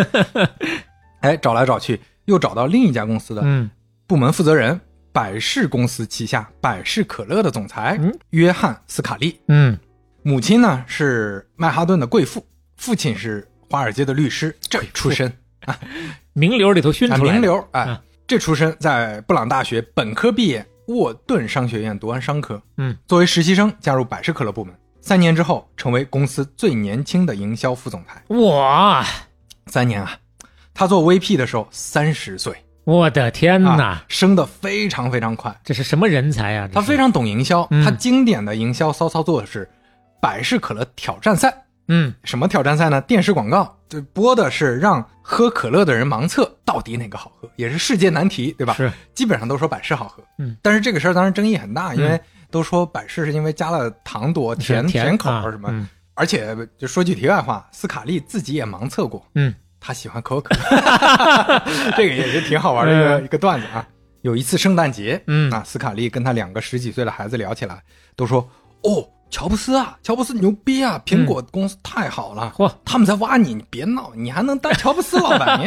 [1.21, 3.71] 哎，找来找去，又找到另一家公司的嗯
[4.07, 4.81] 部门负责人，
[5.13, 9.39] 百事公司旗下百事可乐的总裁、嗯约翰斯卡利。
[9.49, 9.79] 嗯，
[10.23, 12.47] 母亲呢是曼哈顿的贵妇，
[12.77, 15.33] 父亲是华尔街的律师，这出身。
[15.65, 15.79] 啊
[16.35, 17.33] 名流里头熏啊出来的。
[17.35, 18.03] 名流哎，啊。
[18.27, 28.23] 这出身在布朗大学本科毕业，沃顿商学院读完商科，嗯，作为实习生加入百事可乐部门，三年之后成为公司最年轻的营销副总裁。
[28.37, 29.05] 哇，
[29.67, 30.17] 三年啊，
[30.73, 35.55] 他做 VP 的时候三十岁，我的天哪，啊，升的非常非常快。
[35.63, 36.69] 这是什么人才啊？
[36.73, 37.85] 他非常懂营销，嗯。
[37.85, 39.69] 他经典的营销骚操作是
[40.23, 41.53] 百事可乐挑战赛。
[41.89, 43.01] 嗯什么挑战赛呢？
[43.01, 48.73] 电视广告就播的是让喝可乐的人盲测到底哪个好喝，也是世界难题，对吧？
[48.75, 50.23] 是，基本上都说百事好喝。
[50.39, 52.21] 嗯，但是这个事儿当然争议很大，因为嗯
[52.53, 55.69] 都说百事是因为加了糖多、甜是甜口啊什么。
[55.73, 61.63] 嗯而且就说句题外话，斯卡利自己也盲测过，嗯他喜欢可口可乐，
[61.97, 63.87] 这个也是挺好玩的一个、嗯一个段子啊。
[64.21, 67.83] 有一次圣诞节，嗯啊，斯卡利跟他两个十几岁的孩子聊起来，
[68.15, 68.49] 都说
[68.85, 75.59] ：“哦，乔布斯啊，乔布斯牛逼啊，苹果公司太好了，嚯他们在挖你，你别闹，你还能当乔布斯老板？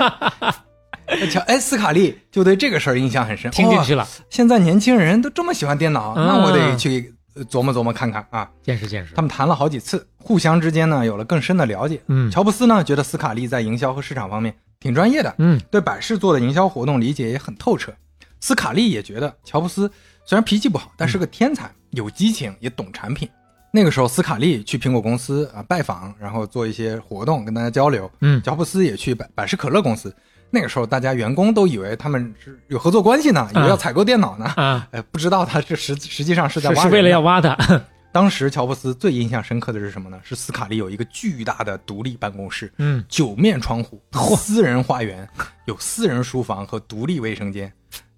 [1.19, 4.07] 你 乔哎，斯卡利就对这个事儿印象很深，哦听进去了。
[4.29, 8.47] 现在年轻人都这么喜欢电脑，嗯那我得去呃琢磨琢磨看看啊。
[8.61, 9.21] 见识见识他。
[9.23, 11.99] 们谈了好几次，互相之间呢有了更深的了解。
[12.07, 17.91] 嗯乔布斯呢觉得斯卡利在营销和市场方面挺专业的，嗯，对百事做的营销活动理解也很透彻。
[18.39, 19.91] 斯卡利也觉得乔布斯
[20.23, 23.27] 虽然脾气不好，但是个天才，有激情，也懂产品。
[23.75, 28.09] 那个时候，斯卡利去苹果公司啊拜访，然后做一些活动，跟大家交流。
[28.21, 30.15] 嗯乔布斯也去百百事可乐公司。
[30.49, 34.45] 那个时候，大家员工都以为他们是有合作关系呢，以为要采购电脑呢。
[34.55, 37.53] 啊，呃，不知道他这实实际上是在挖为了要挖他。
[38.13, 40.17] 当时乔布斯最印象深刻的是什么呢？
[40.23, 44.01] 是斯卡利有一个巨大的独立办公室，嗯，九面窗户，
[44.37, 45.27] 私人花园，
[45.65, 47.69] 有私人书房和独立卫生间。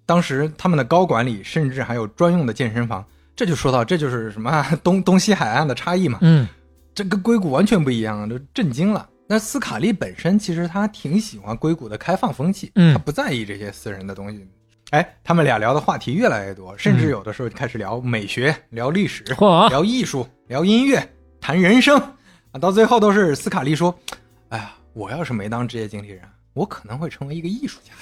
[0.06, 3.04] 当时他们的高管里甚至还有专用的健身房。
[3.38, 6.18] 这就说到，这就是什么啊 东东西海岸的差异嘛。
[6.22, 6.48] 嗯
[6.92, 9.08] 这跟硅谷完全不一样，啊就震惊了。
[9.28, 14.44] 那斯卡利本身其实他挺喜欢硅谷的开放风气，嗯他不在意这些私人的东西。
[14.90, 21.08] 哎，他们俩聊的话题越来越多，甚至有的时候开始聊美学、聊历史、嚯聊艺术、聊音乐、
[21.40, 21.96] 谈人生
[22.50, 23.96] 啊，到最后都是斯卡利说
[24.50, 26.22] ：“哎呀，我要是没当职业经理人，
[26.54, 27.92] 我可能会成为一个艺术家。”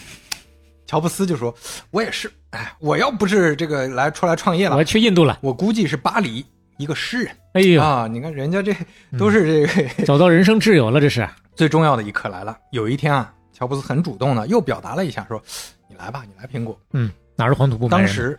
[0.86, 1.54] 乔布斯就说
[1.90, 5.38] ：“我也是，哎，我要不是这个来出来创业了我要，去印度了。
[5.42, 6.44] 我估计是巴黎
[6.78, 8.74] 一个诗人。”哎呦，啊，你看人家这
[9.18, 11.28] 都是这个、 找到人生挚友了，这是。
[11.54, 12.56] 最重要的一刻来了。
[12.70, 15.42] 有一天啊，乔布斯很主动的又表达了一下，说
[15.88, 16.78] ：“你来吧，你来苹果。
[16.92, 18.06] 嗯，哪是黄土不”埋人？
[18.06, 18.38] 当时，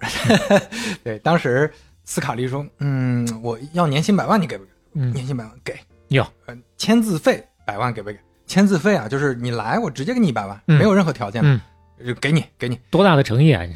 [1.04, 1.72] 对，当时
[2.06, 4.70] 斯卡利说：“嗯，我要年薪百万，你给不给？
[4.94, 5.78] 嗯年薪百万给，
[6.10, 8.18] 哟，呃，签字费百万给不给？
[8.48, 11.60] 签字费啊，就是你来，我直接给你一百万，嗯没有任何条件的，嗯，
[12.06, 12.80] 就给你，给你。
[12.90, 13.64] 多大的诚意啊！
[13.64, 13.76] 你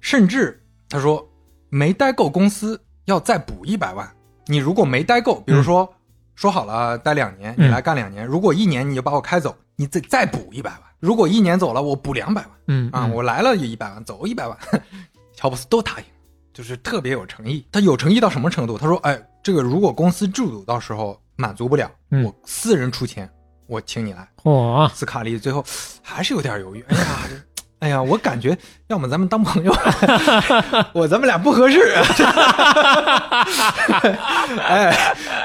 [0.00, 1.26] 甚至他说
[1.68, 4.10] 没待够公司要再补一百万。
[4.46, 5.88] 你如果没待够，比如说、
[6.34, 10.80] 说好了待两年，你嗯来干两年，如果一年你就把我开走，你再再补一百万。
[10.98, 14.58] 如果一年走了，我补两百万啊，嗯啊我来了也一百万，走一百万。
[15.34, 16.04] 乔布斯都答应，
[16.52, 17.64] 就是特别有诚意。
[17.72, 18.76] 他有诚意到什么程度？
[18.76, 23.30] 他说：“哎，这个如果公司制度到时候满足不了，嗯我私人出钱，
[23.66, 25.64] 我请你来。”嚯，斯卡利最后
[26.02, 26.84] 还是有点犹豫。
[26.88, 27.36] 哎呀，这
[27.80, 28.56] 哎呀，我感觉
[28.88, 29.74] 要么咱们当朋友，
[30.94, 31.80] 我咱们俩不合适。
[34.62, 34.94] 哎，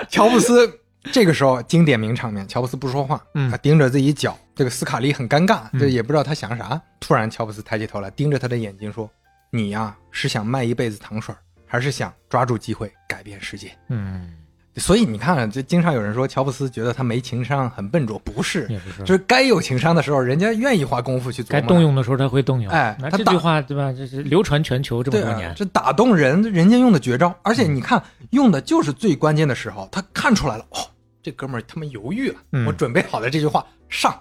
[0.10, 0.80] 乔布斯
[1.12, 6.80] 这个时候经典名场面，乔布斯不说话，嗯他盯着自己脚，这个斯卡利很尴尬，嗯这也不知道他想啥。
[6.99, 9.10] 突然，乔布斯抬起头来，盯着他的眼睛说
[9.52, 11.34] ：“你呀，是想卖一辈子糖水，
[11.68, 14.34] 还是想抓住机会改变世界？”嗯，
[14.77, 21.53] 所以你看，这经常有人说乔布斯觉得他没情商，很笨拙，不是，也不是就是该有情商的时候，人家愿意花功夫去做。
[21.53, 22.72] 该动用的时候他会动用。
[22.72, 23.93] 哎他这句话对吧？
[23.93, 25.53] 这是流传全球这么多年，。
[25.56, 30.80] 这打动人，人家用的绝招，而且你看，用的就是最关键的时候，他看出来了，哦，
[31.23, 34.14] 这哥们儿他们犹豫了，嗯我准备好了这句话上，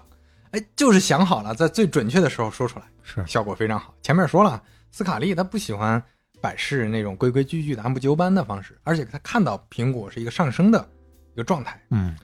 [0.51, 3.93] 哎，就是想好了，在最准确的时候说出来，是效果非常好。
[4.01, 4.61] 前面说了，
[4.91, 6.01] 斯卡利他不喜欢
[6.45, 10.87] 百事那种规规矩矩的、按部就班的方式，而且他看到苹果是一个上升的
[11.33, 12.15] 一个状态，嗯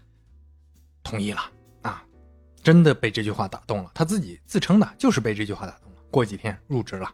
[1.01, 1.41] 同意了
[1.81, 2.03] 啊，
[2.61, 3.89] 真的被这句话打动了。
[3.95, 5.97] 他自己自称的就是被这句话打动了。
[6.11, 7.11] 过几天入职了，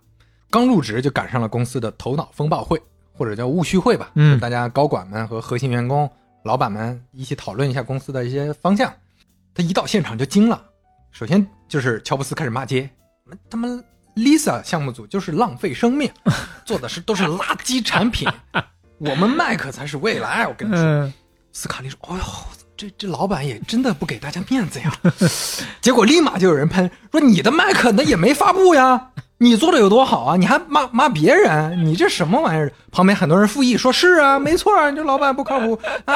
[0.49, 2.81] 刚入职就赶上了公司的头脑风暴会，
[3.13, 6.11] 或者叫务虚会吧，嗯大家高管们和核心员工、
[6.43, 8.93] 老板们一起讨论一下公司的一些方向。
[9.55, 10.61] 他一到现场就惊了，
[11.11, 12.89] 首先就是乔布斯开始骂街，
[13.49, 13.83] 他们
[14.17, 16.11] Lisa 项目组就是浪费生命，
[16.65, 18.27] 做的是都是垃圾产品，
[18.97, 20.47] 我们 Mac 才是未来。
[20.47, 21.13] 我跟你说，嗯，
[21.53, 22.23] 斯卡利说：“哦呦，
[22.75, 24.91] 这这老板也真的不给大家面子呀。”
[25.81, 30.35] 结果立马就有人喷说：“你的麦克那也没发布呀，你做的有多好啊？
[30.35, 36.15] 你还骂骂别人，你这什么玩意儿？”旁边很多人附议说：“是啊，没错啊，你这老板不靠谱啊。”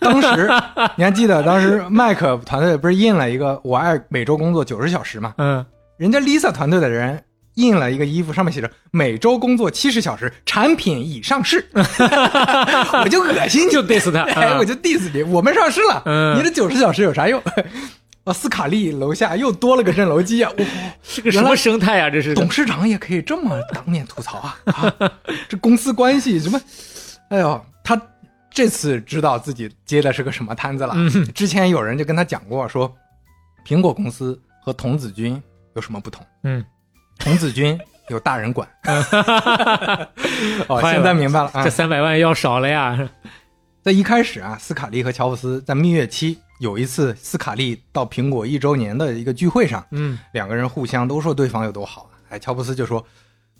[0.00, 0.50] 当时
[0.96, 5.34] 你还记得当时麦克团队不是印了一个“我爱每周工作九十小时”吗？
[5.38, 5.64] 嗯，
[6.02, 7.22] 人家 Lisa 团队的人
[7.54, 17.40] 印了一个衣服，上面写着“每周工作七十小时，产品已上市”， 我就恶心你，就 diss 他 哎，啊我就 diss 你，我们上市了，嗯你这九十小时有啥用？
[18.24, 20.50] 啊， 斯卡利楼下又多了个震楼机啊！
[20.58, 20.64] 哇，
[21.04, 22.10] 是个什么生态啊？
[22.10, 24.58] 这是董事长也可以这么当面吐槽啊！
[24.64, 24.92] 啊，
[25.48, 26.60] 这公司关系什么？
[27.30, 28.00] 哎呦，他
[28.50, 30.94] 这次知道自己接的是个什么摊子了。
[30.96, 32.92] 嗯之前有人就跟他讲过说，
[33.64, 35.40] 苹果公司和童子军
[35.74, 36.24] 有什么不同？
[36.44, 36.64] 嗯，
[37.18, 37.78] 童子军
[38.08, 38.68] 有大人管。
[40.68, 41.70] 哦，现在明白了啊这！
[41.70, 43.08] 三百万要少了呀。
[43.82, 52.14] 在一开始啊，斯卡利和乔布斯在蜜月期有一次，斯卡利到苹果一周年的一个聚会上，嗯两个人互相都说对方有多好啊。
[52.30, 53.04] 哎，乔布斯就说，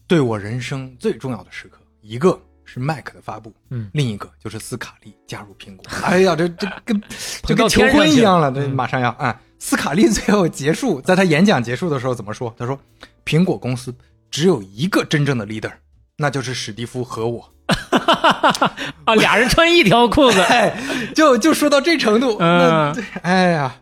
[0.07, 5.85] 对我人生最重要的时刻，一个是 Mac 的发布，嗯另一个就是斯卡利加入苹果。
[6.05, 7.03] 哎呀，这这跟
[7.43, 9.41] 就跟求婚一样了，这嗯马上要啊！
[9.65, 12.53] 斯卡利最后结束，在他演讲结束的时候怎么说？
[12.59, 12.77] 他说，
[13.25, 13.95] 苹果公司
[14.29, 15.71] 只有一个真正的 leader，
[16.17, 17.49] 那就是史蒂夫和我。
[19.07, 20.77] 啊，俩人穿一条裤子， 哎，
[21.15, 23.73] 就就说到这程度，嗯哎呀，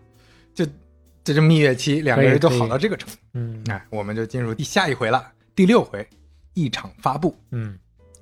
[0.54, 0.66] 就
[1.24, 3.16] 这就蜜月期，两个人就好到这个程度。
[3.32, 6.06] 嗯哎，我们就进入第下一回了，第六回，
[6.52, 7.34] 一场发布。
[7.52, 7.78] 嗯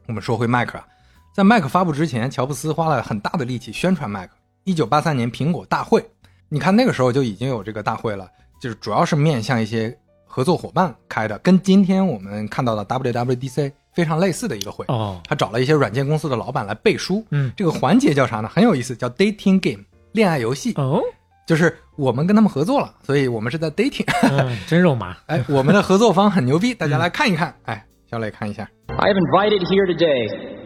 [0.07, 0.87] 我们说回 Mac 啊，
[1.35, 4.31] 在 Mac 发布之前，乔布斯花了很大的力气宣传 Mac。
[4.63, 6.09] 一九八三年苹果大会，
[6.51, 8.27] 你看那个时候就已经有这个大会了，
[8.61, 9.95] 就是主要是面向一些
[10.25, 14.85] 合作伙伴开的，跟今天我们看到的 WWDC 非常类似的一个会。
[14.89, 17.25] 哦他找了一些软件公司的老板来背书。
[17.31, 18.49] 嗯这个环节叫啥呢？
[18.49, 20.73] 很有意思，叫 dating game 恋爱游戏。
[20.77, 21.03] 哦，
[21.47, 24.07] 就是我们跟他们合作了，所以我们是在 dating。
[24.31, 25.17] 嗯，真肉麻。
[25.27, 27.55] 哎，我们的合作方很牛逼，大家来看一看。
[27.65, 28.67] 哎，小磊看一下。
[28.87, 30.57] I have invited here today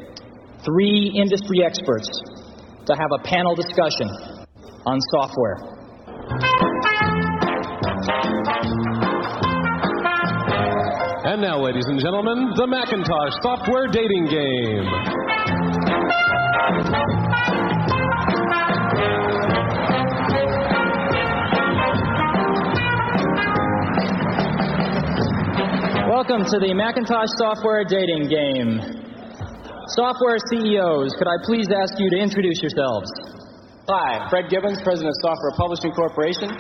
[0.63, 2.09] three industry experts
[2.87, 4.42] to have a panel discussion
[4.87, 5.57] on software.
[11.25, 14.85] And now, ladies and gentlemen, the Macintosh software dating game.
[26.09, 28.81] Welcome to the Macintosh software dating game.
[29.95, 33.42] Software CEOs, could I please ask you to introduce yourselves?
[33.89, 36.55] Hi, Fred Gibbons, President of Software Publishing Corporation.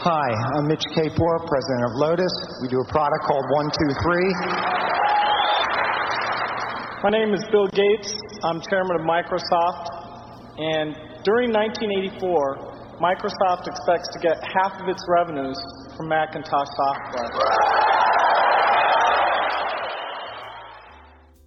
[0.00, 2.32] Hi, I'm Mitch Kapor, President of Lotus.
[2.62, 4.32] We do a product called 123.
[7.04, 8.16] My name is Bill Gates.
[8.48, 9.92] I'm chairman of Microsoft.
[10.56, 15.60] And during 1984, Microsoft expects to get half of its revenues
[15.98, 17.91] from Macintosh software.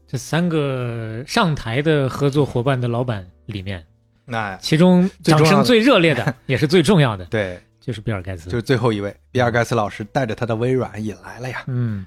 [0.07, 3.83] 这三个上台的合作伙伴的老板里面，
[4.25, 8.49] 那其中掌声最热烈的， 也是最重要的，对，就是比尔盖茨。
[8.49, 11.63] 就是最后一位，比尔盖茨老师带着他的微软也来了呀。
[11.67, 12.05] 嗯，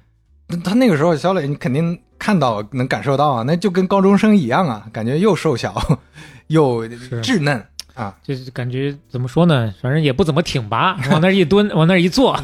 [0.65, 5.75] 他那个时候，小磊你肯定看到能感受到啊，那就跟高中生一样啊，感觉又瘦小
[6.49, 7.65] 又稚嫩
[7.99, 12.39] 啊，就是感觉怎么说呢，反正也不怎么挺拔， 往那儿一蹲，往那儿一坐。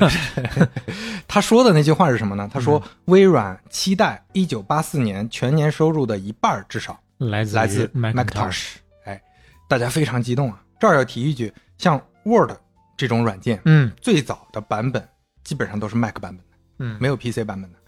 [1.29, 2.51] 他说的那句话是什么呢？
[2.53, 8.75] 他说：“微软期待一九八四年全年收入的一半儿至少来自来自 Macintosh。”
[9.07, 9.23] 哎，
[9.69, 10.61] 大家非常激动啊！
[10.81, 12.51] 这儿要提一句，像 Word
[12.97, 15.09] 这种软件，嗯，最早的版本
[15.45, 16.43] 基本上都是 Mac 版本的，
[16.79, 17.79] 嗯没有 PC 版本的。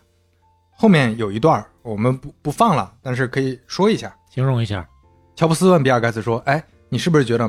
[0.78, 4.86] 后面有一段我们不不放了，但是可以说一下，形容一下。
[5.34, 7.48] 乔布斯问比尔盖茨说：“哎，你是不是觉得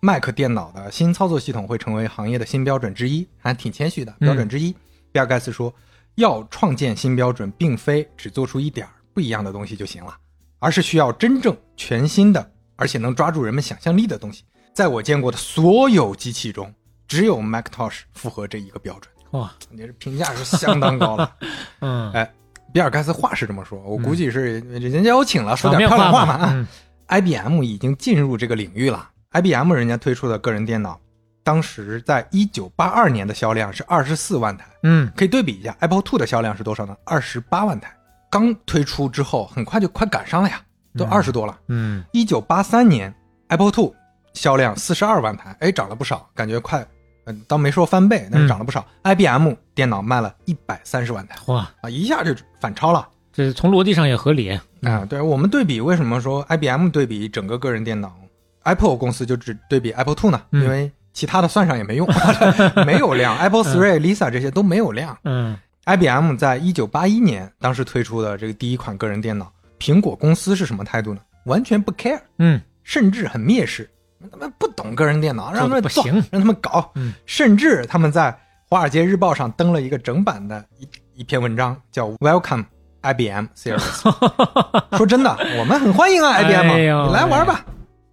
[0.00, 4.74] Mac 电脑的新操作系统会成为行业的新标准之一？”还挺谦虚的，嗯标准之一。
[5.12, 5.72] 比尔盖茨说
[6.16, 10.16] ：“要创建新标准，并非只做出一点儿不一样的东西就行了，
[10.58, 14.44] 而是需要真正全新的，而且能抓住人们想象力的东西。
[14.72, 16.74] 在我见过的所有机器中，
[17.06, 19.14] 只有 Macintosh 符合这一个标准。
[19.30, 21.36] 哇，你这评价是相当高了。
[21.80, 22.32] 嗯，哎，
[22.72, 26.34] 比尔盖茨话是这么说，我估计是人家邀请了，说点漂亮话嘛。
[26.34, 26.66] 啊话嘛嗯
[27.14, 29.08] IBM 已经进入这个领域了。
[29.30, 30.98] IBM 人家推出的个人电脑，
[31.44, 34.66] 当时在一九八二年的销量是二十四万台。
[34.82, 36.96] 嗯，可以对比一下，Apple Two 的销量是多少呢？
[37.04, 37.94] 二十八万台。
[38.30, 40.60] 刚推出之后，很快就快赶上了呀，
[40.98, 41.56] 都嗯二十多了。
[41.68, 43.14] 嗯，一九八三年
[43.46, 43.94] ，Apple Two
[44.32, 46.84] 销量四十二万台，哎，涨了不少，感觉快，
[47.26, 48.84] 嗯，倒没说翻倍，但是涨了不少。
[49.04, 53.08] IBM 电脑卖了一百三十万台，哇，啊，一下就反超了。
[53.34, 54.48] 这是从逻辑上也合理。
[54.82, 58.14] 啊，对我们对比，为什么说 IBM 对比整个个人电脑
[58.62, 60.40] ，Apple 公司就只对比 Apple Two 呢？
[60.52, 60.62] 嗯。
[60.62, 62.08] 因为其他的算上也没用，
[62.86, 65.18] 没有量，Apple Three、Lisa 这些都没有量。
[65.24, 65.58] 嗯。
[65.86, 71.20] IBM 在一九八一年当时推出的这个第一款个人电脑，苹果公司是什么态度呢？
[71.44, 73.88] 完全不 care，嗯，甚至很蔑视，
[74.30, 76.14] 他们不懂个人电脑，让他们做，不行。
[76.30, 77.12] 让他们搞，嗯。
[77.26, 78.32] 甚至他们在
[78.68, 82.64] 《华尔街日报》上登了一个整版的一一篇文章，叫 “Welcome
[83.04, 84.00] IBM Series”，
[84.96, 87.64] 说真的，我们很欢迎啊，IBM，、哎你来玩吧。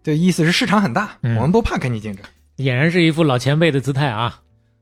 [0.04, 2.24] 这意思是市场很大，嗯我们不怕跟你竞争。
[2.58, 4.40] 俨然是一副老前辈的姿态啊。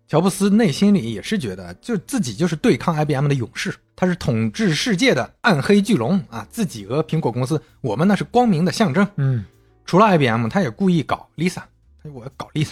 [0.08, 6.48] 乔布斯内心里也是觉得，就自己就是对抗 IBM 的勇士，他是统治世界的暗黑巨龙啊！
[6.50, 9.08] 自己和苹果公司，我们那是光明的象征。
[9.18, 9.46] 嗯，
[9.86, 11.62] 除了 IBM，他也故意搞 Lisa，
[12.14, 12.72] 我要搞 Lisa，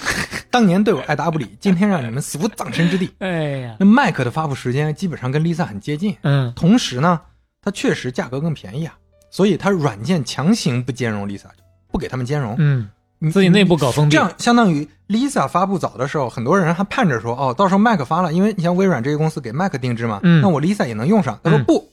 [0.49, 3.11] 当年对我爱答不理，今天让你们死无葬身之地。
[3.19, 3.27] 哎
[3.59, 7.19] 呀，那 Mac 的发布时间基本上跟 Lisa 很接近，嗯，同时呢，
[7.61, 8.97] 它确实价格更便宜啊，
[9.29, 11.47] 所以它软件强行不兼容 Lisa，
[11.91, 12.55] 不给他们兼容。
[12.57, 12.89] 嗯，
[13.19, 21.37] 你自己内部搞封闭这样相当于 Lisa 发布早的时候，很多人还盼着说，哦，到时候 Mac 发了，因为你像微软这些公司给 Mac 定制嘛，嗯那我 Lisa 也能用上。
[21.43, 21.89] 他说嗯不，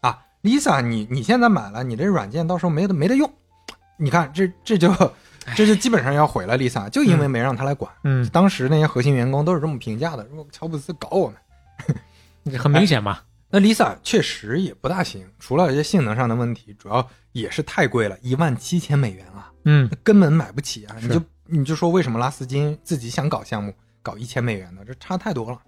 [0.00, 3.30] 啊，Lisa 你你现在买了，你这软件到时候没得没得用。
[3.98, 4.90] 你看这这就
[5.56, 7.90] 这就基本上要毁了 Lisa，就因为没让他来管。
[8.04, 11.36] 嗯当时那些核心员工都是这么评价的，说乔布斯搞我们。
[12.58, 13.20] 很明显嘛。
[13.50, 20.94] 那 Lisa 确实也不大行，除了一些性能上的问题，主要也是太贵了，一万七千美元啊，嗯，根本买不起啊！
[21.00, 23.72] 你就你就说为什么拉斯金自己想搞项目，
[24.02, 25.58] 搞一千美元的，这差太多了。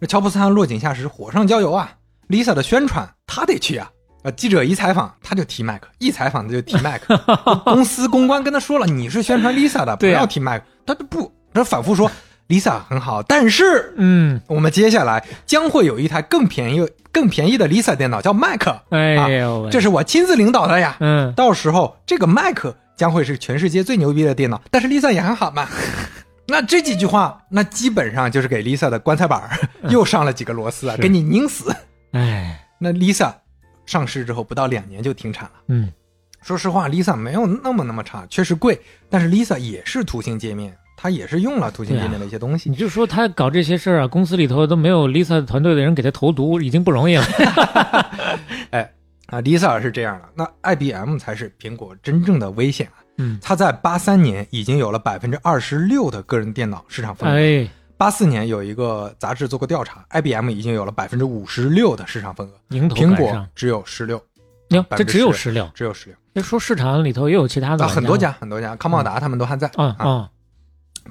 [0.00, 1.96] 这乔布斯他落井下石，火上浇油啊
[2.28, 3.88] ！Lisa 的宣传他得去啊！
[4.22, 7.16] 啊，记者 一采访他就提麦克，一采访他就提麦克。
[7.64, 12.10] 公司公关跟他说了，你是宣传 Lisa 的，不要提麦克，他就不，他反复说
[12.48, 18.66] Lisa 很好，但是，嗯，我们接下来将会有一台更便宜、更便宜的 Lisa 电脑，叫 Mac。
[18.90, 20.96] 哎呦，这是我亲自领导的呀。
[21.00, 22.66] 嗯，到时候这个 Mac
[22.96, 25.68] 将会是全世界最牛逼的电脑，但是 Lisa 也很好嘛。
[26.48, 29.48] 那这几句话，那基本上就是给 Lisa 的棺材板
[29.88, 31.72] 又上了几个螺丝啊，给你拧死。
[32.10, 33.32] 哎，那 Lisa
[33.90, 35.54] 上市之后不到两年就停产了。
[35.66, 35.90] 嗯，
[36.42, 42.70] 说实话，Lisa 没有那么那么差，确实贵，但是 Lisa 也是图形界面，它也是用了图形界面的一些东西。
[42.70, 47.24] 你就说他搞这些事儿啊，公司里头都没有 Lisa 团队的人给他投毒，已经不容易了。
[48.70, 48.92] 哎，
[49.26, 50.28] 啊，Lisa 是这样的，
[50.62, 53.02] 那 IBM 才是苹果真正的危险啊。
[53.16, 57.34] 嗯，它在八三年已经有了百分之二十六的个人电脑市场份额。
[57.34, 57.68] 哎，
[58.00, 64.18] 八四年有一个杂志做过调查，IBM 已经有了百分之五十六的市场份额，苹果只有十六。
[64.68, 66.16] 哟，这只有10%十六，只有十六。
[66.32, 69.70] 那说市场里头也有其他的啊，很多家很多家，康茂达他们都还在。
[69.74, 70.30] 啊啊，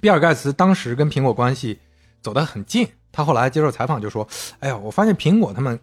[0.02, 1.78] 比尔盖茨当时跟苹果关系
[2.24, 5.80] 走得很近，他后来接受采访就说：“哎呀，我发现苹果他们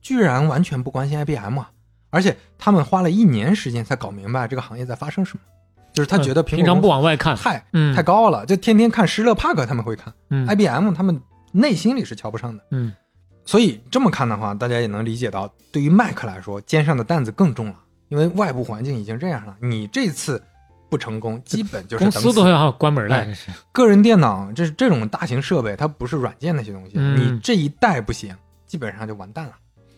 [0.00, 1.72] 居然完全不关心 IBM 啊，
[2.10, 5.40] 而且他们花了一年时间才搞明白这个行业在发生什么。”
[5.96, 11.18] 就是他觉得平常不往外看，太嗯太高了，就天天看施乐帕克他们会看嗯，IBM 他们
[11.52, 12.62] 内心里是瞧不上的。
[12.70, 12.92] 嗯，
[13.46, 17.76] 所以这么看的话，大家也能理解到，对于 Mac 来说，肩上的担子更重了，
[18.10, 19.56] 因为外部环境已经这样了。
[19.62, 20.42] 你这次
[20.90, 23.34] 不成功，基本就是公等死司都要关门了，哎。
[23.72, 28.36] 个人电脑这这种大型设备，它不是软件那些东西，嗯你这一代不行，
[28.66, 29.52] 基本上就完蛋了。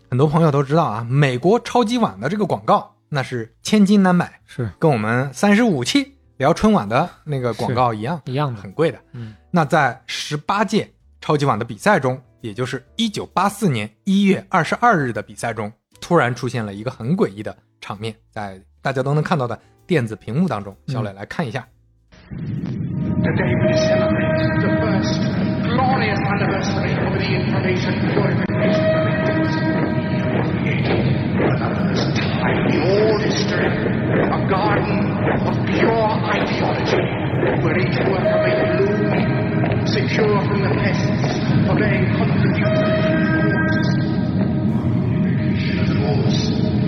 [0.09, 8.99] 很多朋友都知道啊，美国超级碗的这个广告那是千金难买，是跟我们三十五期聊春晚的那个广告一样，一样的，很贵的。
[9.13, 10.91] 嗯，那在十八届
[11.21, 20.77] 超级碗的比赛中，也就是一九八四年一月二十二日的比赛中，突然出现了一个很诡异的场面，在大家都能看到的电子屏幕当中。
[20.87, 21.67] 小磊来看一下。
[23.21, 23.55] Today
[30.69, 35.01] The first time in all history, a garden
[35.49, 37.05] of pure ideology,
[37.65, 41.41] where each worker may bloom, secure from the pests,
[41.73, 42.05] obeying.
[45.79, 46.43] The force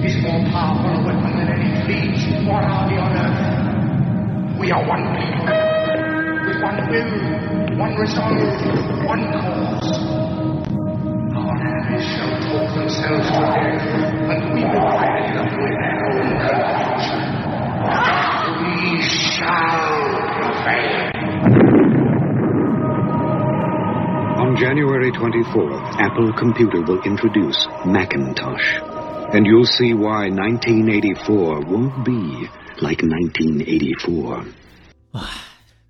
[0.05, 4.59] is more powerful a weapon than any fleet or army on earth.
[4.59, 5.71] We are one people
[6.63, 9.80] one will, one resolve, one cause.
[11.40, 13.86] Our enemies shall talk themselves to death,
[14.32, 17.22] and we will bury them with their own confusion.
[18.62, 19.96] We shall
[20.38, 21.16] prevail.
[24.44, 28.82] On January 24th, Apple Computer will introduce Macintosh.
[29.34, 32.48] And you'll see why 1984 won't be
[32.82, 34.46] like 1984.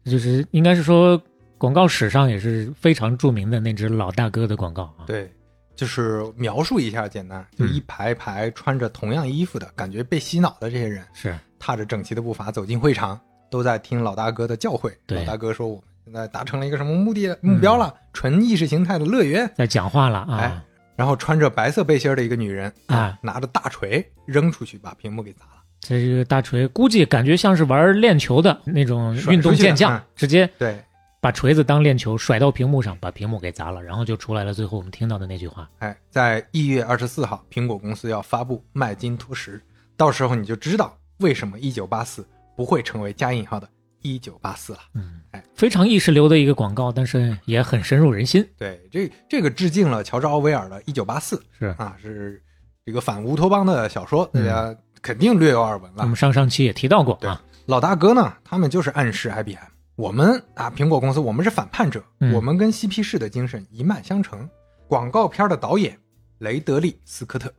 [0.06, 1.20] 就是应该是说
[1.58, 5.06] 广告史上也是非常着名的那只老大哥的广告啊。
[5.08, 5.30] 对，
[5.81, 13.19] 就是描述一下简单，就一排排穿着同样衣服的感觉被洗脑的这些人，是踏着整齐的步伐走进会场，
[13.51, 14.93] 都在听老大哥的教诲。
[15.07, 17.95] 对老大哥说我们现在达成了一个什么目的目标了？
[18.13, 19.51] 纯意识形态的乐园。
[19.57, 20.37] 在讲话了啊。
[20.37, 20.63] 哎，
[20.97, 25.63] 然后穿着白色背心的一个女人啊，拿着大锤扔出去，把屏幕给砸了。
[25.81, 30.79] 这个大锤估计感觉像是玩练球的那种运动健将，嗯、直接对
[31.21, 35.69] 把锤子当链球甩到屏幕上，把屏幕给砸了，然后就出来了最后我们听到的那句话。
[35.81, 39.61] 哎，在一月二十四号，苹果公司要发布麦金托什，
[39.97, 42.27] 到时候你就知道为什么一九八四
[42.57, 43.69] 不会成为加引号的
[44.01, 44.79] 一九八四了。
[44.95, 48.43] 嗯，哎，非常意识流的一个广告，但是也很深入人心。
[48.57, 52.43] 对，这这个致敬了乔治奥威尔的《一九八四》，是啊，是
[52.87, 55.99] 这个反乌托邦的小说，大家肯定略有耳闻了。
[55.99, 57.43] 我们上上期也提到过啊。
[57.67, 59.59] 老大哥呢，他们就是暗示 IBM，
[60.01, 64.49] 我们啊，苹果公司，我们是反叛者，嗯、我们跟嬉皮士的精神一脉相承。
[64.89, 65.95] 广告片的导演
[66.39, 67.53] 雷德利·斯科特，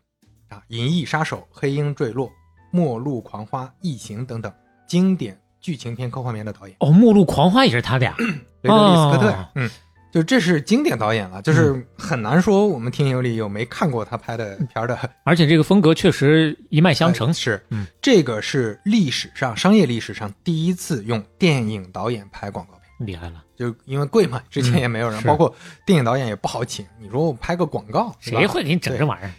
[0.49, 2.27] 啊，《银翼杀手》《黑鹰坠落》
[2.71, 4.51] 《末路狂花》《异形》等等
[4.87, 6.75] 经典剧情片、科幻片的导演。
[6.79, 9.31] 哦，《末路狂花》也是他的呀，雷德利·斯科特。
[9.31, 9.69] 哦、嗯，
[10.11, 14.97] 就这是经典导演了，就是很难说我们听友里有没看过他拍的片的。
[15.23, 17.27] 而且这个风格确实一脉相承。
[17.27, 22.81] 呃、是，嗯，这个是历史上商业历史上第一次用电影导演拍广告片。
[23.07, 25.55] 厉害了，就因为贵嘛，之前也没有人，是包括
[25.85, 26.85] 电影导演也不好请。
[26.99, 29.31] 你说我拍个广告，谁会给你整这玩意儿？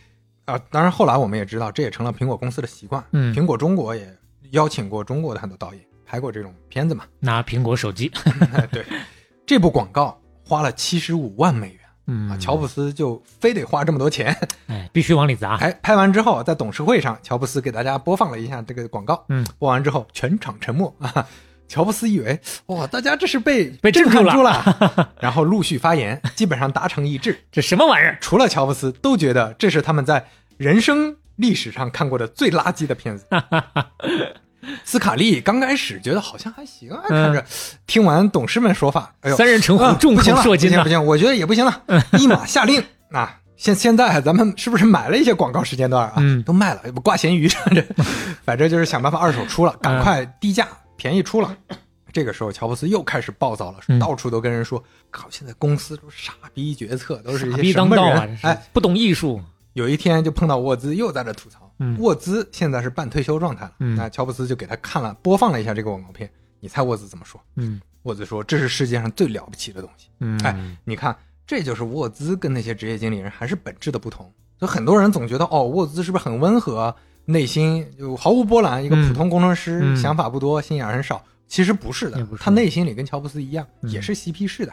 [0.47, 3.05] 啊，当然后来我们也知道，这也成了苹果公司的习惯。
[3.13, 4.13] 嗯苹果中国也
[4.51, 7.05] 邀请过中国的很多导演拍过这种片子嘛。
[7.21, 8.11] 拿苹果手机，
[8.73, 8.85] 对，
[9.47, 11.79] 这部广告花了七十五万美元
[12.09, 14.37] 嗯啊，乔布斯就非得花这么多钱。
[14.67, 15.57] 哎，必须往里砸。
[15.59, 19.25] 哎，拍完之后，在董事会上，乔布斯给大家播放了一下这个广告。
[19.29, 21.27] 嗯，播完之后，全场沉默啊。
[21.69, 27.39] 乔布斯以为哇，大家这是被被震撼住了， 然后陆续发言，基本上达成一致。
[27.51, 28.19] 这什么玩意儿？
[28.21, 30.27] 除了乔布斯，都觉得这是他们在
[30.59, 33.25] 人生历史上看过的最垃圾的片子。
[34.85, 37.45] 斯卡利刚开始觉得好像还行啊，看着。
[37.87, 41.83] 听完董事们说法，哎呦，三人成虎啊众口不行了铄金呐不行不行，我觉得也不行了，
[42.13, 43.39] 立马下令啊！
[43.57, 46.15] 现现在咱们是不是买了一些广告时间段啊？
[46.19, 47.85] 嗯都卖了，挂咸鱼，这
[48.45, 50.67] 反正就是想办法二手出了，赶嗯快低价
[50.97, 51.55] 便宜出了。
[52.13, 58.25] 这个时候，乔布斯又开始暴躁了，嗯到处都跟人说：“靠，现在公司都是傻逼决策，都是一傻逼些什么当道啊！
[58.25, 59.41] 人？”哎，不懂艺术。
[59.75, 61.62] 有一天就碰到沃兹，又在这吐槽。
[61.79, 63.73] 嗯沃兹现在是半退休状态了。
[63.81, 66.31] 嗯那乔布斯就给他看了，播放了一下这个广告片。
[66.61, 67.41] 你猜沃兹怎么说？
[67.57, 71.17] 嗯沃兹说：“这是世界上最了不起的东西。”嗯，哎，你看，
[71.47, 74.33] 这就是沃兹跟那些职业经理人还是本质的不同。
[74.59, 76.95] 就很多人总觉得，哦，沃兹是不是很温和，
[77.27, 81.25] 内心就毫无波澜，一个普通工程师，嗯想法不多，心眼很少。
[81.47, 84.73] 其实不是的，是他内心里跟乔布斯一样，嗯也是嬉皮士的。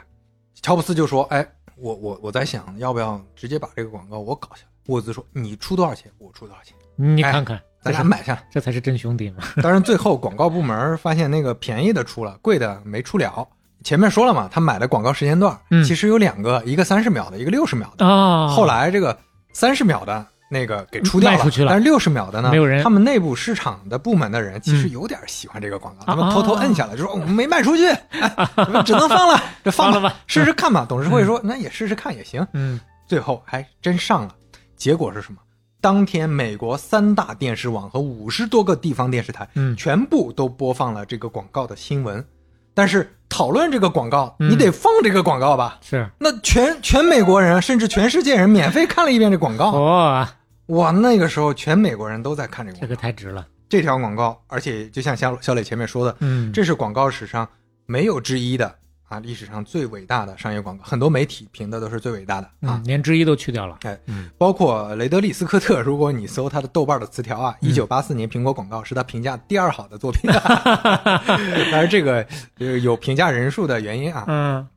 [0.61, 9.43] 乔布斯就说：“哎，我我我在想，要不要直接把这个广告我搞下来？”沃兹说：“你出多少钱，我出多少钱，你看看，咱俩买下。”这才是真兄弟嘛。
[9.63, 13.47] 当然，最后广告部门发现那个便宜的出了，贵的没出了。
[13.83, 18.05] 前面说了嘛，他买的广告时间段、嗯其实有两个，一个三十秒的，一个六十秒的。
[18.05, 19.17] 啊，后来这个
[19.53, 30.85] 三十秒的那个给出掉卖出去了但是六十秒的呢，没有人他们内部市场的部门的人其实嗯有点喜欢这个广告，啊他们偷偷摁下来，就说我们没卖出去，哎，我们只能放了，这放放了吧试试看吧。
[30.89, 32.77] 董事会说那也试试看也行，嗯
[33.07, 34.35] 最后还真上了。
[34.75, 35.39] 结果是什么？
[35.81, 42.25] 当天，美国三大电视网和五十多个地方电视台，嗯全部都播放了这个广告的新闻。
[42.73, 45.79] 但是讨论这个广告，嗯你得放这个广告吧？
[45.81, 49.71] 是那全全美国人，甚至全世界人免费看了一遍这广告。
[49.71, 50.29] 哇，
[50.67, 52.95] 哇，那个时候全美国人都在看这个这广告。
[52.95, 53.47] 个太值了。
[53.69, 57.47] 这条广告，而且就像小小磊前面说的，嗯这是广告史上
[57.85, 58.75] 没有之一的
[59.09, 60.83] 啊，历史上最伟大的商业广告。
[60.85, 62.83] 很多媒体评的都是最伟大的啊嗯，。
[62.85, 63.79] 连之一都去掉了。
[63.81, 72.25] 哎，嗯包括雷德利·斯科特，如果你搜他的豆瓣的词条啊，一九八四年苹果广告是他评价第二好的作品， 当然这个
[72.59, 74.25] 呃有评价人数的原因啊。
[74.27, 74.67] 嗯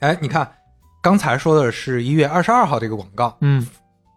[0.00, 0.46] 哎，你看，
[1.02, 3.66] 刚才说的是一月二十二号这个广告，嗯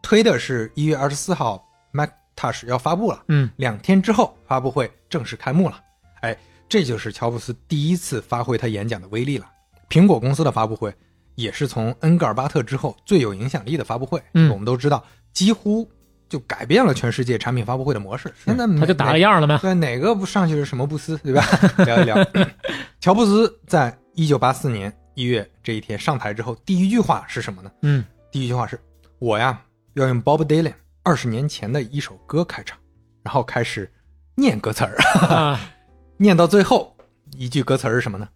[0.01, 5.79] 推的是一月二十四号 Macintosh 要发布了，嗯两天之后发布会正式开幕了。
[6.21, 6.35] 哎，
[6.69, 9.45] 这就是乔布斯第一次发挥他演讲的威力了。
[9.89, 10.93] 苹果公司的发布会
[11.33, 14.21] 也是从恩格尔巴特之后最有影响力的发布会。
[14.35, 15.89] 嗯我们都知道，几乎
[16.29, 18.31] 就改变了全世界产品发布会的模式。
[18.45, 19.57] 现在他就打了哪样了吗？
[19.61, 21.43] 对，哪个不上去是什么布斯，对吧？
[21.85, 22.15] 聊一聊。
[23.01, 27.71] 乔布斯在一九八四年一月这一天上台之后，第一句话是什么呢？
[27.81, 28.79] 嗯第一句话是
[29.17, 29.59] ：“我呀
[29.95, 32.77] 要用 Bob Dylan 二十年前的一首歌开场，
[33.23, 33.91] 然后开始
[34.35, 35.57] 念歌词儿。
[36.19, 36.95] 啊，念到最后
[37.37, 38.27] 一句歌词儿是什么呢？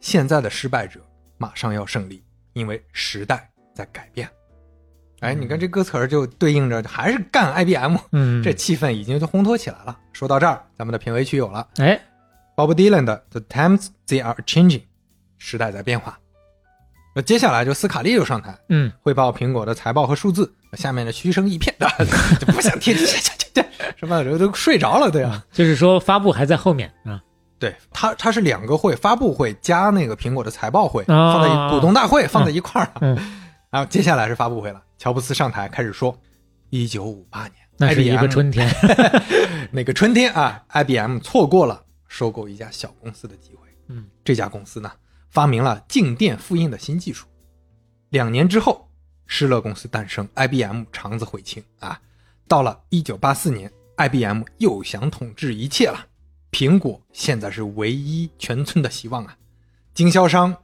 [0.00, 1.00] 现在的失败者
[1.38, 4.28] 马上要胜利，因为时代在改变。
[5.20, 9.96] 哎，你看这歌词儿就对应着还是干 IBM，嗯，这气氛已经就烘托起来了。
[10.12, 12.00] 说到这儿，咱们的评委区有了哎
[12.56, 14.82] ，，Bob Dylan 的 The Times They Are Changing，
[15.38, 16.18] 时代在变化。
[17.14, 21.72] 那接下来就斯卡利就上台，嗯汇报苹果的财报和数字，下面的嘘声一片，
[22.40, 25.44] 就不想听， 这这这这什么都都睡着了，对啊。
[25.52, 27.22] 就是说发布还在后面啊。
[27.62, 32.94] 对，它它是两个会，发布会加那个苹果的财报会，啊放在一股东大会放在一块儿了。
[33.02, 33.16] 嗯，
[33.70, 36.18] 然后接下来是发布会了，乔布斯上台开始说，
[36.70, 38.68] 一九五八年，那是一个春天。
[39.70, 43.68] 那个春天啊，IBM 错过了收购一家小公司的机会。
[43.86, 44.90] 嗯，这家公司呢，
[45.30, 47.28] 发明了静电复印的新技术。
[48.08, 48.88] 两年之后，
[49.28, 52.00] 施乐公司诞生，IBM 肠子悔青啊。
[52.48, 56.06] 到了一九八四年，IBM 又想统治一切了。
[56.52, 59.34] 苹果现在是唯一全村的希望啊！
[59.94, 60.54] 经销商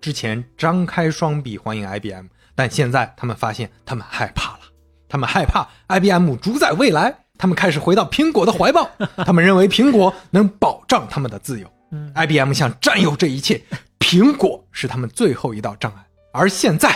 [0.00, 4.60] 之前张开双臂欢迎 IBM，但现在他们发现他们害怕了，
[5.06, 11.70] 他们害怕 IBM 主宰未来，他们开始回到苹果的怀抱，他们认为苹果能保障他们的自由。
[12.16, 13.62] IBM 想占有这一切，
[13.98, 16.02] 苹果是他们最后一道障碍。
[16.32, 16.90] 而现在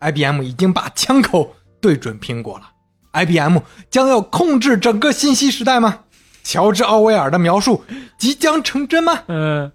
[0.00, 2.70] ，IBM 已经把枪口对准苹果了。
[3.12, 3.58] IBM
[3.90, 6.04] 将要控制整个信息时代吗？
[6.42, 7.82] 乔治·奥威尔的描述
[8.18, 9.18] 即将成真吗？
[9.28, 9.70] 嗯，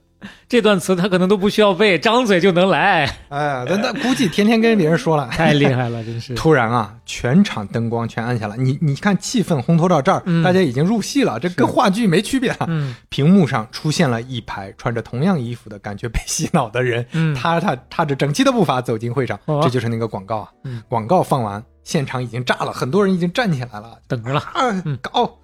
[0.49, 3.05] 这段词他可能都不需要背，张嘴就能来。
[3.29, 6.33] 哎，那那估计天天跟别人说了， 太厉害了，真是。
[6.35, 12.65] 突然啊，全场灯光全暗下来，你你看气氛烘托到这儿，嗯大家已经入戏了，这跟话剧没区别了。
[12.67, 20.49] 嗯，屏幕上出现了一排穿着同样衣服的，感觉被洗脑的人，嗯踏踏踏着整齐的步伐走进会场，哦这就是那个广告啊。
[20.63, 24.39] 嗯广告放完，现场已经炸了，很多人已经站起来了，等着了。
[24.53, 25.37] 啊，高。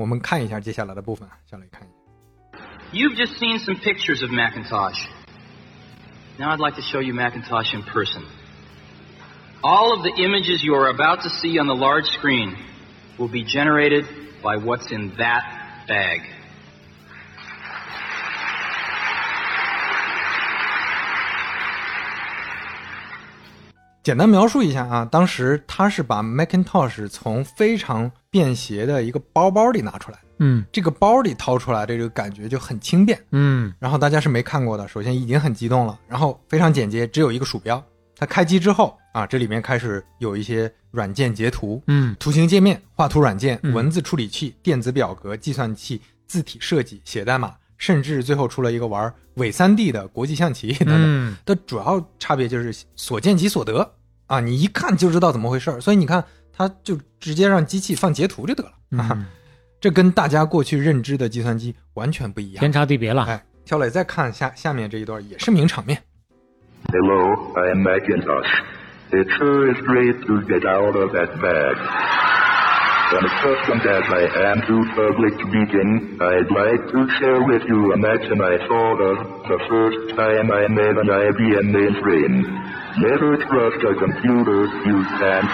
[0.00, 1.96] 我们看一下接下来的部分，小雷看一下。
[2.92, 5.06] You've just seen some pictures of Macintosh.
[6.38, 8.22] Now I'd like to show you Macintosh in person.
[9.62, 12.54] All of the images you are about to see on the large screen
[13.18, 14.04] will be generated
[14.42, 15.42] by what's in that
[15.88, 16.20] bag.
[24.02, 33.21] 简单描述一下啊，当时他是把 Macintosh 从非常 便携的一个包包里拿出来，嗯这个包里掏出来的这个感觉就很轻便。
[33.31, 37.83] 嗯然后大家是没看过的，首先已经很激动了，然后非常简洁，只有一个鼠标。
[38.15, 51.03] 它开机之后啊，这里面开始有一些软件截图，嗯图形界面、画图软件、嗯文字处理器、电子表格、计算器、字体设计、写代码，甚至最后出了一个玩伪三 D 的国际象棋 等等。
[51.03, 53.91] 嗯的主要差别就是所见即所得
[54.27, 55.81] 啊，你一看就知道怎么回事儿。
[55.81, 56.23] 所以你看，
[56.60, 59.10] 它就直接让机器放截图就得了啊。
[59.12, 59.26] 嗯，
[59.80, 63.24] 这跟大家过去认知的计算机完全不一样，天差地别了。
[63.24, 65.98] 哎，小磊再看下下面这一段也是名场面。
[66.92, 68.48] Hello, I'm Macintosh.
[69.10, 71.76] It sure is great to get out of that bag.
[73.06, 78.42] Unaccustomed as I am to public speaking, I'd like to share with you a maxim
[78.42, 79.16] I thought of
[79.46, 82.42] the first time I met an IBM mainframe.
[82.98, 85.50] Never trust a computer you can't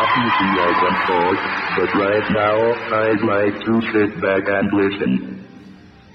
[0.00, 1.38] Obviously I can talk,
[1.76, 2.56] but right now
[3.04, 5.40] I'd like to sit back and listen.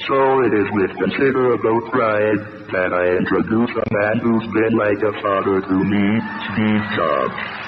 [0.08, 2.42] So it is with considerable pride
[2.74, 6.06] that I introduce a man who's been like a father to me,
[6.50, 7.65] Steve Jobs.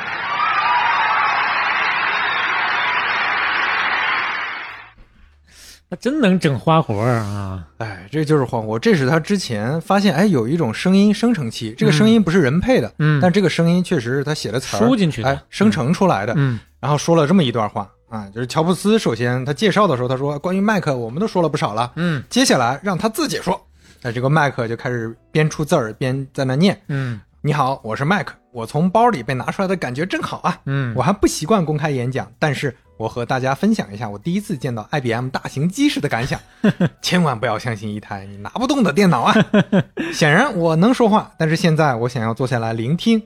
[5.89, 7.65] 他真能整花活儿啊！
[7.77, 13.21] 哎，这就是花活，这是他之前发现，哎，有一种声音生成器，这个声音不是人配的，嗯。
[13.21, 23.65] 但这个声音确实是他写的词儿输进去的哎，生成出来的，嗯，然后说了这么一段话啊，就是乔布斯首先他介绍的时候，他说关于麦克我们都说了不少了，嗯，接下来让他自己说，
[24.01, 30.93] 那这个麦克就开始边出字儿边在那念，嗯你好，我是麦克，我从包里被拿出来的感觉真好啊，嗯。
[30.97, 36.39] 我还不习惯公开演讲，但是我和大家分享一下我第一次见到 IBM 大型机时的感想。
[37.01, 39.35] 千万不要相信一台你拿不动的电脑啊！
[40.11, 43.21] 显然我能说话，但是现在我想要坐下来聆听。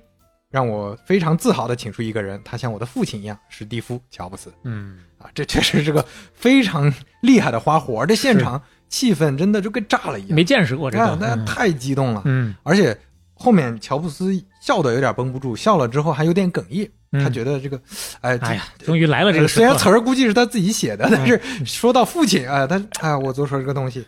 [0.49, 4.53] 让我非常自豪的请出一个人，他像我的父亲一样，史蒂夫·乔布斯。
[4.65, 10.35] 嗯啊，这确实是个非常厉害的花活，这现场气氛真的就跟炸了一样。
[10.35, 12.23] 没见识过这个啊那嗯太激动了。
[12.25, 12.99] 嗯而且
[13.33, 17.79] 后面乔布斯笑的有点绷不住，笑了之后还有点哽咽，嗯他觉得这个，
[18.21, 24.05] 哎，哎呀，终于来了这个虽然词儿估计是他自己写的，但是说到父亲啊，他啊，我做出这个东西，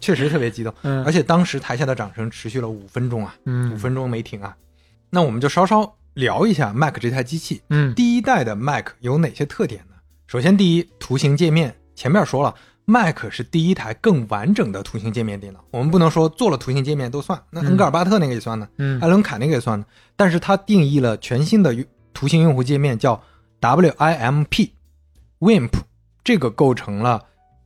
[0.00, 0.72] 确实特别激动。
[0.82, 4.56] 嗯而且当时台下的掌声持续了五分钟啊，嗯五分钟没停啊。
[5.10, 7.60] 那我们就稍稍聊一下 Mac 这台机器。
[7.70, 9.96] 嗯第一代的 Mac 有哪些特点呢？
[10.26, 12.54] 首先，第一，图形界面，前面说了。
[12.88, 19.84] Mac 是第一台更完整的图形界面电脑，我们不能说做了图形界面都算，那嗯恩格尔巴特那个也算呢，嗯艾伦凯那个也算呢，
[20.14, 21.74] 但是它定义了全新的
[22.16, 23.22] 图形用户界面，叫
[23.60, 25.70] WIMP，WIMP
[26.24, 27.22] 这个构成了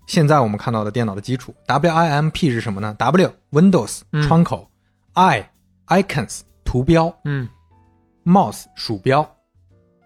[0.09, 1.55] 现在我们看到的电脑的基础。
[1.69, 4.69] WIMP 是什么呢？W Windows 嗯窗口、
[5.13, 5.49] I
[5.87, 7.49] icons 图标，嗯
[8.25, 9.23] ，mouse 鼠标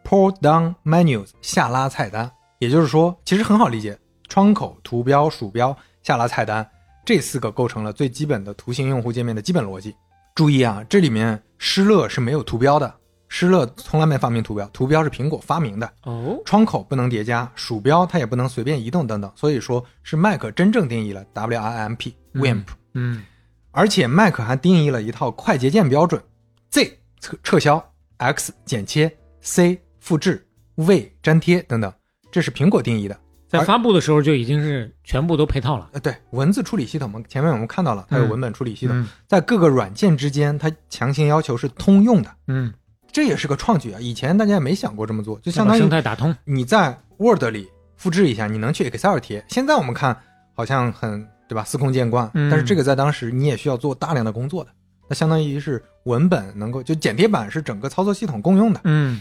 [0.04, 2.30] ，pull down menus 下拉菜单。
[2.58, 3.98] 也就是说，其实很好理解，
[4.28, 6.70] 窗口、图标、鼠标、下拉菜单
[7.06, 9.96] 这四个构成了最基本的图形用户界面的基本逻辑。
[10.34, 12.94] 注意啊，这里面施乐是没有图标的，
[13.36, 15.92] 施乐从来没发明图标，图标是苹果发明的。
[16.04, 22.66] 哦，窗口不能叠加，鼠标它也不能随便移动等等，所以说是 Mac 真正定义了 WIMP WIMP。
[22.92, 23.24] 嗯
[23.72, 26.22] 而且 Mac 还定义了一套快捷键标准
[26.70, 27.84] ，Z 撤撤销
[28.18, 30.46] ，X 剪切，C 复制
[30.76, 31.92] ，V 粘贴等等，
[32.30, 33.18] 这是苹果定义的。
[33.48, 35.90] 在发布的时候就已经是全部都配套了。
[35.92, 42.72] 呃，对，文字处理系统，我们前面我们看到了，它有文本处理系统，嗯在各个软件之间，它强行要求是通用的，嗯，
[43.14, 44.00] 这也是个创举啊！
[44.00, 49.44] 以前大家也没想过这么做，就相当于生态打通，你在 Word 里复制一下，你能去 Excel 贴。
[49.46, 50.20] 现在我们看
[50.52, 54.70] 好像很对吧，司空见惯，嗯但是这个在当时你也需要做大量的工作的，
[55.08, 58.80] 那相当于是文本能够就剪贴板是整个操作系统共用的。
[58.82, 59.20] 嗯，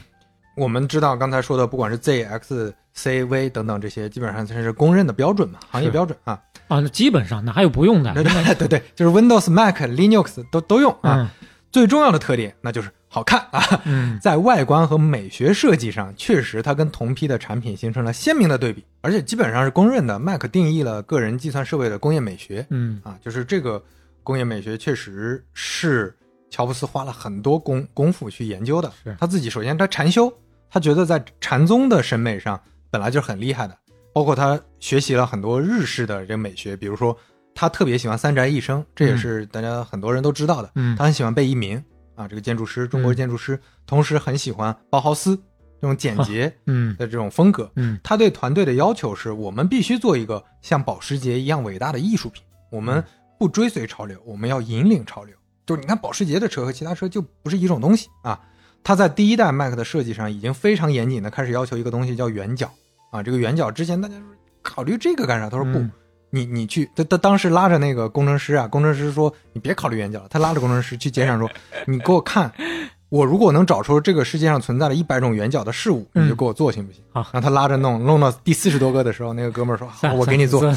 [0.57, 6.33] 我们知道刚才说的，不管是 Z、X、C、V 等等这些，基本上它是公认的标准嘛，行业标准啊。
[6.67, 8.11] 啊，那基本上哪有不用的？
[8.15, 11.17] 对对对对，就是 Windows、Mac、Linux 都都用啊。
[11.17, 11.29] 嗯
[11.73, 20.17] 最重要的特点那就是好看啊，嗯在外观和美学设计上，确实它跟同批的产品形成了鲜明的对比，而且基本上是公认的。
[20.17, 23.79] Mac 定义了个人计算设备的工业美学，嗯啊，就是这个
[24.23, 26.11] 工业美学确实是
[26.49, 28.91] 乔布斯花了很多功功夫去研究的。
[29.03, 30.33] 是他自己首先他禅修，
[30.71, 32.59] 他觉得在禅宗的审美上
[32.89, 33.77] 本来就是很厉害的，
[34.11, 37.15] 包括他学习了很多日式的这个美学，比如说
[37.53, 40.71] 他特别喜欢三宅一生，这也是大家很多人都知道的。
[40.73, 41.83] 嗯他很喜欢贝聿铭
[42.15, 45.35] 啊，这个建筑师，中国建筑师，同时很喜欢包豪斯
[45.81, 47.71] 这种简洁嗯的这种风格。
[47.75, 53.03] 嗯他对团队的要求是我们必须做一个像保时捷一样伟大的艺术品，我们
[53.37, 55.35] 不追随潮流，我们要引领潮流。
[55.65, 58.39] 就是你看保时捷的车和其他车就不是一种东西啊。
[58.83, 62.69] 他在第一代 Mac 的设计上已经非常严谨的开始要求一个东西叫圆角
[63.11, 63.23] 啊。
[63.23, 64.25] 这个圆角之前大家说
[64.61, 65.49] 考虑这个干啥？
[65.49, 65.91] 他说不，嗯
[66.35, 71.47] 你你去，他他当时拉着那个工程师啊，工程师说你别考虑圆角了，他拉着工程师去街上说，
[71.85, 72.51] 你给我看，
[73.09, 77.03] 我如果能找出这个世界上存在了一百种圆角的事物，你就给我做行不行？
[77.11, 80.65] 好然后他拉着弄，弄到第四十多个的时候，那个哥们儿说，好，我给你做。
[80.65, 80.75] 啊，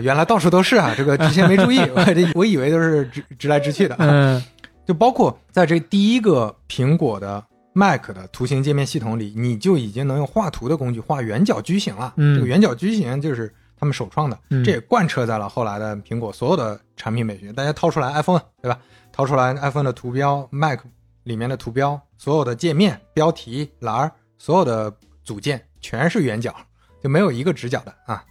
[0.00, 3.96] 原来到处都是啊，这个之前没注意，我这我以为都是直直来直去的。
[3.98, 4.40] 嗯
[4.86, 12.14] 就包括在这第一个苹果的 Mac 的图形界面系统里，你就已经能用画图的工具画圆角矩形了。
[12.16, 17.52] 嗯这个圆角矩形就是他们首创的，嗯这也贯彻在了后来的苹果所有的产品美学。
[17.52, 18.78] 大家掏出来 iPhone 对吧？
[19.12, 20.80] 掏出来 iPhone 的图标，Mac
[21.24, 24.92] 里面的图标，所有的界面、标题栏，所有的
[25.24, 26.54] 组件全是圆角，
[27.02, 28.22] 就没有一个直角的啊。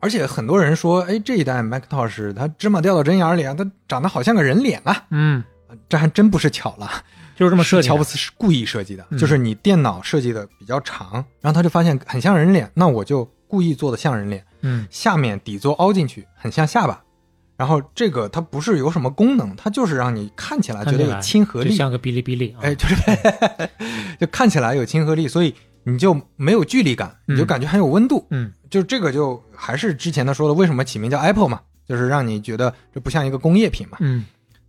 [0.00, 5.04] 而且很多人说，哎，这一代 Macintosh 它芝麻掉到针眼里啊，它长得好像个人脸啊。
[5.10, 5.44] 嗯，
[5.88, 6.90] 这还真不是巧了，
[7.36, 17.04] 就是这么设计乔布斯是故意设计的，嗯就是你电脑设计的比较长，然后他就发现很像人脸，那我就故意做的像人脸，嗯下面底座凹进去，很像下巴。
[17.58, 22.60] 然后这个它不是有什么功能，它就是让你看起来觉得有亲和力，就像个哔哩哔哩啊。
[22.62, 22.96] 哎，就是
[24.18, 25.54] 就看起来有亲和力，所以
[25.84, 28.26] 你就没有距离感，你就感觉很有温度。
[28.30, 33.98] 嗯，就这个就还是之前他说的，为什么起名叫 Apple 嘛，就是让你觉得这不像一个工业品嘛。
[34.00, 34.24] 嗯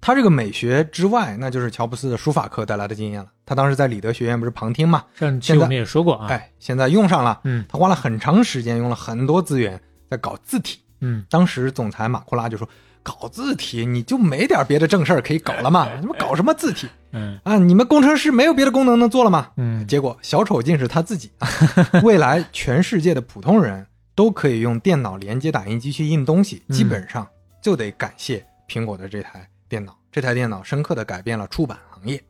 [0.05, 3.27] 它这个美学之外，那就是乔布斯的书法课带来的经验了。
[3.45, 6.27] 他当时在里德学院不是旁听嘛，现在上期我们也说过啊。
[6.29, 7.39] 哎，现在用上了。
[7.45, 9.79] 嗯他花了很长时间，用了很多资源
[10.11, 10.79] 在搞字体。
[10.99, 12.67] 嗯当时总裁马库拉就说
[13.01, 15.87] ：“搞字体你就没点别的正事儿可以搞了吗？
[16.01, 17.57] 你们搞什么字体嗯啊？
[17.57, 21.31] 你们工程师没有别的功能能做了吗？”嗯结果小丑竟是他自己。
[22.03, 23.85] 未来全世界的普通人
[24.15, 27.25] 都可以用电脑连接打印机去印东西，嗯基本上
[27.61, 29.97] 就得感谢苹果的这台电脑。
[30.11, 32.23] 这台电脑深刻的改变了出版行业。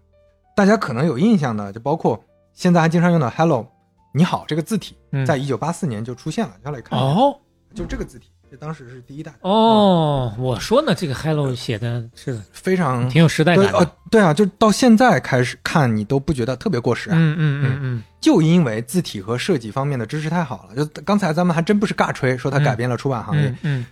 [0.55, 3.67] 大家可能有印象的，就包括现在还经常用的 “Hello”，
[4.13, 6.53] 你好这个字体，嗯在一九八四年就出现了。
[6.63, 7.37] 下来看哦，
[7.75, 9.39] 就这个字体，这当时是第一代的。
[9.41, 17.17] 哦，我说呢，这个 Hello 写的是非常挺有时代感的对呃，对啊，就到现在开始看，你都不觉得特别过时啊。
[17.17, 23.85] 嗯嗯嗯嗯，就因为字体和设计方面的知识太好了，就刚才咱们还真不是尬吹，说它改变了出版行业，嗯嗯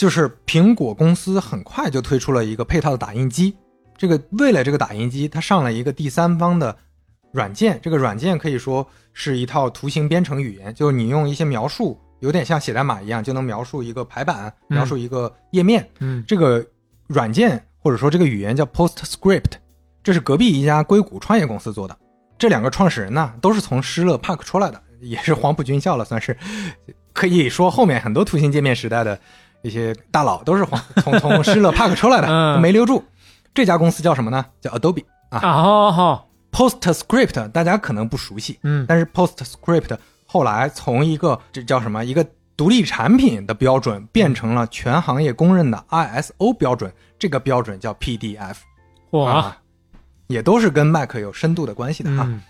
[0.00, 3.54] 就是苹果公司很快就推出了一个配套的打印机。
[3.98, 6.74] 这个为了这个打印机，它上了一个第三方的
[7.32, 15.86] 软件，这个软件可以说是一套图形编程语言，就是你用一些描述，有点像写代码一样，就能描述一个排版，嗯描述一个页面。
[15.98, 16.64] 嗯这个
[17.06, 19.52] 软件或者说这个语言叫 PostScript，
[20.02, 21.94] 这是隔壁一家硅谷创业公司做的。
[22.38, 26.34] 这两个创始人呢，都是从施乐 Park 出来的，也是黄埔军校了，算是
[27.12, 29.20] 可以说后面很多图形界面时代的
[29.62, 33.04] 一些大佬都是黄从从施乐帕克出来的， 嗯没留住。
[33.52, 34.44] 这家公司叫什么呢？
[34.60, 35.38] 叫 Adobe 啊。
[35.38, 39.96] 啊，好好好，PostScript 大家可能不熟悉，嗯但是 PostScript
[40.26, 42.24] 后来从一个这叫什么一个
[42.56, 48.56] 独立产品的标准，变成了全行业公认的 ISO 标准，这个标准叫 PDF，
[49.10, 49.58] 哇，啊，
[50.28, 52.24] 也都是跟 Mac 有深度的关系的啊。
[52.26, 52.40] 嗯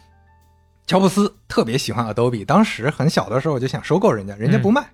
[0.86, 4.84] 乔布斯特别喜欢 Adobe，当时很小的时候就想收购人家，人家不卖，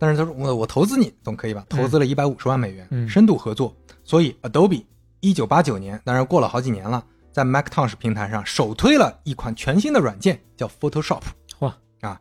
[0.00, 1.66] 但是他说我我投资你总可以吧？
[1.68, 4.82] 投资了一百五十万美元，嗯深度合作，所以 Adobe
[5.20, 11.20] 一九八九年，当然过了好几年了，在 Macintosh 平台上首推了一款全新的软件，叫 Photoshop。
[11.58, 12.18] 哇啊，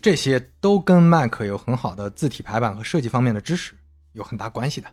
[0.00, 3.74] 这些都跟 Mac 有很好的字体排版和设计方面的知识
[4.12, 4.86] 有很大关系的。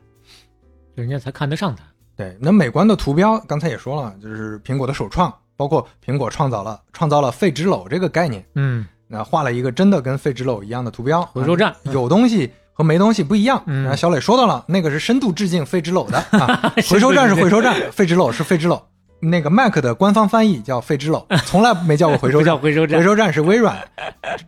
[0.96, 1.84] 人家才看得上它。
[2.16, 13.62] 对，那美观的图标刚才也说了，就是苹果的首创，包括苹果创造了创造了废纸篓这个概念，嗯那画了一个真的跟废纸篓一样的图标，回收站啊有东西和没东西不一样。
[13.68, 18.82] 嗯然后小磊说到了，那个是深度致敬废纸篓的 啊，回收站是回收站，废纸篓是废纸篓。
[19.20, 22.56] 那个 Mac 的官方翻译叫废纸篓， 从来没叫过回收不站。
[22.56, 23.78] 叫回收站回收站是微软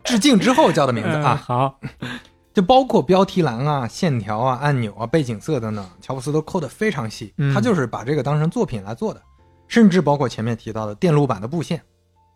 [0.04, 1.32] 致敬之后叫的名字啊。
[1.32, 1.80] 嗯好，
[2.52, 7.32] 就包括标题栏啊、线条啊、按钮啊、背景色等等，乔布斯都抠得非常细。
[7.38, 9.22] 嗯他就是把这个当成作品来做的，
[9.66, 11.80] 甚至包括前面提到的电路板的布线，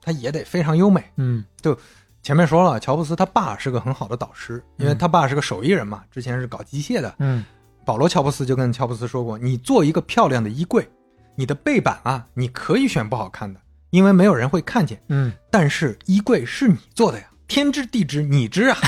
[0.02, 1.05] 它也得非常优美。
[1.16, 1.76] 嗯就
[2.22, 7.14] 前面说了，乔布斯他爸是个很好的导师，因为他爸是个手艺人嘛，之前是搞机械的。
[7.18, 7.44] 嗯
[7.84, 10.86] 保罗·乔布斯就跟乔布斯说过：“你做一个漂亮的衣柜，
[11.34, 15.01] 你的背板啊，你可以选不好看的，因为没有人会看见。
[15.09, 18.78] 嗯，但是衣柜是你做的呀，天知地知你知啊，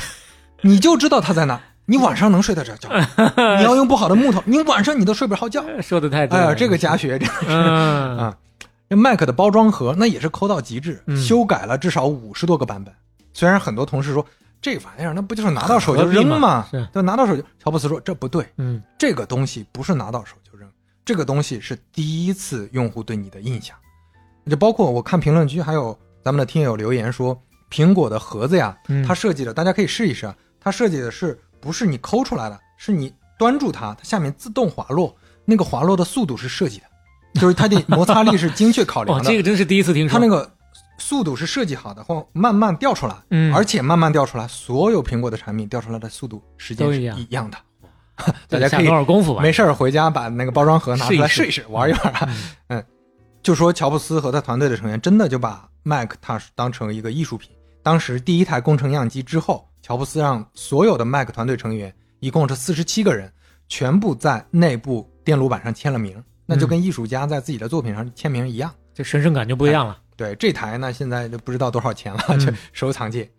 [0.60, 1.60] 你就知道它在哪。
[1.86, 2.88] 你晚上能睡得着觉，
[3.58, 5.64] 你要用不好的木头，你晚上你都睡不着觉。
[5.82, 6.44] 说的太对了。
[6.44, 8.36] 哎呀，这个家学真的是、嗯 啊。
[8.88, 12.94] 这 Mac 的包装盒那也是抠到极致，嗯修改了至少五十多个版本。
[13.32, 14.24] 虽然很多同事说
[14.60, 16.66] 这玩意儿那不就是拿到手就扔吗？
[16.70, 17.42] 是就拿到手就。
[17.62, 20.68] 乔布斯说这不对，嗯这个东西不是拿到手就扔，
[21.04, 23.76] 这个东西是第一次用户对你的印象。
[24.46, 27.40] 就包括我看评论区，还有咱们的听友留言说，
[27.70, 30.34] 苹果的盒子呀，嗯它设计的，大家可以试一试啊。
[30.60, 39.28] 它设计的是不是你抠出来的，是你端住它，它下面自动滑落，那个滑落的速度是设计的，就是它的摩擦力是精确考量 哦，的。
[39.28, 40.12] 这个真是第一次听说。
[40.12, 40.48] 它那个
[41.02, 47.58] 速度是设计好的，或慢慢掉出来，嗯而且慢慢掉出来，所有苹果的产品掉出来的速度时间是都一样的。
[48.48, 52.28] 大家可以多少功夫吧没事儿回家把那个包装盒拿出来试一试玩一玩啊。
[52.68, 52.84] 嗯，
[53.42, 56.12] 就说乔布斯和他团队的成员真的就把 Mac
[56.54, 57.50] 当成一个艺术品。
[57.82, 63.32] 当时第一台工程样机之后，乔布斯让所有的 Mac 团队成员，一共是四十七个人，
[63.66, 68.72] 全部在内部电路板上签了名，那就跟艺术家在自己的作品上签名一样。
[68.94, 69.98] 这神圣感就不一样了。
[70.16, 73.30] 对，这台呢现在就不知道多少钱了，嗯就收藏界。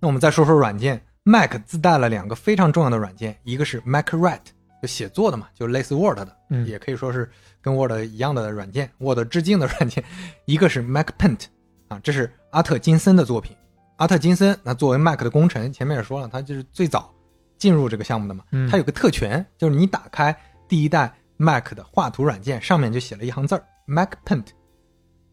[0.00, 4.40] 那我们再说说软件，Mac 自带了两个非常重要的软件，一个是 MacWrite，
[4.82, 7.30] 就写作的嘛，就类似 Word 的，嗯也可以说是
[7.60, 10.04] 跟 Word 一样的软件，Word 致敬的软件。
[10.44, 11.44] 一个是 MacPaint，
[11.88, 13.56] 啊，这是阿特金森的作品。
[13.96, 17.14] 阿特金森那作为 Mac 的功臣，前面也说了，他就是最早
[17.56, 18.44] 进入这个项目的嘛。
[18.50, 20.36] 嗯他有个特权，就是你打开
[20.68, 24.46] 第一代 Mac 的画图软件，上面就写了一行字儿 MacPaint，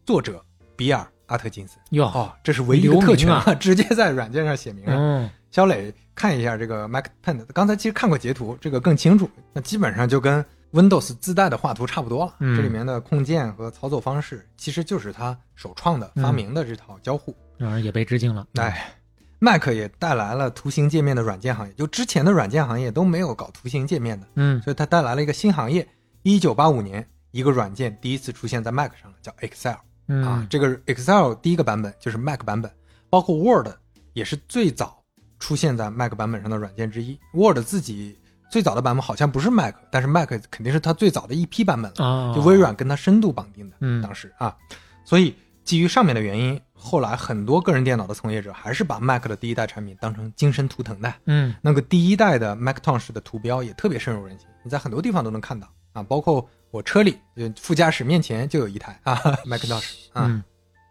[0.06, 0.42] 作者
[0.76, 1.78] 比尔·阿特金斯。
[1.90, 4.94] 哟哦，这是唯一的特权啊 直接在软件上写明了。
[4.94, 9.28] 嗯肖磊看一下这个 MacPaint，刚才其实看过截图，这个更清楚。
[9.52, 10.42] 那基本上就跟
[10.72, 12.36] Windows 自带的画图差不多了。
[12.40, 17.36] 嗯这里面的控件和操作方式，其实就是他首创的、嗯发明的这套交互。
[17.58, 18.46] 当然也被致敬了。
[18.54, 18.94] 哎
[19.40, 25.86] ，Mac 也带来了图形界面的软件行业，就之前的软件行业都没有搞图形界面的，嗯所以它带来了一个新行业。
[26.22, 29.76] 一九八五年，一个软件第一次出现在 Mac 上了，叫 Excel。
[30.12, 32.70] 嗯啊，这个 Excel 第一个版本就是 Mac 版本，
[33.08, 33.68] 包括 Word
[34.12, 35.02] 也是最早
[35.38, 37.18] 出现在 Mac 版本上的软件之一。
[37.32, 38.18] Word 自己
[38.50, 43.76] 最早的版本好像不是 Mac，但是 Mac 肯定是它最早的一批版本了，哦就微软跟它深度绑定的。
[43.80, 44.54] 嗯当时啊，
[45.04, 45.34] 所以
[45.64, 51.14] 基于上面的原因，后来很多个人电脑的从业者还是把 Mac 的第一代产品当成精神图腾的。
[51.26, 59.14] 嗯那个第一代的 Macintosh 的图标也特别深入人心，你在很多地方都能看到啊，包括我车里就副驾驶面前就有一台啊
[59.46, 60.26] Macintosh 啊。
[60.26, 60.42] 嗯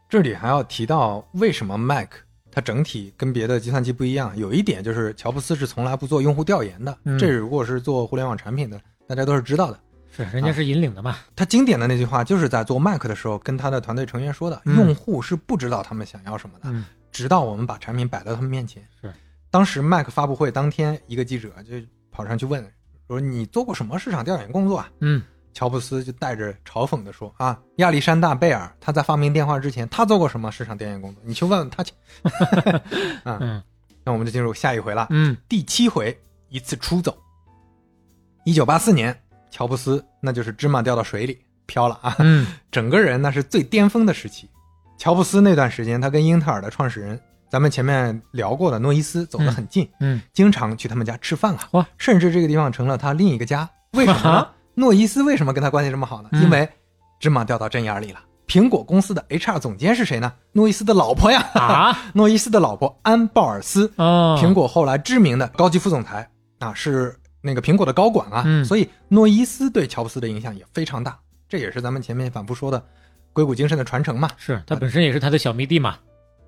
[0.08, 2.10] 这里还要提到为什么 Mac
[2.52, 9.80] 它整体跟别的计算机不一样，有一点就是乔布斯是从来不做用户调研的，嗯这如果是做互联网产品的，大家都是知道的。
[10.14, 11.18] 是人家是引领的嘛。
[11.34, 18.86] 他经典的那句话就是在做 Mac 的时候跟他的团队成员说的：嗯用户是不知道他们想要什么的，嗯直到我们把产品摆到他们面前。
[19.02, 19.14] 是，
[19.50, 21.76] 当时 Mac 发布会当天，一个记者就
[22.12, 22.62] 跑上去问
[23.08, 25.22] 说：“你做过什么市场调研工作啊？”嗯
[25.54, 31.22] 乔布斯就带着嘲讽的说：“啊，亚历山大·贝尔他在发明电话之前，他做过什么市场调研工作？
[31.26, 31.94] 你去问问他去。
[33.24, 33.62] 啊”嗯
[34.04, 35.08] 那我们就进入下一回了。
[35.12, 36.18] 嗯第七回，
[36.50, 37.16] 一次出走。
[38.46, 39.16] 一九八四年，
[39.52, 41.38] 乔布斯那就是芝麻掉到水里
[41.68, 44.50] 飘了啊，嗯 整个人那是最巅峰的时期。
[44.98, 47.20] 乔布斯那段时间，他跟英特尔的创始人，
[47.50, 53.70] 咱们前面聊过的诺伊斯走得很近，嗯经常去他们家吃饭啊，哇甚至这个地方成了他另一个家。
[53.92, 54.48] 为什么呢？
[54.76, 56.30] 诺伊斯为什么跟他关系这么好呢？
[56.34, 56.68] 嗯因为
[57.20, 58.20] 芝麻掉到针眼里了。
[58.48, 60.34] 苹果公司的 HR 总监是谁呢？
[60.54, 61.40] 诺伊斯的老婆呀！
[61.54, 66.30] 啊， 诺伊斯的老婆安鲍尔斯，哦苹果后来知名的高级副总裁
[66.60, 71.18] 啊，是那个苹果的高管啊，嗯所以诺伊斯对乔布斯的影响也非常大。
[71.48, 72.84] 这也是咱们前面反复说的
[73.34, 74.30] 硅谷精神的传承嘛。
[74.38, 75.98] 是他本身也是他的小迷弟嘛。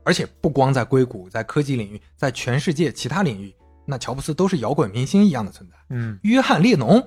[0.06, 3.56] 而且不光在硅谷，在科技领域，在全世界其他领域，
[3.86, 5.76] 那乔布斯都是摇滚明星一样的存在。
[5.92, 7.02] 嗯约翰列侬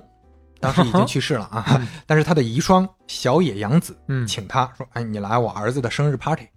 [0.59, 6.47] 当时已经去世了啊， 但是他的遗孀小野洋子，嗯请他说：“哎，你来我儿子的生日 party。”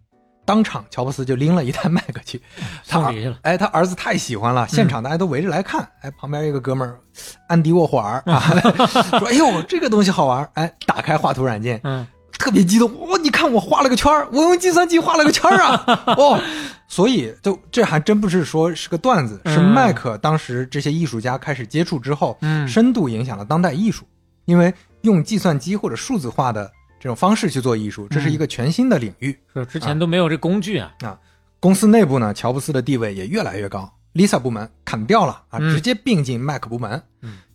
[0.47, 2.43] 当场，乔布斯就拎了一台 Mac 去，
[2.89, 5.89] 他送礼去了哎，他儿子太喜欢了，现场大家都围着来看。
[6.01, 6.99] 哎，旁边一个哥们儿，
[7.47, 8.41] 安迪沃霍尔啊，
[9.21, 12.05] 说：“哎呦，这个东西好玩！”哎，打开画图软件，嗯
[12.41, 15.85] 特别激动，哦，你看我画了个圈儿，我用计算机画了个圈儿啊，
[16.17, 16.41] 哦，
[16.89, 24.07] 所以就这还真不是说是个段子，是嗯麦克当时这些艺术家开始接触之后，嗯深度影响了当代艺术，
[24.47, 24.73] 因为
[25.03, 29.39] 用计算机或者数字化的这种方式去做艺术，这是一个全新的领域。
[29.55, 30.91] 是之前都没有这工具啊。
[31.03, 31.19] 啊，
[31.61, 37.03] 公司内部呢，乔布斯的地位也越来越高，Lisa 部门砍掉了啊，嗯直接并进 Mac 部门。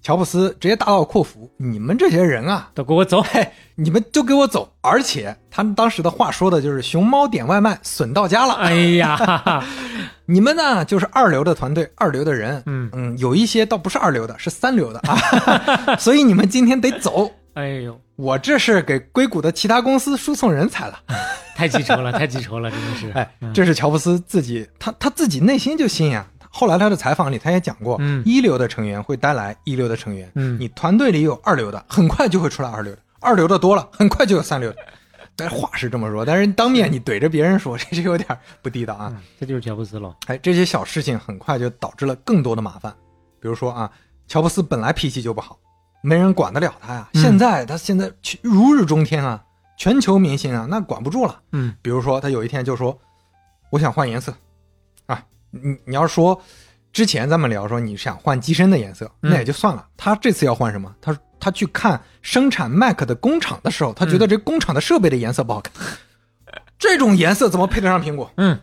[0.05, 3.23] 乔布斯直接大刀阔斧，你们这些人啊，都给我走！
[3.23, 4.71] 嘿，你们就给我走！
[4.81, 8.53] 而且他们当时的话说的就是“熊猫点外卖，损到家了”。
[8.61, 9.63] 哎呀，
[10.27, 15.17] 你们呢就是二流的团队，二流的人，嗯嗯，有一些倒不是二流的，是三流的啊，
[15.97, 17.31] 所以你们今天得走。
[17.55, 20.99] 哎呦，我这是给硅谷的其他公司输送人才了。
[21.57, 23.09] 太记仇了，太记仇了，真的是。
[23.13, 26.27] 哎嗯，这是乔布斯自己，他他自己内心就信呀。
[26.57, 34.77] 后来他的采访里他也讲过，嗯一流的成员会带来一流的成员，嗯你团队里有二流的，很快就会出来二流的，二流的多了， 很快就有三流的。
[35.35, 38.25] 但话是这么说，但是当面你怼着别人说，这就有点
[38.61, 39.13] 不地道啊。
[39.37, 40.15] 这就是乔布斯了。
[40.27, 42.89] 哎，这些小事情很快就导致了更多的麻烦。
[43.41, 43.91] 比如说啊，
[44.29, 45.59] 乔布斯本来脾气就不好，
[46.01, 47.09] 没人管得了他呀。
[47.13, 48.09] 嗯现在他现在
[48.41, 49.43] 如日中天啊，
[49.77, 51.37] 全球明星啊，那管不住了。
[51.51, 52.97] 嗯，比如说他有一天就说
[53.71, 54.33] ：“我想换颜色。”
[55.55, 56.41] 啊，你你要说
[56.91, 59.85] 之前咱们聊说你想换机身的颜色，嗯那也就算了。
[59.97, 60.93] 他这次要换什么？
[61.01, 65.73] 他他去看生产 Mac 的工厂的时候，他觉嗯得这工厂的设备的颜色不好看，
[66.77, 68.31] 这种颜色怎么配得上苹果？
[68.37, 68.59] 嗯，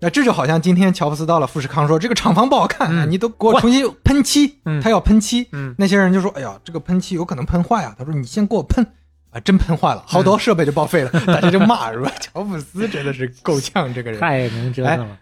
[0.00, 7.94] 那这就好像今天乔布斯到了富士康说这个厂房不好看，嗯你都给我重新喷漆，嗯他要喷漆，嗯那些人就说，哎呀，这个喷漆有可能喷坏啊。
[7.98, 8.86] 他说你先给我喷，
[9.30, 12.12] 啊，真喷坏了，好多设备就报废了，大家就骂是吧？
[12.20, 15.18] 乔布斯真的是够呛，这个人太能折腾了。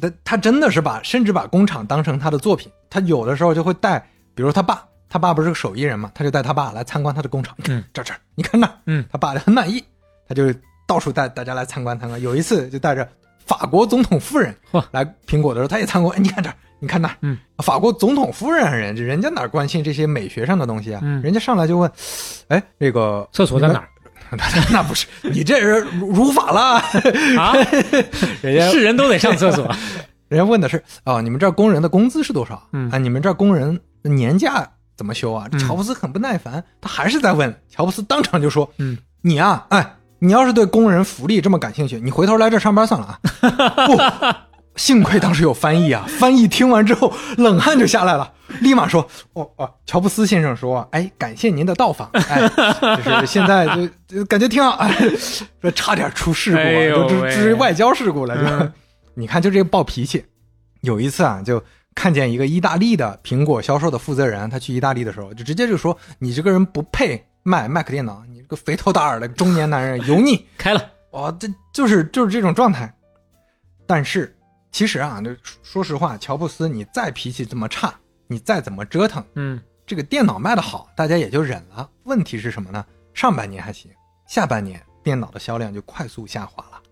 [0.00, 3.98] 他他真的是把甚至把工厂当成他的作品，他有的时候就会带，
[4.34, 9.82] 比如他爸，他爸不是个手艺人嘛，他就带他爸来参观他的工厂，嗯，这儿这儿，你看那，嗯，他爸就很满意，
[10.28, 10.52] 他就
[10.86, 12.20] 到处带大家来参观参观。
[12.20, 13.08] 有一次就带着
[13.44, 21.00] 法国总统夫人嚯来苹果的时候，他也参观，哎，你看这，你看那，嗯，法国总统夫人人人家哪关心这些美学上的东西啊？
[21.02, 21.90] 嗯人家上来就问，
[22.48, 23.88] 哎，这个厕所在哪儿？
[24.72, 26.60] 那不是你这人如如法了
[27.38, 27.54] 啊？
[28.42, 29.68] 人家是人都得上厕所。
[30.28, 32.60] 人家问的是啊、你们这儿工人的工资是多少？
[32.72, 35.46] 嗯啊，你们这儿工人的年假怎么休啊？
[35.52, 37.54] 嗯乔布斯很不耐烦，他还是在问。
[37.68, 43.18] 乔布斯当场就说：“嗯，你啊，哎，你要是对工人福利这么感兴趣，你回头来这上班算了啊。”
[43.86, 43.96] 不，
[44.76, 52.48] 幸亏当时有翻译啊， 翻译听完之后冷汗就下来了，立马说：“哦哦，乔布斯先生说，哎，感谢您的到访，哎，
[53.04, 53.66] 就是现在
[54.08, 54.90] 就就感觉挺好，哎，
[55.60, 58.42] 说差点出事故啊，哎呦都喂至于外交事故了，就。
[58.42, 58.72] 嗯
[59.16, 60.24] 你看，就这个暴脾气。
[60.80, 61.62] 有一次啊，就
[61.94, 70.44] 看见一个意大利的苹果销售的负责人，他去意大利的时候，就直接就说：“你这个人不配卖 Mac 电脑，你这个肥头大耳的中年男人，油腻。
[70.58, 72.92] 开了。”哇，这就是就是这种状态。
[73.86, 74.36] 但是
[74.74, 75.30] 其实啊，就
[75.62, 77.94] 说实话，乔布斯你再脾气这么差，
[78.26, 81.88] 你再怎么折腾，嗯，这个电脑卖的好，大家也就忍了。
[82.02, 82.84] 问题是什么呢？
[83.14, 83.88] 上半年还行，
[84.26, 86.82] 下半年电脑的销量就快速下滑了，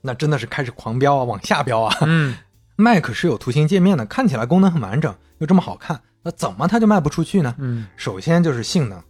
[0.00, 1.96] 那真的是开始狂飙啊，往下飙啊。
[2.02, 2.36] 嗯，
[2.78, 7.52] Mac 是有图形界面的，看起来功能很完整，又这么好看，那怎么它就卖不出去呢？
[7.58, 9.02] 嗯，首先就是性能、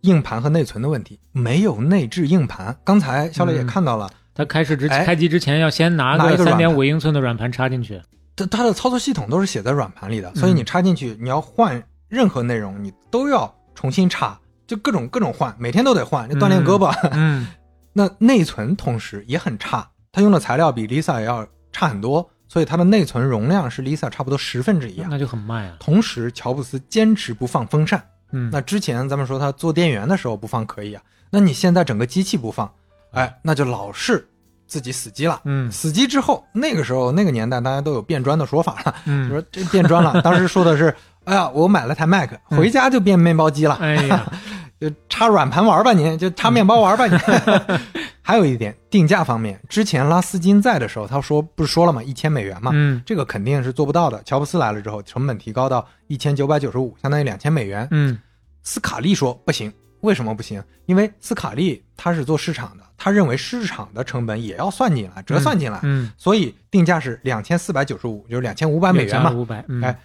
[0.00, 2.76] 硬盘和内存的问题，没有内置硬盘。
[2.82, 8.00] 刚才肖磊也看到了，他开始之哎开机之前要先拿个拿一个软盘三点五英寸的软盘插进去。
[8.36, 16.94] 它它的操作系统都是写在软盘里的，所嗯以你插进去，你要换任何内容，你都要重新插，就各种各种换，每天都得换，就锻炼胳膊。
[17.12, 17.48] 嗯，
[17.92, 25.08] 那内存同时也很差，它用的材料比 Lisa 也要差很多，所以它的内存容量是 Lisa 差不多十分之一啊。
[25.10, 25.76] 那就很慢啊。
[25.78, 28.02] 同时，乔布斯坚持不放风扇。
[28.32, 32.72] 嗯，那之前咱们说他做电源的时候不放可以啊，那你现在整个机器不放，
[33.12, 34.26] 哎，那就老是
[34.66, 35.40] 自己死机了。
[35.44, 40.20] 嗯，死机之后，那个时候那个年代大家都有变砖的说法了，嗯就说这变砖了。
[40.22, 43.74] 当时说的是，哎呀，我买了台 Mac，回家就变面包机了。
[43.80, 44.32] 哎呀，
[44.80, 47.18] 就插软盘玩吧您，就插面包玩吧你。
[48.22, 52.00] 还有一点定价方面，之前拉斯金在的时候，他说不是说了吗？
[52.00, 54.22] 一千美元嘛，嗯这个肯定是做不到的。
[54.22, 57.88] 乔布斯来了之后，成本提高到一千九百九十五，相当于两千美元。
[57.90, 58.16] 嗯，
[58.62, 59.72] 斯卡利说不行，
[60.02, 60.62] 为什么不行？
[60.86, 69.30] 因为斯卡利他是做市场的，他认为市场的成本也要算进来，折算进来，嗯，所以定价是两千四百九十五，就是两千五百美元嘛。
[69.30, 69.98] 五百，嗯，哎，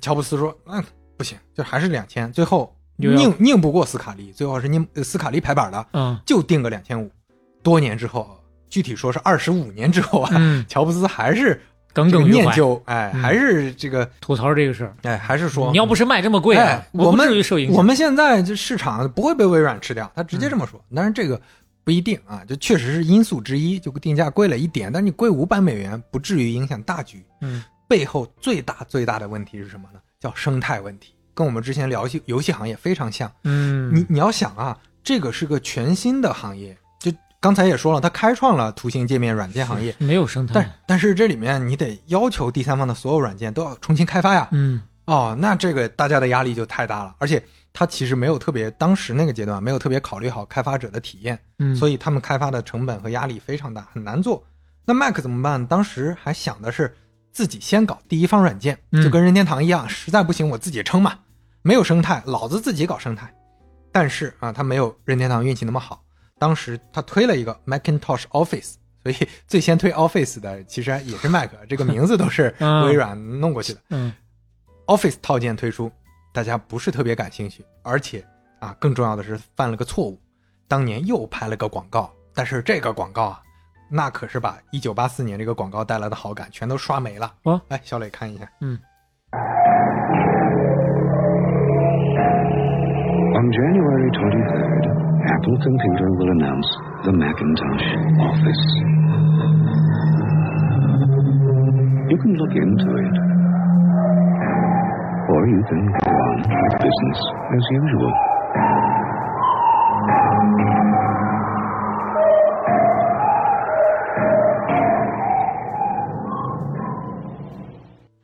[0.00, 0.80] 乔布斯说，嗯，
[1.16, 7.10] 不行，就还是两千，最后又要拧拧不过斯卡利，最后是拧呃斯卡利排版的，嗯，就定个两千五。
[7.64, 8.40] 多年之后，
[8.70, 11.60] 具体说是二十五年之后啊，嗯 乔布斯还是
[11.92, 17.26] 耿耿于怀这个念旧，哎，嗯还是这个吐槽这个事儿，哎，还是说你要不是卖这么贵啊哎，我们。
[17.72, 20.80] 我们现在这市场不会被微软吃掉，他直接这么说。
[20.94, 21.40] 但是这个
[21.86, 27.24] 不一定啊，就确实是因素之一，就定价贵了一点，但你贵五百美元不至于影响大局。
[27.42, 30.00] 嗯，背后最大最大的问题是什么呢？
[30.18, 33.30] 叫生态问题，跟我们之前聊戏游戏行业非常像。
[33.44, 44.48] 嗯，你你要想啊，这个是个全新的行业，就刚才也说了，它开创了图形界面软件行业，没有生态，但但是这里面你得要求第三方的所有软件都要重新开发呀。
[44.50, 47.40] 嗯，哦，那这个大家的压力就太大了，而且
[47.78, 54.42] 它其实没有特别，当时那个阶段没有特别考虑好开发者的体验，嗯所以他们开发的成本和压力非常大，很难做。
[54.86, 55.66] 那 Mac 怎么办？
[55.66, 56.96] 当时还想的是
[57.32, 61.18] 自己先搞第一方软件，嗯就跟任天堂一样，实在不行我自己撑嘛，
[61.60, 63.30] 没有生态，老子自己搞生态。
[63.92, 66.02] 但是啊，他没有任天堂运气那么好，
[66.38, 68.76] 当时他推了一个 Macintosh Office。
[69.02, 73.80] 所以最先推 Office 的其实也是 Mac，这个名字都是 嗯微软弄过去的。
[73.90, 74.12] 嗯
[74.86, 75.92] Office 套件推出，
[76.36, 78.22] 大家不是特别感兴趣，而且
[78.60, 80.20] 啊，更重要的是犯了个错误，
[80.68, 83.40] 当年又拍了个广告，但是这个广告啊，
[83.90, 87.32] 那可是把一九八四年这个广告带来的好感全都刷没了。
[87.44, 88.78] 哦，来，小磊看一下，嗯。
[93.32, 94.84] On January 23rd,
[95.32, 96.68] Apple Computer will announce
[97.04, 97.86] the Macintosh
[98.20, 98.64] Office.
[102.10, 103.16] You can look into it,
[105.28, 107.20] or you can go on with business
[107.52, 108.12] as usual.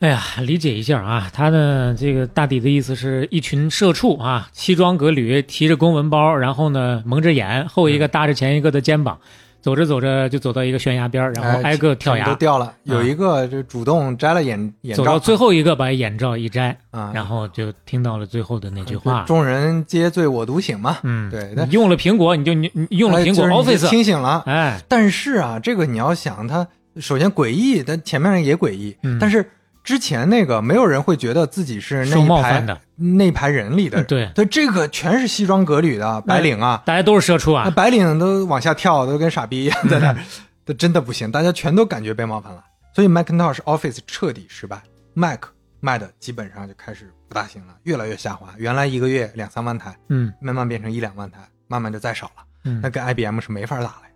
[0.01, 9.19] 哎呀，理解一下啊，他的这个大抵的意思是一群社畜啊，西装革履，提着公文包，然后呢蒙着眼，后一个搭着前一个的肩膀，
[9.63, 12.75] 走着走着就走到一个悬崖边儿，然后哎挨个跳崖，全都掉了。
[12.83, 19.25] 有一啊个就主动摘了眼眼罩，走到最后一个把眼罩一摘啊然后就听到了最后的那句话。
[19.27, 20.99] 众人皆醉我独醒嘛。
[21.05, 24.43] 嗯，对，但你用了苹果，你就你你用了苹果 Office，清醒了。
[24.47, 26.67] 哎，但是啊，这个你要想，它
[26.97, 29.49] 首先诡异，但前面也诡异，嗯但是
[29.85, 32.81] 之前那个没有人会觉得自己是那一排冒犯的。
[32.97, 34.31] 那一排人里的人，对。
[34.35, 40.17] 对，这个全是西装革履的白领啊，大家都是社畜那啊，白领都往下跳，都跟傻逼一样 在那儿，
[40.65, 42.63] 这真的不行，大家全都感觉被冒犯了，
[42.95, 44.81] 所以 Macintosh Office 彻底失败
[45.15, 45.47] ，Mac
[45.81, 50.33] 卖的基本上就开始不大行了，越来越下滑，原来一个月两三万台，嗯。
[50.41, 52.45] 慢慢变成一两万台，慢慢就再少了。
[52.65, 52.79] 嗯。
[52.81, 53.89] 那跟 IBM 是没法打了。
[53.89, 54.09] 呀。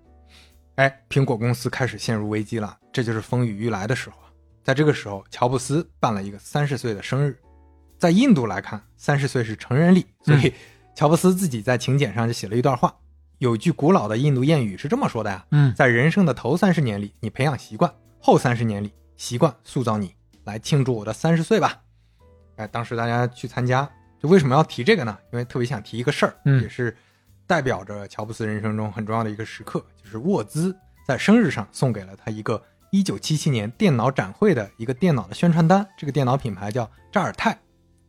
[0.77, 4.17] 哎，苹果公司开始陷入危机了，这就是风雨欲来的时候。
[4.19, 4.26] 啊。
[4.67, 7.39] 在这个时候，乔布斯办了一个三十岁的生日，
[7.99, 10.53] 在印度来看，三十岁是成人礼，所以
[10.93, 12.93] 乔布斯自己在请柬上就写了一段话。
[13.39, 17.89] 有一句古老的印度谚语是这么说的呀：嗯在人生的头三十年里，你培养习惯；
[18.19, 20.13] 后三十年里，习惯塑造你。
[20.43, 21.81] 来庆祝我的三十岁吧！
[22.57, 23.89] 哎，当时大家去参加，
[24.21, 25.17] 就为什么要提这个呢？
[25.33, 26.97] 因为特别想提一个事儿，嗯也是
[27.47, 30.77] 代表着乔布斯人生中很重要的一个时刻，就是沃兹
[31.07, 32.61] 在生日上送给了他一个
[33.05, 37.59] 1977年电脑展会的一个电脑的宣传单，这个电脑品牌叫扎尔泰，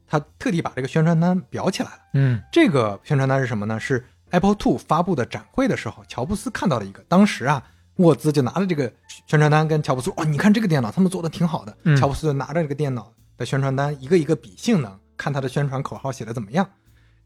[0.08, 2.00] 他特地把这个宣传单裱起来了。
[2.14, 3.80] 嗯这个宣传单是什么呢？
[3.80, 7.04] 是 Apple Two 发布的展会的时候，乔布斯看到了一个。
[7.08, 7.64] 当时啊，
[7.98, 8.92] 沃兹就拿着这个
[9.26, 11.78] 宣传单跟乔布斯说：“哦，你看这个电脑，他们做的挺好的。
[11.84, 16.68] 嗯乔布斯就拿着这个电脑的宣传单，一个一个比性能，看他的宣传口号写的怎么样。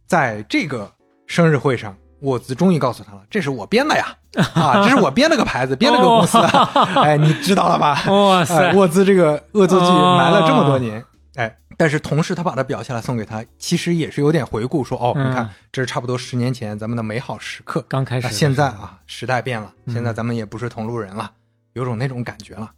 [0.06, 0.94] 在这个
[1.28, 4.16] 生日会上，沃兹终于告诉他了：“这是我编的呀，
[4.54, 6.38] 啊，这是我编了个牌子，编了个公司。
[7.02, 8.04] 哎，你知道了吧？
[8.08, 11.04] 哇塞哎沃兹这个恶作剧哦埋了这么多年。
[11.36, 17.84] 哎，但是同时他把它裱下来送给他，其实也是有点回顾，说哦，嗯你看这是差不多十年前咱们的美好时刻。
[17.88, 21.32] 刚开始现在啊，时代变了，嗯现在咱们也不是同路人了，
[21.74, 22.70] 有种那种感觉了。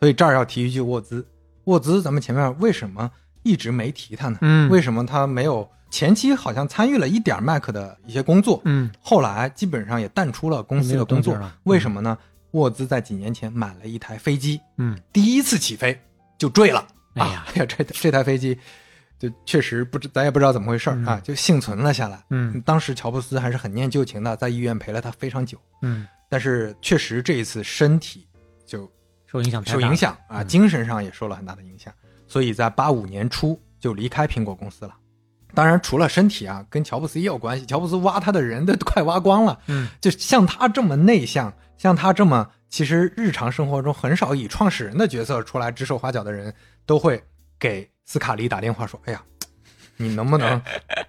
[0.00, 1.26] 所以这儿要提一句沃兹，
[1.64, 3.10] 沃兹，咱们前面为什么
[3.42, 4.38] 一直没提他呢？
[4.42, 8.60] 嗯为什么他没有前期好像参与了一点 Mac 的一些工作？
[8.64, 11.38] 嗯后来基本上也淡出了公司的工作。
[11.62, 12.18] 为什么呢？
[12.50, 15.96] 沃兹在几年前买了一台飞机，嗯，第一次起飞
[16.36, 16.84] 就坠了。
[17.14, 18.58] 哎呀啊， 哎呀，这这台飞机
[19.20, 22.20] 就确实不知咱也不知道怎么回事儿啊，就幸存了下来。
[22.30, 25.56] 嗯当时乔布斯还是很念旧情的，在医院陪了他非常久。
[25.82, 28.26] 嗯，但是确实这一次身体
[28.66, 28.90] 就
[29.28, 31.94] 受影响受影响啊，嗯精神上也受了很大的影响，
[32.26, 34.96] 所以在八五年初就离开苹果公司了。
[35.54, 37.64] 当然，除了身体啊，跟乔布斯也有关系。
[37.64, 46.52] 乔布斯挖他的人都快挖光了，嗯，就像他这么内向，像他这么其实日常生活中很少以创始人的角色出来指手画脚的人，
[46.84, 47.22] 都会
[47.58, 49.22] 给斯卡利打电话说：“哎呀，
[49.96, 50.60] 你能不能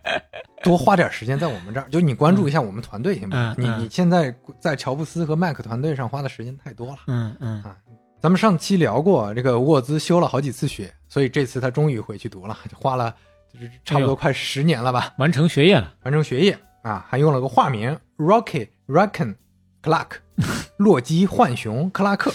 [0.63, 1.87] 多花点时间在我们这儿？
[1.89, 3.55] 就你关注一下我们团队行吗？
[3.57, 7.75] 你嗯嗯你现在在乔布斯和麦克团队上花的时间太多了。”嗯嗯啊
[8.21, 13.13] 咱们上期聊过，这个沃兹休了好几次学，所以这次他终于回去读了，就花了
[13.55, 20.07] 就是差不多快十年了吧，完成学业了，完成学业啊，还用了个化名 Rocky Raccoon，Clark，
[20.77, 22.31] 洛基浣熊克拉克。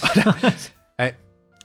[0.97, 1.15] 哎，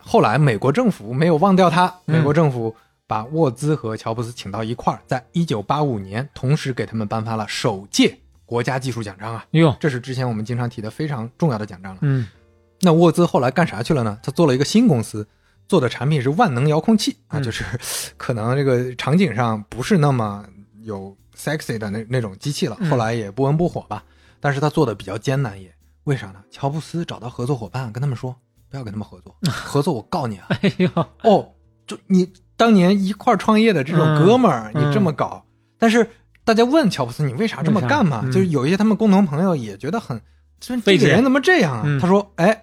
[0.00, 2.74] 后来美国政府没有忘掉他，美国政府
[3.06, 9.44] 把沃兹和乔布斯请到一块儿，在一九八五年同时给他们颁发了首届国家技术奖章啊。
[9.52, 11.98] 哟，这是之前我们经常提的非常重要的奖章了。
[12.02, 12.26] 嗯，
[12.80, 14.18] 那沃兹后来干啥去了呢？
[14.22, 15.26] 他做了一个新公司，
[15.68, 17.64] 做的产品是万能遥控器啊，就是
[18.16, 20.44] 可能这个场景上不是那么
[20.82, 24.05] 有 sexy 的那那种机器了，嗯后来也不温不火吧。
[24.38, 25.74] 但是他做的比较艰难也，
[26.05, 26.36] 为啥呢？
[26.51, 28.34] 乔布斯找到合作伙伴，跟他们说
[28.70, 30.47] 不要跟他们合作，合作我告你啊！
[30.51, 30.88] 哎呦，
[31.22, 31.48] 哦，
[31.86, 35.44] 就你当年一块创业的这种哥们儿，嗯你这么搞，
[35.78, 36.09] 但是
[36.44, 38.20] 大家问乔布斯你为啥这么干嘛？
[38.22, 40.20] 嗯就是有一些他们共同朋友也觉得很，
[40.60, 41.82] 这个人怎么这样啊？
[41.84, 42.62] 嗯他说，哎。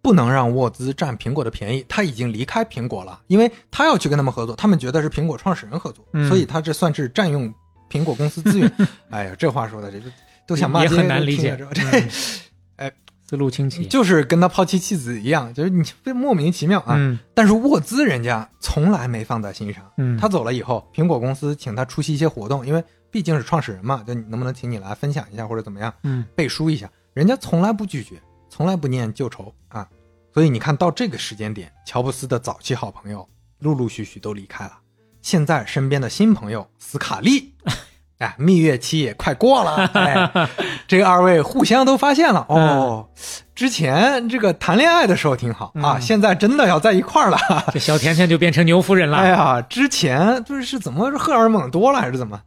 [0.00, 6.28] 不能让沃兹占苹果的便宜，他已经离开苹果了，因为他要去跟他们合作，他们觉得是苹果创始人合作，嗯。
[6.28, 7.52] 所以他这算是占用
[7.90, 8.72] 苹果公司资源。
[9.10, 10.06] 哎呀，这话说的这都
[10.46, 11.56] 都想骂也街很难理解。
[11.74, 12.08] 这嗯。
[12.76, 12.92] 哎，
[13.28, 16.94] 思路清晰，就是跟他抛弃妻子一样，就是你非莫名其妙啊。
[16.96, 17.18] 嗯。
[17.34, 19.84] 但是沃兹人家从来没放在心上。
[19.98, 20.16] 嗯。
[20.16, 26.24] 他走了以后，苹果公司请他出席一些活动，因为毕竟是创始人嘛，就你能不能请你来分享一下或者怎么样，嗯。
[26.34, 28.16] 背书一下，人家从来不拒绝，
[28.48, 29.86] 从来不念旧仇啊。
[30.32, 33.26] 所以你看到这个时间点，乔布斯的早期好朋友
[33.58, 34.72] 陆陆续续都离开了，
[35.20, 37.54] 现在身边的新朋友斯卡利，
[38.18, 40.48] 哎，蜜月期也快过了，哎，
[40.86, 43.08] 这二位互相都发现了哦，
[43.54, 47.38] 之前这个谈恋爱的时候挺好啊，嗯现在真的要在一块儿了。
[47.72, 49.16] 这小甜甜就变成牛夫人了。
[49.18, 52.40] 哎呀，之前就是是怎么荷尔蒙多了还是怎么？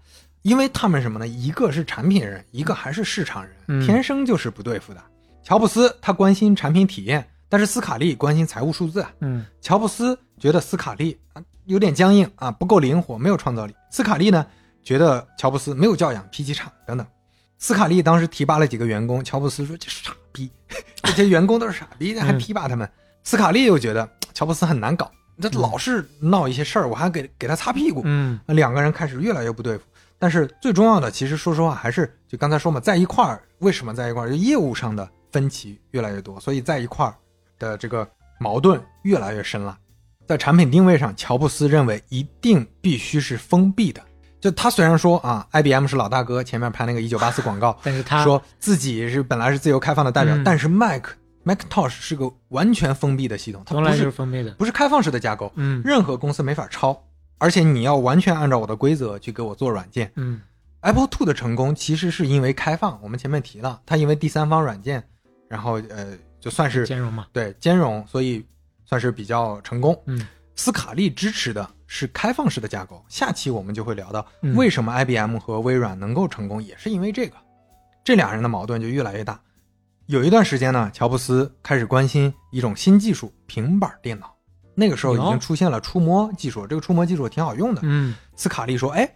[0.44, 1.28] 因为他们什么呢？
[1.28, 5.02] 一个是产品人，一个还是市场人，嗯天生就是不对付的。
[5.44, 9.12] 乔布斯他关心产品体验，但是斯卡利关心财务数字啊。
[9.22, 13.76] 嗯乔布斯觉得斯卡利啊有点僵硬啊，不够灵活，没有创造力。
[13.92, 14.46] 斯卡利呢
[14.84, 17.06] 觉得乔布斯没有教养，脾气差等等。
[17.58, 20.50] 斯卡利当时提拔了几个员工，乔布斯说这傻逼，
[21.04, 22.90] 这些员工都是傻逼，还提拔他们。
[23.24, 28.02] 斯卡利又觉得乔布斯很难搞，这老是闹一些事儿，我还给给他擦屁股。
[28.06, 29.84] 嗯两个人开始越来越不对付。
[30.18, 34.30] 但是最重要的，其实说实话还是就刚才说嘛，在一块儿，为什么在一块儿？
[34.30, 37.16] 就业务上的分歧越来越多，所以在一块儿
[37.60, 38.08] 的这个
[38.40, 39.78] 矛盾越来越深了。
[40.28, 44.02] 在产品定位上，乔布斯认为一定必须是封闭的。
[44.40, 51.04] 就他虽然说啊，IBM 是老大哥，前面拍那个一九八四 广告，但是他说自己是本来是自由开放的代表，嗯但是 Mac
[51.44, 54.52] Macintosh 是个完全封闭的系统，它从来是封闭的。
[54.54, 57.04] 不是开放式的架构，嗯任何公司没法抄，
[57.38, 60.12] 而且你要完全按照我的规则去给我做软件。
[60.16, 60.42] 嗯
[60.80, 65.04] Apple Two 的成功其实是因为开放，我们前面提了，它因为第三方软件，
[65.52, 68.44] 然后呃，就算是兼容嘛，对兼容，所以
[68.86, 70.02] 算是比较成功。
[70.06, 77.36] 嗯，斯卡利支持的是开放式的架构，下期我们就会聊到嗯为什么 IBM 和微软能够成功，也是因为这个。
[78.04, 79.40] 这俩人的矛盾就越来越大。
[80.08, 84.34] 有一段时间呢，乔布斯开始关心一种新技术——平板电脑。
[84.74, 87.82] 那个时候已经出现了触摸技术，这个触摸技术挺好用的。
[87.84, 89.08] 嗯斯卡利说：“哎，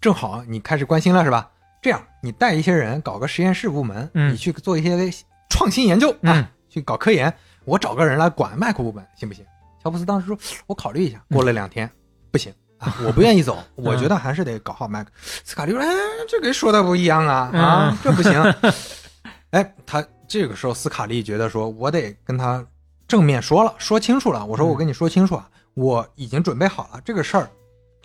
[0.00, 1.50] 正好你开始关心了是吧？
[1.82, 5.10] 这样你带一些人搞个实验室部门，嗯你去做一些
[5.52, 7.32] 创新研究啊，嗯去搞科研。
[7.64, 9.44] 我找个人来管 Mac 部门，行不行？”
[9.82, 11.88] 乔布斯当时说：“我考虑一下。”过了两天，
[12.30, 15.06] 不行啊， 我不愿意走，我觉得还是得搞好 Mac。
[15.44, 15.86] 斯卡利说：“哎，
[16.28, 18.32] 这跟说的不一样啊啊嗯，这不行。
[19.50, 22.64] ”哎，他这个时候斯卡利觉得说：“我得跟他
[23.06, 24.44] 正面说了，说清楚了。
[24.46, 27.50] 我说我跟你说清楚啊，我已经准备好了这个事儿，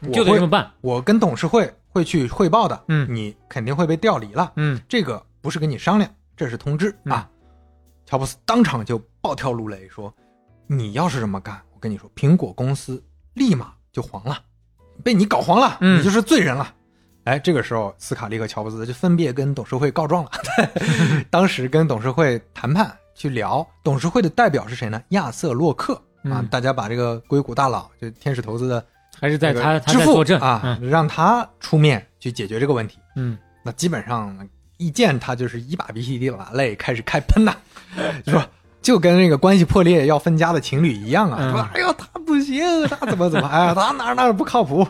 [0.03, 0.69] 我就得会这么办。
[0.81, 7.29] 我跟董事会会去汇报的，嗯你肯定会被调离了，嗯这个不是跟你商量，这是通知啊。
[8.07, 10.11] 乔布斯当场就暴跳如雷说
[10.65, 13.03] ：“你要是这么干，我跟你说，苹果公司
[13.33, 14.39] 立马就黄了，
[15.03, 16.73] 被你搞黄了，嗯你就是罪人了。”
[17.25, 20.31] 哎，这个时候斯卡利和乔布斯就分别跟董事会告状了。
[21.29, 25.03] 当时跟董事会谈判去聊，董事会的代表是谁呢？
[25.09, 28.81] 亚瑟洛克啊，嗯大家把这个硅谷大佬，就天使投资的
[29.19, 32.97] 还是在这个他他支付啊，让他出面去解决这个问题。
[33.17, 34.47] 嗯那基本上
[34.77, 37.55] 一见他就是一把鼻涕一把泪，开始开喷呐、
[38.25, 38.43] 就说
[38.81, 44.87] 就跟那个关系破裂要分家的情侣一样啊，嗯说哎呦他不行，他怎么怎么，哎呀 他哪哪不靠谱。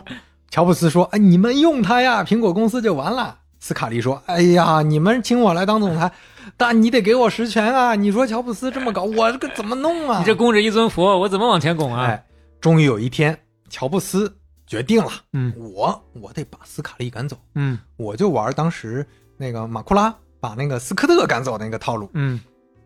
[0.50, 6.10] 乔布斯说：“哎，你们用他呀，苹果公司就完了。”斯卡利说：“哎呀，你们请我来当总裁，
[6.56, 7.94] 但你得给我实权啊！
[7.94, 12.06] 你说乔布斯这么搞，我这个怎么弄啊？”你这供着一尊佛，我怎么往前拱啊？
[12.06, 12.24] 哎，
[12.62, 14.34] 终于有一天，乔布斯
[14.66, 19.06] 决定了，嗯，我我得把斯卡利赶走，嗯我就玩当时
[19.38, 22.10] 那个马库拉把那个斯科特赶走的那个套路。
[22.12, 22.38] 嗯，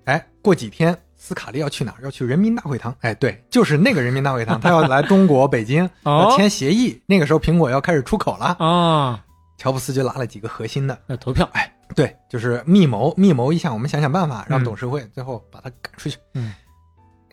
[0.05, 2.05] 哎，过几天斯卡利要去哪儿？
[2.05, 2.95] 要去人民大会堂。
[3.01, 7.01] 哎，对，就是那个人民大会堂，他要来中国北京 哦要签协议。
[7.07, 9.25] 那个时候苹果要开始出口了，啊，
[9.57, 11.49] 乔布斯就拉了几个核心的，要投票。
[11.53, 16.19] 哎，对，就是密谋，密谋一下，我们想想办法，让嗯董事会最后把他赶出去。
[16.35, 16.53] 嗯，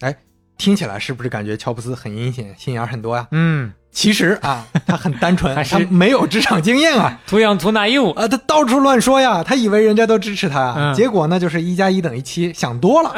[0.01, 0.15] 哎，
[0.59, 3.25] 听起来是不是感觉乔布斯很阴险，心眼儿很多呀？
[3.31, 7.17] 嗯，其实啊，他很单纯， 他没有职场经验啊。
[7.25, 13.09] 图样图 naive 啊，他到处乱说呀，他以为人家都支持他呀，嗯结果呢就是一加一等于七，想多了。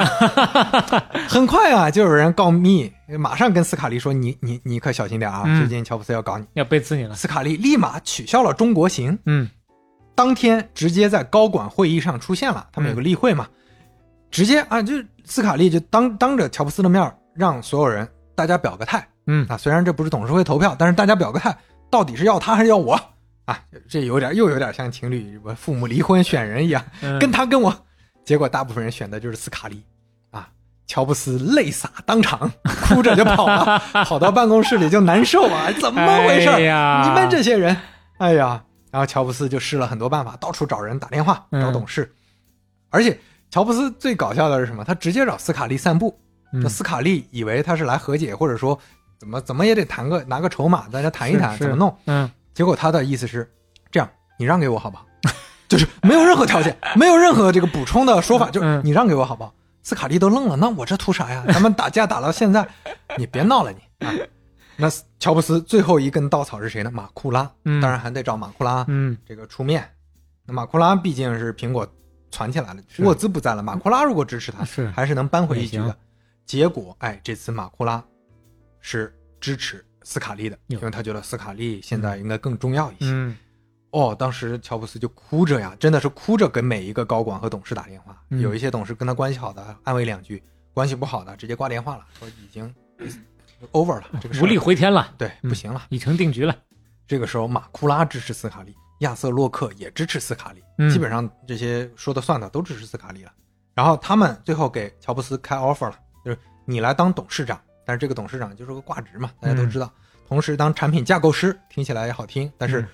[1.27, 6.45] 很快啊，就有人告密，马上跟斯卡利说：“你你你可小心点啊，嗯最近乔布斯要搞你。
[6.53, 7.15] 要背刺你了。
[7.15, 9.49] 斯卡利立马取消了中国行，嗯，
[10.13, 13.47] 当天直接在高管会议上出现了，他们有个例会嘛，
[14.29, 14.93] 直接啊，就
[15.25, 21.55] 斯卡利就当当着乔布斯的面儿让所有人大家表个态，嗯啊，虽然这不是董事会投票，但是大家表个态，
[21.89, 22.99] 到底是要他还是要我
[23.45, 23.59] 啊？
[23.89, 27.73] 这有点又有点像情侣我父母离婚选人一样，嗯跟他跟我，
[28.23, 29.83] 结果大部分人选的就是斯卡利
[30.31, 30.47] 啊。
[30.87, 32.51] 乔布斯泪洒当场，
[32.87, 36.49] 哭着就跑了， 跑到办公室里就难受啊，怎么回事？
[36.51, 37.75] 你们这些人，
[38.17, 38.61] 哎呀，
[38.91, 42.13] 然后乔布斯就试了很多办法，到处找人打电话嗯找董事，
[42.89, 43.17] 而且
[43.49, 44.83] 乔布斯最搞笑的是什么？
[44.83, 46.19] 他直接找斯卡利散步，
[46.53, 48.77] 嗯那斯卡利以为他是来和解，或者说
[49.17, 51.95] 怎么怎么也得谈个拿个筹码，大家谈一谈怎么弄。
[52.05, 53.49] 嗯，结果他的意思是
[53.91, 55.05] 这样，你让给我好不好？
[55.69, 59.53] 就是没有任何条件，没有任何这个补充的说法，嗯就是你让给我好不好？
[59.83, 61.43] 斯卡利都愣了，那我这图啥呀？
[61.47, 62.67] 咱们打架打到现在，
[63.17, 64.13] 你别闹了你啊！
[64.77, 64.89] 那
[65.19, 66.91] 乔布斯最后一根稻草是谁呢？
[66.91, 69.87] 马库拉，嗯当然还得找马库拉，嗯，这个出面。
[70.45, 71.87] 那马库拉毕竟是苹果
[72.31, 75.95] 传起来了，沃兹不在了，马库拉如果支持他，是还是能扳回一局的。
[76.45, 78.03] 结果，哎，这次马库拉
[78.79, 83.05] 是支持斯卡利的，因为他觉得斯卡利现在应该更重要一些。
[83.05, 83.35] 嗯
[83.91, 88.23] 哦，当时乔布斯就哭着呀，真的是哭着给每一个高管和董事打电话。
[88.29, 90.41] 嗯有一些董事跟他关系好的安慰两句，
[90.73, 92.73] 关系不好的直接挂电话了，说已经
[93.73, 95.87] over 了，这个无力回天了，对，嗯不行了。
[95.89, 96.55] 已成定局了。
[97.05, 103.33] 这个时候，马库拉支持斯卡利，亚瑟洛克也支持斯卡利，嗯基本上这些说的算的都支持斯卡利了。
[103.73, 105.99] 然后他们最后给乔布斯开 offer 了，就是
[106.71, 109.91] 你来当董事长，但是这个董事长就是个挂职嘛，大家都知道。
[110.27, 112.87] 同时当产品架构师，听起来也好听，但是嗯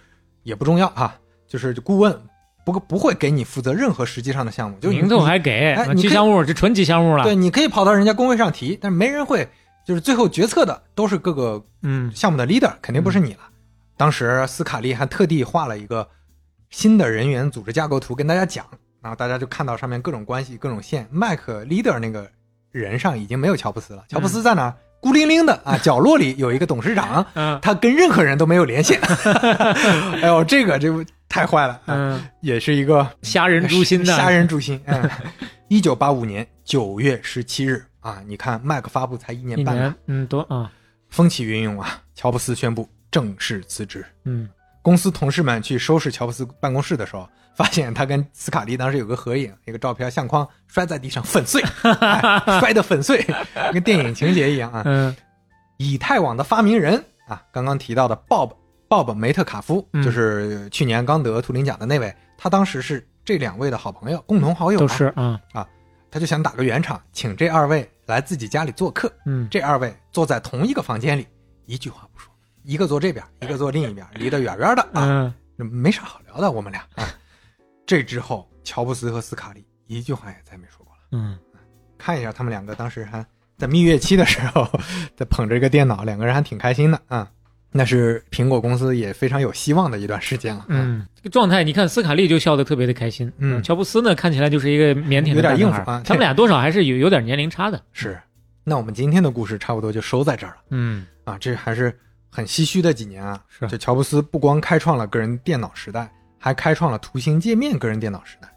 [0.43, 1.15] 也不重要啊，
[1.47, 2.19] 就是顾问。
[2.65, 7.23] 不过不会给你负责任何实际上的项目，就你名头还给吉祥物，这纯吉祥物了。
[7.23, 9.47] 对，你可以跑到人家工会上提，但是没人会，
[9.85, 13.39] 就是最后决策的都是各个嗯项目的 leader，肯定不是你了。
[13.95, 16.09] 当时斯卡利还特地画了一个
[16.69, 18.65] 新的人员组织架构图跟大家讲，
[19.01, 21.07] 然后大家就看到上面各种关系、各种线。
[21.09, 22.29] 麦克 leader 那个
[22.71, 24.73] 人上已经没有乔布斯了，乔布斯在哪儿？
[24.99, 28.95] 孤零零的啊， 角落里有一个董事长，嗯他跟任何人都没有联系。
[30.21, 34.81] 哎呦，这个这个太坏了，啊嗯，也是一个虾仁诛心的虾仁诛心。
[34.85, 35.09] 嗯，
[35.69, 40.71] 一九八五年九月十七日啊，你看麦克发布才一年半嗯多啊，
[41.09, 44.03] 风起云涌啊，乔布斯宣布正式辞职。
[44.25, 44.49] 嗯
[44.81, 47.27] 公司同事们去收拾乔布斯办公室的时候，
[47.57, 53.25] 发现他跟斯卡利当时有个合影，一个照片相框摔在地上粉碎， 哎摔得粉碎，
[53.73, 54.83] 跟电影情节一样啊。
[54.85, 55.13] 嗯
[55.77, 58.51] 以太网的发明人啊，刚刚提到的 Bob
[58.87, 65.67] Bob 梅特卡夫，嗯就是去年刚得图灵奖的那位，他当时是这两位的好朋友，共同好友、啊，都是啊啊，
[66.11, 69.11] 他就想打个圆场，请这二位来自己家里做客。
[69.25, 71.27] 嗯这二位坐在同一个房间里，
[71.65, 72.31] 一句话不说，
[72.63, 77.07] 一个坐这边，一个坐另一边，离得远远的啊，嗯没啥好聊的，我们俩啊。
[77.87, 80.99] 这之后，乔布斯和斯卡利一句话也再没说过了。
[81.13, 81.39] 嗯
[81.97, 83.25] 看一下他们两个当时还
[83.57, 84.69] 在蜜月期的时候，
[85.17, 87.27] 在捧着一个电脑，两个人还挺开心的啊。
[87.71, 90.65] 那是苹果公司也非常有希望的一段时间了。
[90.69, 97.81] 嗯，这个状态，你看斯卡利就笑得特别的开心，嗯乔布斯呢看起来就是一个腼腆的有点应付啊他们俩多少还是有有点年龄差的。
[97.93, 98.19] 是，
[98.63, 100.57] 那我们今天的故事差不多就收在这儿了。
[100.69, 101.97] 嗯啊，这还是
[102.29, 103.43] 很唏嘘的几年啊。
[103.49, 106.11] 是这乔布斯不光开创了个人电脑时代，
[106.47, 108.47] 还开创了图形界面个人电脑时代。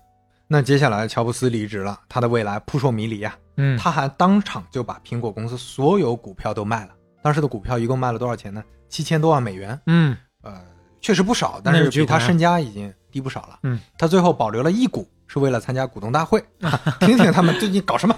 [0.47, 3.37] 那接下来乔布斯离职了，他的未来扑朔迷离啊。
[3.57, 6.93] 嗯他还当场就把苹果公司所有股票都卖了。
[7.21, 8.63] 当时的股票一共卖了多少钱呢？
[8.89, 9.79] 七千多万美元。
[9.87, 10.63] 嗯呃，
[11.01, 13.59] 确实不少，但是比他身家已经低不少了。
[13.65, 16.41] 嗯，他最后保留了一股，是为了参加股东大会
[17.01, 18.17] 听听他们最近搞什么。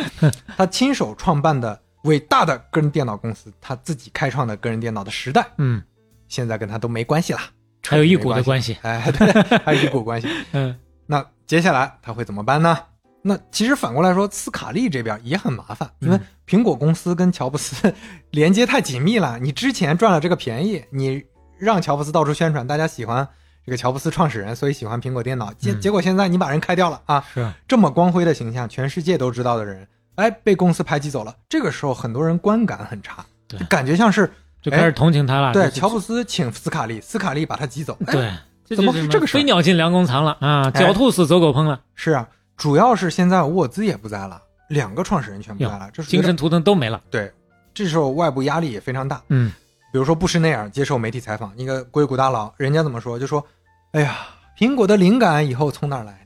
[0.58, 5.82] 他亲手创办的伟大的个人电脑公司，他自己开创的个人电脑的时代，嗯，
[6.28, 7.40] 现在跟他都没关系了，
[7.90, 8.76] 还有一股的关系。
[8.82, 10.28] 哎， 对，还有一股关系。
[10.52, 12.78] 嗯，那接下来他会怎么办呢？
[13.22, 17.92] 那其实反过来说，斯卡利这边也很麻烦，因为苹果公司跟乔布斯
[18.30, 19.38] 连接太紧密了。
[19.40, 21.24] 你之前赚了这个便宜，你
[21.58, 23.26] 让乔布斯到处宣传，大家喜欢
[23.64, 25.52] 这个乔布斯创始人，所以喜欢苹果电脑。
[25.54, 27.24] 结嗯结果现在你把人开掉了啊！
[27.34, 31.34] 是这么光辉的形象，全世界都知道的人，哎，被公司排挤走了。
[31.48, 34.32] 这个时候很多人观感很差，对感觉像是
[34.70, 35.52] 就开始同情他了。
[35.52, 37.96] 对，乔布斯请斯卡利，斯卡利把他挤走。
[38.06, 47.00] 哎对，怎么会这个事儿飞鸟进良弓藏了啊，哎狡兔死走狗烹了，是啊，主要是现在沃兹也不在了，两个创始人全不在了，这精神图腾都没了。
[47.08, 47.32] 对，
[47.72, 49.22] 这时候外部压力也非常大。
[49.28, 49.52] 嗯，
[49.92, 53.16] 比如说布什内尔接受媒体采访，一个硅谷大佬，人家怎么说？
[53.16, 53.44] 就说
[53.92, 54.16] ：“哎呀，
[54.58, 56.12] 苹果的灵感以后从哪儿来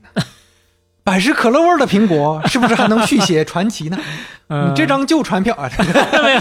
[1.03, 3.97] 百事可乐味儿的苹果是不是还能续写传奇呢？
[4.49, 5.69] 嗯你这张旧船票啊，
[6.21, 6.39] 没有，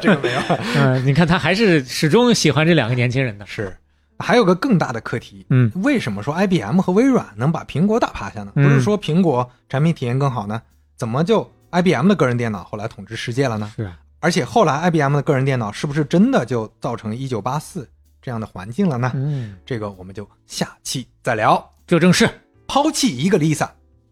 [0.00, 0.40] 这个没有。
[0.76, 3.44] 嗯，你看他还是始终喜欢这两个年轻人的。
[3.44, 3.76] 是，
[4.20, 8.52] 还有个更大的课题，嗯，为什么说 IBM 和微软能把苹果打趴下呢？
[8.54, 10.62] 嗯不是说苹果产品体验更好呢？
[10.96, 13.72] 怎么就 IBM 的个人电脑后来统治世界了呢？
[13.74, 17.88] 是啊，而且后来 IBM 的个人电脑是不是真的就造成一九八四
[18.22, 19.10] 这样的环境了呢？
[19.16, 21.68] 嗯，这个我们就下期再聊。
[21.84, 22.30] 这正是
[22.68, 23.68] 抛弃一个 Lisa，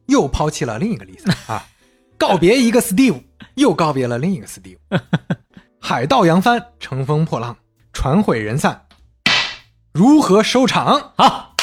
[0.09, 1.65] 又抛弃了另一个 Lisa 啊，
[2.17, 3.23] 告别一个 Steve，
[3.55, 4.79] 又告别了另一个 Steve。
[5.79, 7.57] 海盗扬帆，乘风破浪，
[7.93, 8.83] 船毁人散，
[9.93, 11.13] 如何收场？
[11.17, 11.55] 好，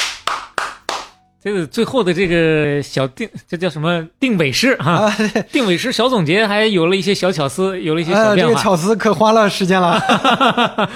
[1.42, 5.16] 这个最后的这个小定，这叫什么定尾诗哈、啊，
[5.52, 8.52] 定尾诗小总结还有了一些小巧思，有了一些小呃，变化。
[8.52, 10.00] 这个巧思可花了时间了。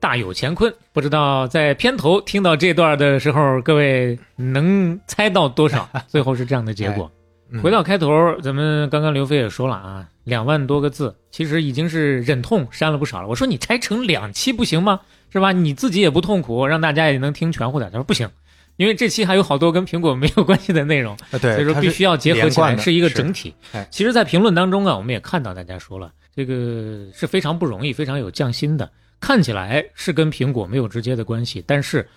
[0.00, 5.88] 大有乾坤，不知道在片头听到这段的时候，各位能猜到多少？
[6.06, 7.10] 最后是这样的结果。
[7.50, 13.26] 嗯回到开头，咱们刚刚刘飞也说了啊，两万多个字，其实已经是忍痛删了不少了。
[13.28, 15.00] 我说你拆成两期不行吗？
[15.32, 15.50] 是吧？
[15.50, 17.90] 你自己也不痛苦，让大家也能听全乎点。
[17.90, 18.28] 他说不行，
[18.76, 23.54] 因为这期还有好多跟苹果没有关系的内容， 啊对所以说必须要结合起来，是一个整体。
[23.72, 28.90] 哎其实，在评论当中啊，我们也看到大家说了，这个是非常不容易、非常有匠心的。
[29.20, 32.08] 看起来是跟苹果没有直接的关系，但是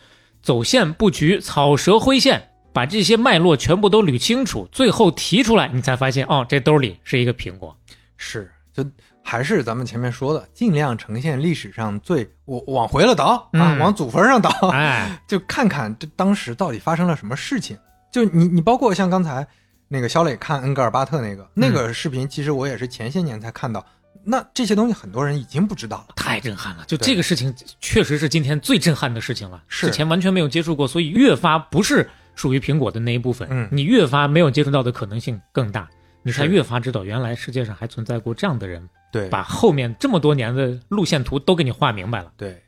[0.41, 7.75] 走线布局、草蛇灰线，把这些脉络全部都捋清楚，最后提出来，你才发现哦，这兜里是一个苹果。
[8.17, 8.85] 是，就
[9.23, 17.77] 还是咱们前面说的，尽量呈现历史上最我往回了倒啊，嗯往祖坟上倒，哎， 就看看这当时到底发生了什么事情。
[18.11, 19.47] 就你你包括像刚才
[19.87, 23.85] 那个肖磊看恩格尔巴特那个那个视频，其实我也是前些年才看到。
[24.23, 26.85] 那这些东西很多人已经不知道了，太震撼了！
[26.85, 29.63] 就这个事情，确实是今天最震撼的事情了。
[29.67, 33.47] 是之前完全没有接触过，所以越发不是属于苹果的那一部分。
[33.49, 35.89] 嗯你越发没有接触到的可能性更大，
[36.21, 42.31] 你才越发知道原来世界上还存在过这样的人，对把后面这么多年的路线图都给你画明白了。
[42.37, 42.61] 对，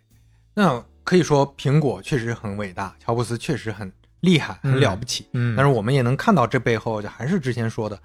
[0.56, 3.92] 那可以说苹果确实很伟大，乔布斯确实很
[4.22, 5.28] 厉害，很了不起。
[5.34, 8.00] 嗯，但是我们也能看到这背后，就还是之前说的，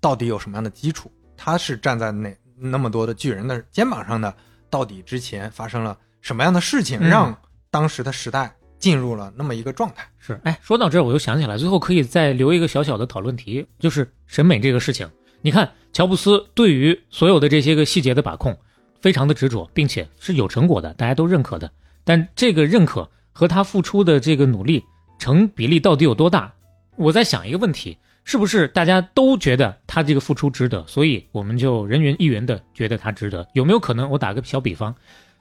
[0.00, 1.10] 到底有什么样的基础？
[1.36, 2.32] 他是站在那
[2.70, 4.34] 那么多的巨人的肩膀上的，
[4.70, 7.38] 到底之前发生了什么样的事情，嗯让
[7.70, 10.06] 当时的时代进入了那么一个状态？
[10.18, 15.08] 是，哎，说到这儿，我又想起来，最后可以再留一个小小的讨论题，就是审美这个事情。
[15.40, 18.56] 你看，乔布斯对于所有的这些个细节的把控，
[19.00, 21.70] 非常的执着，并且是有成果的，大家都认可的。
[22.04, 24.84] 但这个认可和他付出的这个努力
[25.18, 26.52] 成比例到底有多大？
[26.96, 33.46] 我在想一个问题：是不是大家都觉得他这个付出值得，所以我们就人云亦云的觉得他值得？
[33.54, 34.08] 有没有可能？
[34.10, 34.94] 我打个小比方，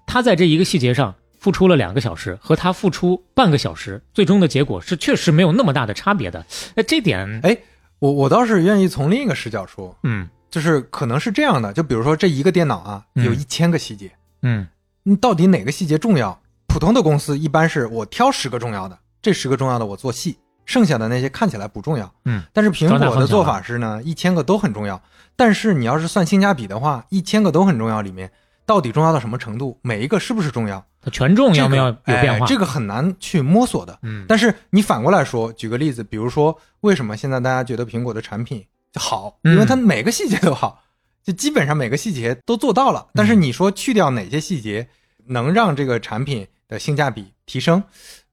[0.07, 6.45] 他在这一个细节上付出了两个小时，和他付出半个小时，最终的结果是确实没有那么大的差别的。
[6.75, 7.57] 哎，这点，哎，
[7.99, 14.11] 我我倒是愿意从另一个视角说，嗯就是可能是这样的，就比如说这一个电脑啊，嗯有一千个细节，
[14.41, 14.67] 嗯
[15.03, 16.39] 你到底哪个细节重要？
[16.67, 20.37] 普通的公司一般是我挑十个重要的，这十个重要的我做细，
[20.71, 22.09] 剩下的那些看起来不重要。
[22.23, 25.01] 嗯，但是苹果的做法是呢，一千个都很重要。
[25.35, 28.31] 但是你要是算性价比的话，一千个都很重要，里面
[28.65, 29.77] 到底重要到什么程度？
[29.81, 30.83] 每一个是不是重要？
[31.01, 32.45] 它权重要不要有这个变化？
[32.45, 33.99] 哎这个很难去摸索的。
[34.03, 39.37] 嗯但是你反过来说，举个例子，比如说为什么现在大家觉得苹果的产品好？
[39.43, 40.83] 因为它每个细节都好，
[41.23, 43.07] 就基本上每个细节都做到了。
[43.13, 44.87] 但是你说去掉哪些细节
[45.27, 47.83] 能让这个产品的性价比提升，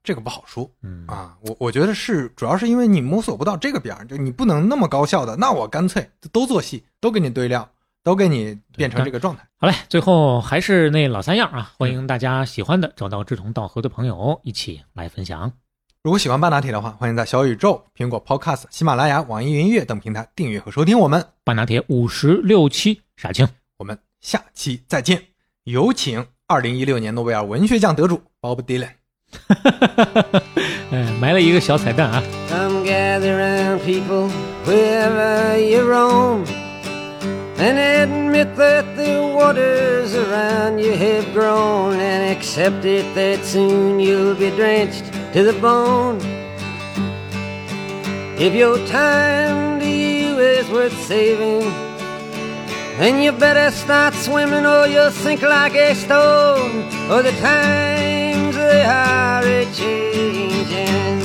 [0.03, 0.71] 这个不好说。
[0.83, 7.69] 嗯啊，我我觉得是主要是因为你摸索不到这个边儿，就你不能那么高效的，那我干脆都做戏，都给你堆料，
[8.03, 9.47] 都给你变成这个状态。
[9.57, 15.53] 好嘞，最后还是那老三样啊，欢迎大家喜欢的、找到志同道合的朋友一起来分享。
[16.05, 21.23] 如果喜欢半拿铁的话，欢迎在小宇宙、苹果 Podcast、喜马拉雅、网易云音乐等平台订阅和收听我们。
[21.43, 23.47] 半拿铁五十六期傻青，
[23.77, 25.21] 我们下期再见。
[25.65, 28.98] 有请二零一六年诺贝尔文学奖得主 Bob Dylan。
[30.92, 32.24] 嗯，埋了一个小彩蛋啊。
[32.50, 34.30] Come gather round, people,
[34.66, 36.46] wherever you roam,
[37.58, 44.36] and admit that the waters around you have grown, and accept it that soon you'll
[44.36, 46.20] be drenched to the bone.
[48.38, 51.72] If your time to you is worth saving,
[53.00, 56.84] then you better start swimming or you'll sink like a stone.
[57.10, 58.27] Or the times
[58.69, 61.21] they are a changing.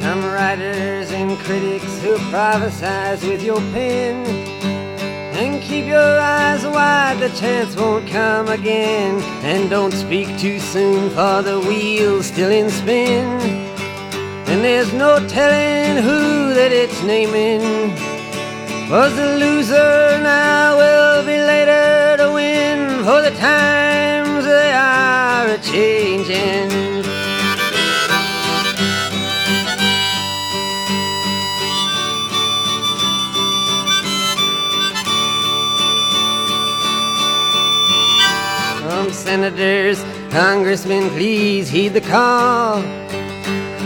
[0.00, 4.24] Some writers and critics who prophesize with your pen.
[5.36, 9.20] And keep your eyes wide, the chance won't come again.
[9.44, 13.26] And don't speak too soon, for the wheel's still in spin.
[14.48, 18.15] And there's no telling who that it's naming.
[18.88, 25.58] Was the loser now will be later to win, for the times they are a
[25.58, 26.70] changing.
[38.88, 42.84] Some senators, congressmen, please heed the call.